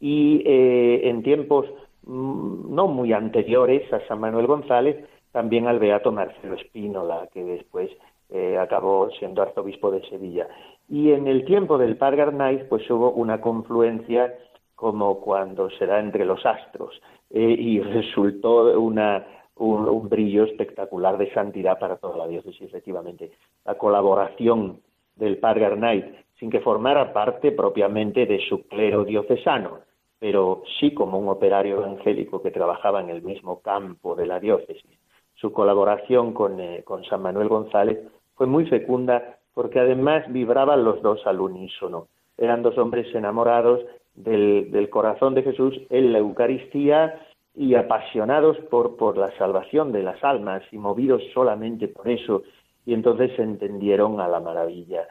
y 0.00 0.42
eh, 0.44 1.08
en 1.08 1.22
tiempos 1.22 1.66
mm, 2.02 2.74
no 2.74 2.88
muy 2.88 3.12
anteriores 3.12 3.90
a 3.92 4.04
San 4.08 4.18
Manuel 4.18 4.48
González, 4.48 4.96
también 5.30 5.68
al 5.68 5.78
Beato 5.78 6.10
Marcelo 6.10 6.56
Espínola, 6.56 7.28
que 7.32 7.44
después 7.44 7.92
eh, 8.30 8.58
acabó 8.58 9.08
siendo 9.20 9.40
arzobispo 9.40 9.92
de 9.92 10.02
Sevilla. 10.08 10.48
Y 10.88 11.12
en 11.12 11.28
el 11.28 11.44
tiempo 11.44 11.78
del 11.78 11.96
Padre 11.96 12.22
Arnaiz, 12.22 12.64
pues 12.68 12.90
hubo 12.90 13.12
una 13.12 13.40
confluencia 13.40 14.34
como 14.76 15.20
cuando 15.20 15.70
se 15.70 15.86
da 15.86 15.98
entre 15.98 16.24
los 16.24 16.44
astros 16.46 17.00
eh, 17.30 17.56
y 17.58 17.80
resultó 17.80 18.78
una, 18.78 19.26
un, 19.56 20.08
brillo 20.08 20.44
espectacular 20.44 21.18
de 21.18 21.32
santidad 21.32 21.78
para 21.78 21.96
toda 21.96 22.18
la 22.18 22.28
diócesis, 22.28 22.62
efectivamente. 22.62 23.32
La 23.64 23.76
colaboración 23.76 24.80
del 25.16 25.38
padre 25.38 25.66
Arnaiz, 25.66 26.04
sin 26.38 26.50
que 26.50 26.60
formara 26.60 27.12
parte 27.12 27.50
propiamente 27.52 28.26
de 28.26 28.38
su 28.46 28.68
clero 28.68 29.04
diocesano, 29.04 29.80
pero 30.18 30.62
sí 30.78 30.92
como 30.92 31.18
un 31.18 31.28
operario 31.28 31.78
evangélico 31.78 32.42
que 32.42 32.50
trabajaba 32.50 33.00
en 33.00 33.08
el 33.10 33.22
mismo 33.22 33.60
campo 33.60 34.14
de 34.14 34.26
la 34.26 34.38
diócesis. 34.38 34.98
Su 35.34 35.52
colaboración 35.52 36.32
con, 36.32 36.60
eh, 36.60 36.82
con 36.84 37.04
San 37.04 37.22
Manuel 37.22 37.48
González 37.48 37.98
fue 38.34 38.46
muy 38.46 38.66
fecunda 38.66 39.38
porque 39.54 39.80
además 39.80 40.24
vibraban 40.30 40.84
los 40.84 41.00
dos 41.00 41.26
al 41.26 41.40
unísono. 41.40 42.08
Eran 42.36 42.62
dos 42.62 42.76
hombres 42.76 43.14
enamorados 43.14 43.80
del, 44.16 44.88
corazón 44.90 45.34
de 45.34 45.42
Jesús 45.42 45.74
en 45.90 46.12
la 46.12 46.18
Eucaristía 46.18 47.20
y 47.54 47.74
apasionados 47.74 48.58
por, 48.70 48.96
por 48.96 49.16
la 49.16 49.36
salvación 49.38 49.92
de 49.92 50.02
las 50.02 50.22
almas 50.24 50.62
y 50.72 50.78
movidos 50.78 51.22
solamente 51.32 51.88
por 51.88 52.08
eso. 52.08 52.42
Y 52.84 52.94
entonces 52.94 53.32
se 53.36 53.42
entendieron 53.42 54.20
a 54.20 54.28
la 54.28 54.40
maravilla. 54.40 55.06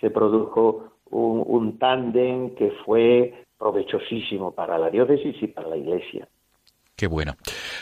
Se 0.00 0.10
produjo 0.10 0.92
un, 1.10 1.42
un 1.46 1.78
tándem 1.78 2.54
que 2.54 2.72
fue 2.84 3.44
provechosísimo 3.58 4.52
para 4.52 4.78
la 4.78 4.90
diócesis 4.90 5.42
y 5.42 5.46
para 5.48 5.68
la 5.68 5.76
iglesia. 5.76 6.28
Qué 6.96 7.06
bueno. 7.06 7.34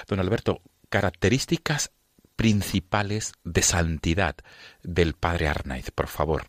Don 0.08 0.20
Alberto, 0.20 0.58
características 0.88 1.92
principales 2.36 3.34
de 3.44 3.62
santidad 3.62 4.36
del 4.82 5.14
padre 5.14 5.48
Arnaiz, 5.48 5.90
por 5.90 6.08
favor. 6.08 6.42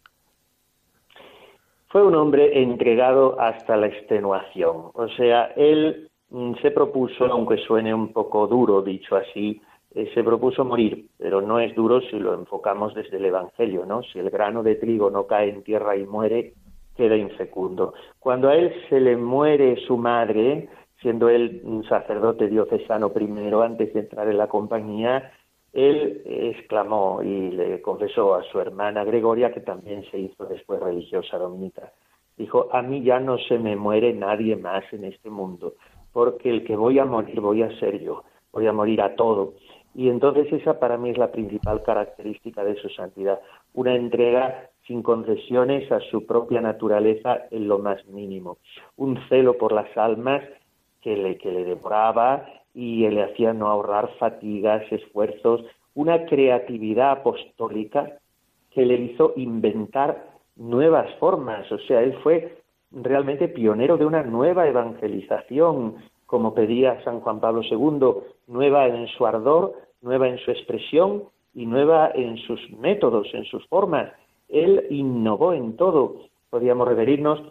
Fue 1.94 2.02
un 2.02 2.16
hombre 2.16 2.60
entregado 2.60 3.39
hasta 3.39 3.78
la 3.78 3.86
extenuación. 3.86 4.89
O 4.96 5.08
sea, 5.10 5.54
él 5.56 6.10
mm, 6.32 6.56
se 6.64 6.72
propuso, 6.72 7.26
aunque 7.26 7.58
suene 7.58 7.94
un 7.94 8.12
poco 8.12 8.48
duro 8.48 8.82
dicho 8.82 9.16
así, 9.16 9.62
eh, 9.94 10.10
se 10.16 10.24
propuso 10.24 10.66
morir, 10.66 11.06
pero 11.20 11.39
no 11.39 11.60
es 11.60 11.76
duro 11.76 12.02
si 12.02 12.18
lo 12.18 12.34
enfocamos 12.34 12.96
desde 12.96 13.18
el 13.18 13.26
Evangelio, 13.26 13.86
¿no? 13.86 14.02
Si 14.02 14.18
el 14.18 14.32
grano 14.32 14.64
de 14.64 14.74
trigo 14.74 15.12
no 15.12 15.28
cae 15.28 15.50
en 15.50 15.62
tierra 15.62 15.96
y 15.96 16.04
muere, 16.08 16.54
queda 16.98 17.16
infecundo. 17.16 17.94
Cuando 18.18 18.50
a 18.50 18.56
él 18.56 18.74
se 18.89 19.00
le 19.00 19.16
muere 19.16 19.76
su 19.86 19.96
madre, 19.96 20.70
siendo 21.00 21.30
él 21.30 21.62
un 21.64 21.84
sacerdote 21.84 22.48
diocesano 22.48 23.14
primero, 23.14 23.62
antes 23.62 23.94
de 23.94 24.00
entrar 24.00 24.28
en 24.28 24.39
la 24.39 24.48
compañía, 24.48 25.32
él 25.74 26.21
exclamó 26.26 27.21
y 27.24 27.49
le 27.51 27.82
confesó 27.82 28.36
a 28.36 28.43
su 28.43 28.59
hermana 28.59 29.03
Gregoria, 29.03 29.51
que 29.51 29.61
también 29.61 30.05
se 30.11 30.19
hizo 30.19 30.45
después 30.45 30.80
religiosa 30.80 31.38
dominica, 31.38 31.91
dijo, 32.38 32.69
a 32.71 32.82
mí 32.84 33.03
ya 33.03 33.19
no 33.19 33.38
se 33.39 33.57
me 33.57 33.76
muere 33.76 34.13
nadie 34.13 34.55
más 34.55 34.84
en 34.93 35.03
este 35.05 35.32
mundo, 35.32 35.74
porque 36.11 36.51
el 36.51 36.63
que 36.63 36.76
voy 36.76 36.99
a 36.99 37.05
morir 37.05 37.41
voy 37.41 37.63
a 37.63 37.80
ser 37.80 37.99
yo, 37.99 38.24
voy 38.51 38.67
a 38.67 38.74
morir 38.74 39.01
a 39.01 39.15
todo. 39.15 39.55
Y 39.95 40.09
entonces 40.09 40.51
esa 40.53 40.80
para 40.80 40.97
mí 40.97 41.09
es 41.09 41.17
la 41.17 41.32
principal 41.32 41.82
característica 41.84 42.63
de 42.63 42.76
su 42.76 42.89
santidad, 42.89 43.39
una 43.74 43.95
entrega 43.95 44.69
sin 44.88 45.01
concesiones 45.01 45.91
a 45.91 45.99
su 45.99 46.26
propia 46.26 46.61
naturaleza 46.61 47.45
en 47.49 47.67
lo 47.67 47.80
más 47.80 48.05
mínimo, 48.07 48.57
un 48.97 49.17
celo 49.30 49.57
por 49.57 49.71
las 49.71 49.95
almas 49.97 50.43
que 51.01 51.15
le, 51.17 51.38
que 51.38 51.51
le 51.51 51.63
devoraba 51.63 52.45
y 52.74 53.07
le 53.07 53.24
hacía 53.24 53.53
no 53.53 53.67
ahorrar 53.67 54.09
fatigas, 54.17 54.84
esfuerzos, 54.91 55.63
una 55.95 56.26
creatividad 56.26 57.11
apostólica 57.11 58.17
que 58.71 58.86
le 58.86 58.95
hizo 58.95 59.34
inventar 59.36 60.26
nuevas 60.55 61.13
formas. 61.19 61.71
O 61.71 61.78
sea, 61.80 62.01
él 62.01 62.17
fue 62.24 62.57
realmente 62.91 63.47
pionero 63.47 63.97
de 63.97 64.05
una 64.05 64.24
nueva 64.24 64.67
evangelización, 64.67 65.95
como 66.26 66.53
pedía 66.53 67.03
San 67.03 67.19
Juan 67.19 67.39
Pablo 67.39 67.61
II, 67.61 68.24
nueva 68.47 68.88
en 68.88 69.07
su 69.07 69.26
ardor, 69.26 69.74
nueva 70.01 70.28
en 70.28 70.39
su 70.39 70.51
expresión 70.51 71.24
y 71.53 71.65
nueva 71.65 72.11
en 72.13 72.38
sus 72.38 72.59
métodos, 72.71 73.28
en 73.34 73.45
sus 73.45 73.65
formas. 73.67 74.11
Él 74.49 74.88
innovó 74.89 75.53
en 75.53 75.76
todo. 75.76 76.15
Podríamos 76.49 76.88
referirnos 76.88 77.41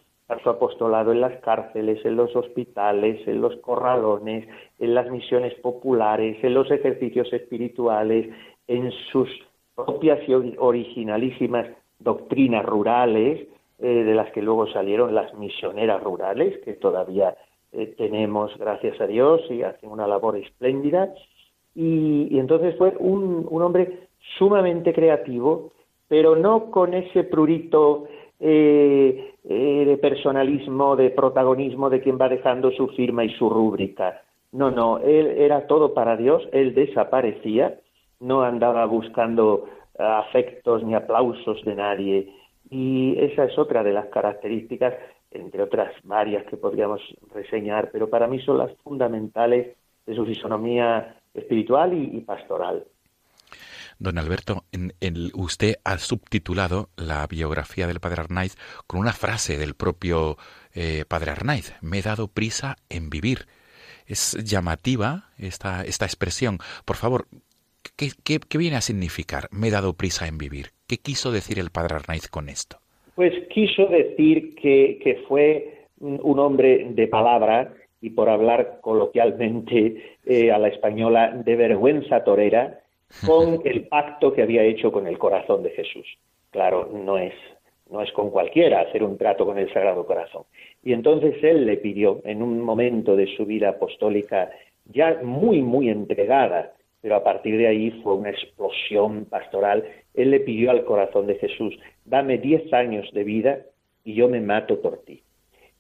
su 0.41 0.51
apostolado 0.51 1.13
en 1.13 1.21
las 1.21 1.41
cárceles, 1.41 2.05
en 2.05 2.17
los 2.17 2.35
hospitales, 2.37 3.27
en 3.27 3.41
los 3.41 3.57
corralones, 3.57 4.49
en 4.79 4.95
las 4.95 5.11
misiones 5.11 5.55
populares, 5.55 6.37
en 6.43 6.55
los 6.55 6.71
ejercicios 6.71 7.33
espirituales, 7.33 8.29
en 8.69 8.91
sus 9.11 9.29
propias 9.75 10.21
y 10.29 10.35
originalísimas 10.59 11.67
doctrinas 11.99 12.65
rurales, 12.65 13.49
eh, 13.79 14.05
de 14.05 14.15
las 14.15 14.31
que 14.33 14.43
luego 14.43 14.67
salieron 14.69 15.15
las 15.15 15.35
misioneras 15.35 16.03
rurales, 16.03 16.59
que 16.65 16.75
todavía 16.75 17.37
eh, 17.73 17.95
tenemos, 17.99 18.57
gracias 18.59 19.01
a 19.01 19.07
Dios, 19.07 19.41
y 19.51 19.63
hacen 19.63 19.91
una 19.91 20.07
labor 20.07 20.37
espléndida. 20.37 21.13
Y, 21.75 22.39
entonces 22.39 22.77
fue 22.77 22.95
un, 22.99 23.49
hombre 23.51 24.09
sumamente 24.39 24.93
creativo, 24.93 25.73
pero 26.07 26.37
no 26.37 26.71
con 26.71 26.95
ese 26.95 27.25
prurito 27.25 28.05
eh, 28.43 29.35
eh, 29.45 29.85
de 29.87 29.97
personalismo, 29.99 30.97
de 30.97 31.11
protagonismo 31.11 31.89
de 31.89 32.01
quien 32.01 32.19
va 32.21 32.29
dejando 32.29 32.73
su 32.73 32.89
firma 32.89 33.25
y 33.25 33.31
su 33.37 33.49
rúbrica. 33.49 34.21
No, 34.51 34.71
no, 34.71 34.99
él 34.99 35.29
era 35.39 35.67
todo 35.67 35.95
para 35.95 36.17
Dios, 36.17 36.47
él 36.53 36.75
desaparecía, 36.75 37.79
no 38.21 38.43
andaba 38.43 38.85
buscando 38.87 39.65
afectos 39.99 40.83
ni 40.83 40.95
aplausos 40.95 41.65
de 41.65 41.75
nadie. 41.75 42.33
Y 42.69 43.17
esa 43.19 43.45
es 43.45 43.57
otra 43.59 43.83
de 43.83 43.93
las 43.93 44.07
características, 44.07 44.95
entre 45.31 45.63
otras 45.63 45.93
varias 46.05 46.45
que 46.47 46.57
podríamos 46.57 47.01
reseñar, 47.33 47.91
pero 47.93 48.11
para 48.11 48.27
mí 48.27 48.41
son 48.41 48.59
las 48.59 48.73
fundamentales 48.83 49.77
de 50.05 50.15
su 50.15 50.27
fisonomía 50.27 51.17
espiritual 51.33 51.95
y, 51.95 52.21
pastoral. 52.21 52.85
Don 54.03 54.19
Alberto, 54.19 54.65
en, 54.73 54.93
usted 55.33 55.77
ha 55.85 55.97
subtitulado 55.99 56.89
la 56.97 57.25
biografía 57.29 57.87
del 57.87 58.01
padre 58.01 58.23
Arnaiz 58.23 58.57
con 58.89 58.99
una 58.99 59.13
frase 59.13 59.59
del 59.59 59.75
propio 59.75 60.37
eh, 60.75 61.05
padre 61.07 61.31
Arnaiz, 61.31 61.73
me 61.83 62.01
he 62.01 62.03
dado 62.03 62.27
prisa 62.27 62.75
en 62.91 63.11
vivir. 63.11 63.47
Es 64.05 64.33
llamativa 64.43 65.31
esta, 65.39 65.85
esta 65.85 66.05
expresión. 66.05 66.59
Por 66.85 66.97
favor, 66.97 67.27
¿qué, 67.97 68.09
¿qué, 68.25 68.59
viene 68.59 68.77
a 68.77 68.81
significar 68.81 69.47
me 69.53 69.69
he 69.69 69.71
dado 69.71 69.95
prisa 69.95 70.27
en 70.27 70.37
vivir? 70.37 70.71
¿Qué 70.89 70.97
quiso 70.97 71.31
decir 71.31 71.61
el 71.61 71.71
padre 71.71 71.95
Arnaiz 71.95 72.27
con 72.27 72.49
esto? 72.49 72.79
Pues 73.15 73.33
quiso 73.55 73.87
decir 73.87 74.57
que, 74.57 74.99
que 75.01 75.23
fue 75.29 75.87
un 76.01 76.41
hombre 76.41 76.89
de 76.91 77.07
palabra, 77.07 77.73
y 78.01 78.11
por 78.11 78.29
hablar 78.29 78.81
coloquialmente 78.81 80.19
eh, 80.27 80.51
a 80.51 80.59
la 80.59 80.67
española, 80.67 81.31
de 81.45 81.55
vergüenza 81.55 82.25
torera 82.25 82.82
con 83.27 83.61
el 83.65 83.87
pacto 83.89 84.33
que 84.33 84.43
había 84.43 84.63
hecho 84.63 84.91
con 84.91 85.07
el 85.07 85.19
corazón 85.19 85.63
de 85.63 85.71
Jesús. 85.71 86.07
Claro, 86.51 86.91
no 86.93 87.19
es, 87.19 87.35
no 87.91 88.03
es 88.03 88.11
con 88.13 88.31
cualquiera 88.31 88.81
hacer 88.81 89.03
un 89.03 89.17
trato 89.17 89.47
con 89.47 89.59
el 89.59 89.73
Sagrado 89.73 90.07
Corazón. 90.07 90.45
Y 90.83 90.93
entonces 90.93 91.37
él 91.43 91.67
le 91.67 91.77
pidió, 91.77 92.21
en 92.25 92.43
un 92.43 92.61
momento 92.61 93.17
de 93.17 93.27
su 93.37 93.47
vida 93.47 93.71
apostólica 93.71 94.51
ya 94.87 95.21
muy, 95.23 95.63
muy 95.63 95.89
entregada, 95.89 96.73
pero 97.01 97.17
a 97.17 97.25
partir 97.25 97.57
de 97.59 97.67
ahí 97.67 97.91
fue 98.03 98.15
una 98.15 98.31
explosión 98.31 99.25
pastoral, 99.27 99.85
él 100.15 100.31
le 100.31 100.41
pidió 100.41 100.71
al 100.71 100.85
corazón 100.85 101.27
de 101.27 101.37
Jesús, 101.37 101.79
dame 102.05 102.39
diez 102.39 102.73
años 102.73 103.11
de 103.13 103.25
vida 103.25 103.59
y 104.05 104.15
yo 104.15 104.29
me 104.29 104.41
mato 104.41 104.81
por 104.81 104.99
ti. 104.99 105.23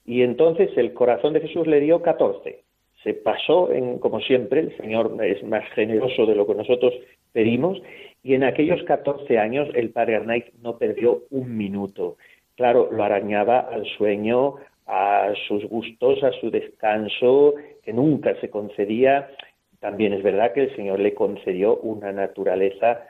Y 0.04 0.22
entonces 0.22 0.70
el 0.76 0.92
corazón 0.94 1.32
de 1.32 1.40
Jesús 1.40 1.66
le 1.66 1.80
dio 1.80 2.02
14. 2.02 2.62
Se 3.02 3.14
pasó, 3.14 3.72
en, 3.72 3.98
como 3.98 4.20
siempre, 4.20 4.60
el 4.60 4.76
Señor 4.76 5.16
es 5.24 5.42
más 5.44 5.64
generoso 5.74 6.26
de 6.26 6.34
lo 6.34 6.46
que 6.46 6.54
nosotros 6.54 6.92
pedimos, 7.32 7.80
y 8.22 8.34
en 8.34 8.44
aquellos 8.44 8.82
14 8.84 9.38
años 9.38 9.68
el 9.74 9.90
padre 9.90 10.16
Arnaiz 10.16 10.44
no 10.62 10.78
perdió 10.78 11.22
un 11.30 11.56
minuto. 11.56 12.16
Claro, 12.56 12.88
lo 12.92 13.02
arañaba 13.02 13.60
al 13.60 13.84
sueño, 13.96 14.56
a 14.86 15.32
sus 15.48 15.64
gustos, 15.64 16.22
a 16.22 16.32
su 16.32 16.50
descanso, 16.50 17.54
que 17.82 17.92
nunca 17.92 18.38
se 18.40 18.50
concedía. 18.50 19.30
También 19.80 20.12
es 20.12 20.22
verdad 20.22 20.52
que 20.52 20.64
el 20.64 20.76
Señor 20.76 21.00
le 21.00 21.14
concedió 21.14 21.76
una 21.78 22.12
naturaleza 22.12 23.02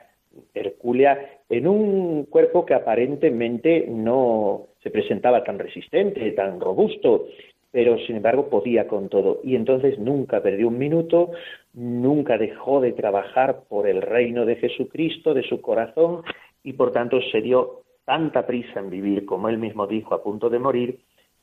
hercúlea 0.53 1.41
en 1.49 1.67
un 1.67 2.25
cuerpo 2.25 2.65
que 2.65 2.73
aparentemente 2.73 3.85
no 3.87 4.67
se 4.81 4.89
presentaba 4.89 5.43
tan 5.43 5.59
resistente, 5.59 6.31
tan 6.31 6.59
robusto, 6.59 7.27
pero 7.71 7.97
sin 7.99 8.17
embargo 8.17 8.49
podía 8.49 8.87
con 8.87 9.09
todo. 9.09 9.39
Y 9.43 9.55
entonces 9.55 9.99
nunca 9.99 10.41
perdió 10.41 10.67
un 10.67 10.77
minuto, 10.77 11.31
nunca 11.73 12.37
dejó 12.37 12.81
de 12.81 12.93
trabajar 12.93 13.63
por 13.67 13.87
el 13.87 14.01
reino 14.01 14.45
de 14.45 14.55
Jesucristo, 14.55 15.33
de 15.33 15.43
su 15.43 15.61
corazón, 15.61 16.23
y 16.63 16.73
por 16.73 16.91
tanto 16.91 17.19
se 17.31 17.41
dio 17.41 17.81
tanta 18.05 18.45
prisa 18.45 18.79
en 18.79 18.89
vivir, 18.89 19.25
como 19.25 19.49
él 19.49 19.57
mismo 19.57 19.87
dijo 19.87 20.13
a 20.13 20.23
punto 20.23 20.49
de 20.49 20.59
morir, 20.59 20.99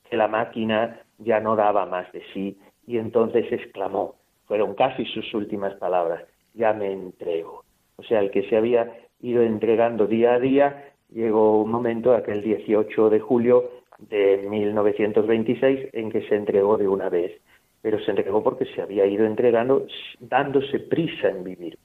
que 0.09 0.17
la 0.17 0.29
máquina 0.29 1.03
ya 1.19 1.41
no 1.41 1.57
daba 1.57 1.87
más 1.87 2.11
de 2.13 2.23
sí, 2.33 2.59
y 2.87 2.99
entonces 2.99 3.51
exclamó, 3.51 4.17
fueron 4.47 4.75
casi 4.75 5.05
sus 5.07 5.33
últimas 5.35 5.75
palabras, 5.75 6.25
ya 6.55 6.73
me 6.73 6.93
entrego. 6.93 7.65
O 7.97 8.03
sea, 8.03 8.21
el 8.21 8.31
que 8.31 8.49
se 8.49 8.57
había 8.57 8.93
ido 9.21 9.43
entregando 9.43 10.07
día 10.07 10.35
a 10.35 10.41
día, 10.41 10.93
llegó 11.11 11.63
un 11.63 11.71
momento, 11.71 12.15
aquel 12.15 12.43
18 12.43 13.11
de 13.11 13.21
julio 13.21 13.71
de 13.99 14.47
1926, 14.49 15.91
en 15.93 16.11
que 16.11 16.23
se 16.29 16.35
entregó 16.35 16.79
de 16.79 16.89
una 16.89 17.09
vez. 17.09 17.41
Pero 17.83 17.99
se 18.05 18.11
entregó 18.11 18.43
porque 18.43 18.67
se 18.75 18.83
había 18.83 19.07
ido 19.07 19.25
entregando, 19.25 19.87
dándose 20.19 20.81
prisa 20.81 21.29
en 21.29 21.45
vivir. 21.45 21.79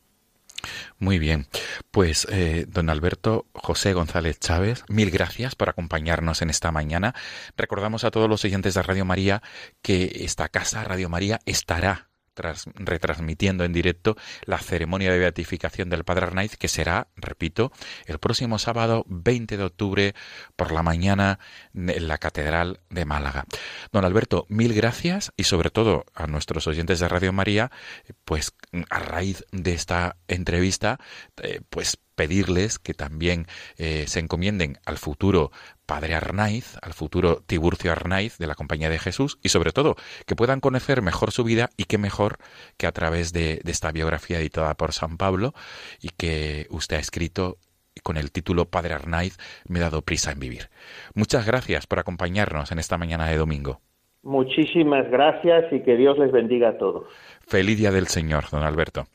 Muy 0.98 1.20
bien. 1.20 1.46
Pues, 1.91 2.28
eh, 2.32 2.66
don 2.68 2.89
Alberto 2.89 3.46
José 3.54 3.93
González 3.93 4.39
Chávez, 4.39 4.84
mil 4.89 5.12
gracias 5.12 5.56
por 5.56 5.70
acompañarnos 5.70 6.41
en 6.41 6.50
esta 6.50 6.72
mañana. 6.72 7.14
Recordamos 7.58 8.04
a 8.04 8.12
todos 8.12 8.30
los 8.30 8.43
oyentes 8.46 8.74
de 8.74 8.82
Radio 8.82 9.06
María 9.06 9.41
que 9.82 10.24
esta 10.24 10.48
casa, 10.50 10.84
Radio 10.84 11.10
María, 11.10 11.39
estará 11.46 12.10
retransmitiendo 12.36 13.64
en 13.64 13.74
directo 13.74 14.16
la 14.46 14.58
ceremonia 14.58 15.12
de 15.12 15.20
beatificación 15.20 15.90
del 15.90 16.04
Padre 16.04 16.28
Arnaiz, 16.28 16.58
que 16.58 16.68
será, 16.68 17.08
repito, 17.16 17.72
el 18.06 18.20
próximo 18.20 18.60
sábado 18.60 19.06
20 19.08 19.58
de 19.58 19.64
octubre 19.64 20.16
por 20.56 20.72
la 20.72 20.84
mañana 20.84 21.40
en 21.74 22.08
la 22.08 22.18
Catedral 22.18 22.80
de 22.90 23.06
Málaga. 23.06 23.46
Don 23.92 24.06
Alberto, 24.06 24.46
mil 24.50 24.74
gracias 24.74 25.32
y 25.38 25.44
sobre 25.44 25.70
todo 25.70 26.06
a 26.14 26.28
nuestros 26.28 26.68
oyentes 26.68 27.00
de 27.00 27.08
Radio 27.08 27.34
María, 27.34 27.72
pues 28.24 28.54
a 28.90 29.00
raíz 29.00 29.46
de 29.52 29.74
esta 29.74 30.18
entrevista, 30.28 31.00
eh, 31.42 31.62
pues 31.70 32.00
pedirles 32.16 32.80
que 32.80 32.93
también 32.93 33.45
eh, 33.78 34.05
se 34.07 34.20
encomienden 34.20 34.78
al 34.86 34.97
futuro 34.97 35.51
Padre 35.86 36.16
Arnaiz, 36.16 36.78
al 36.82 36.93
futuro 36.93 37.43
Tiburcio 37.45 37.91
Arnaiz 37.91 38.38
de 38.38 38.47
la 38.47 38.55
Compañía 38.55 38.89
de 38.89 38.99
Jesús 38.99 39.38
y 39.43 39.49
sobre 39.49 39.72
todo 39.72 39.95
que 40.26 40.36
puedan 40.36 40.59
conocer 40.59 41.01
mejor 41.01 41.32
su 41.32 41.43
vida 41.43 41.70
y 41.78 41.86
qué 41.86 41.97
mejor 41.97 42.38
que 42.78 42.88
a 42.88 42.91
través 42.91 43.34
de, 43.34 43.61
esta 43.66 43.91
biografía 43.91 44.39
editada 44.39 44.74
por 44.76 44.93
San 44.93 45.18
Pablo 45.18 45.53
y 46.01 46.09
que 46.09 46.68
usted 46.70 46.97
ha 46.97 46.99
escrito 46.99 47.57
con 48.03 48.18
el 48.18 48.32
título 48.32 48.66
Padre 48.66 48.93
Arnaiz, 48.93 49.38
me 49.68 49.80
he 49.80 49.82
dado 49.82 50.01
prisa 50.01 50.32
en 50.32 50.39
vivir. 50.39 50.70
Muchas 51.13 51.45
gracias 51.45 51.88
por 51.88 51.99
acompañarnos 51.99 52.72
en 52.72 52.80
esta 52.80 52.97
mañana 52.97 53.28
de 53.28 53.38
domingo. 53.38 53.80
Muchísimas 54.24 55.09
gracias 55.11 55.72
y 55.72 55.82
que 55.82 55.95
Dios 55.95 56.18
les 56.18 56.32
bendiga 56.32 56.70
a 56.70 56.78
todos. 56.78 57.07
Feliz 57.47 57.78
día 57.78 57.91
del 57.91 58.07
Señor, 58.07 58.45
don 58.51 58.63
Alberto. 58.63 59.05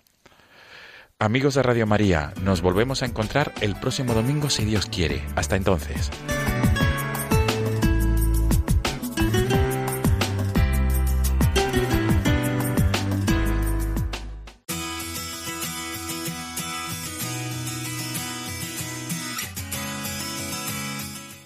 Amigos 1.23 1.55
de 1.55 1.62
Radio 1.62 1.87
María, 1.87 2.33
nos 2.43 2.62
volvemos 2.62 3.03
a 3.03 3.05
encontrar 3.05 3.53
el 3.61 3.77
próximo 3.77 4.14
domingo 4.14 4.49
si 4.49 4.64
Dios 4.64 4.87
quiere. 4.87 5.23
Hasta 5.37 5.55
entonces. 5.55 6.11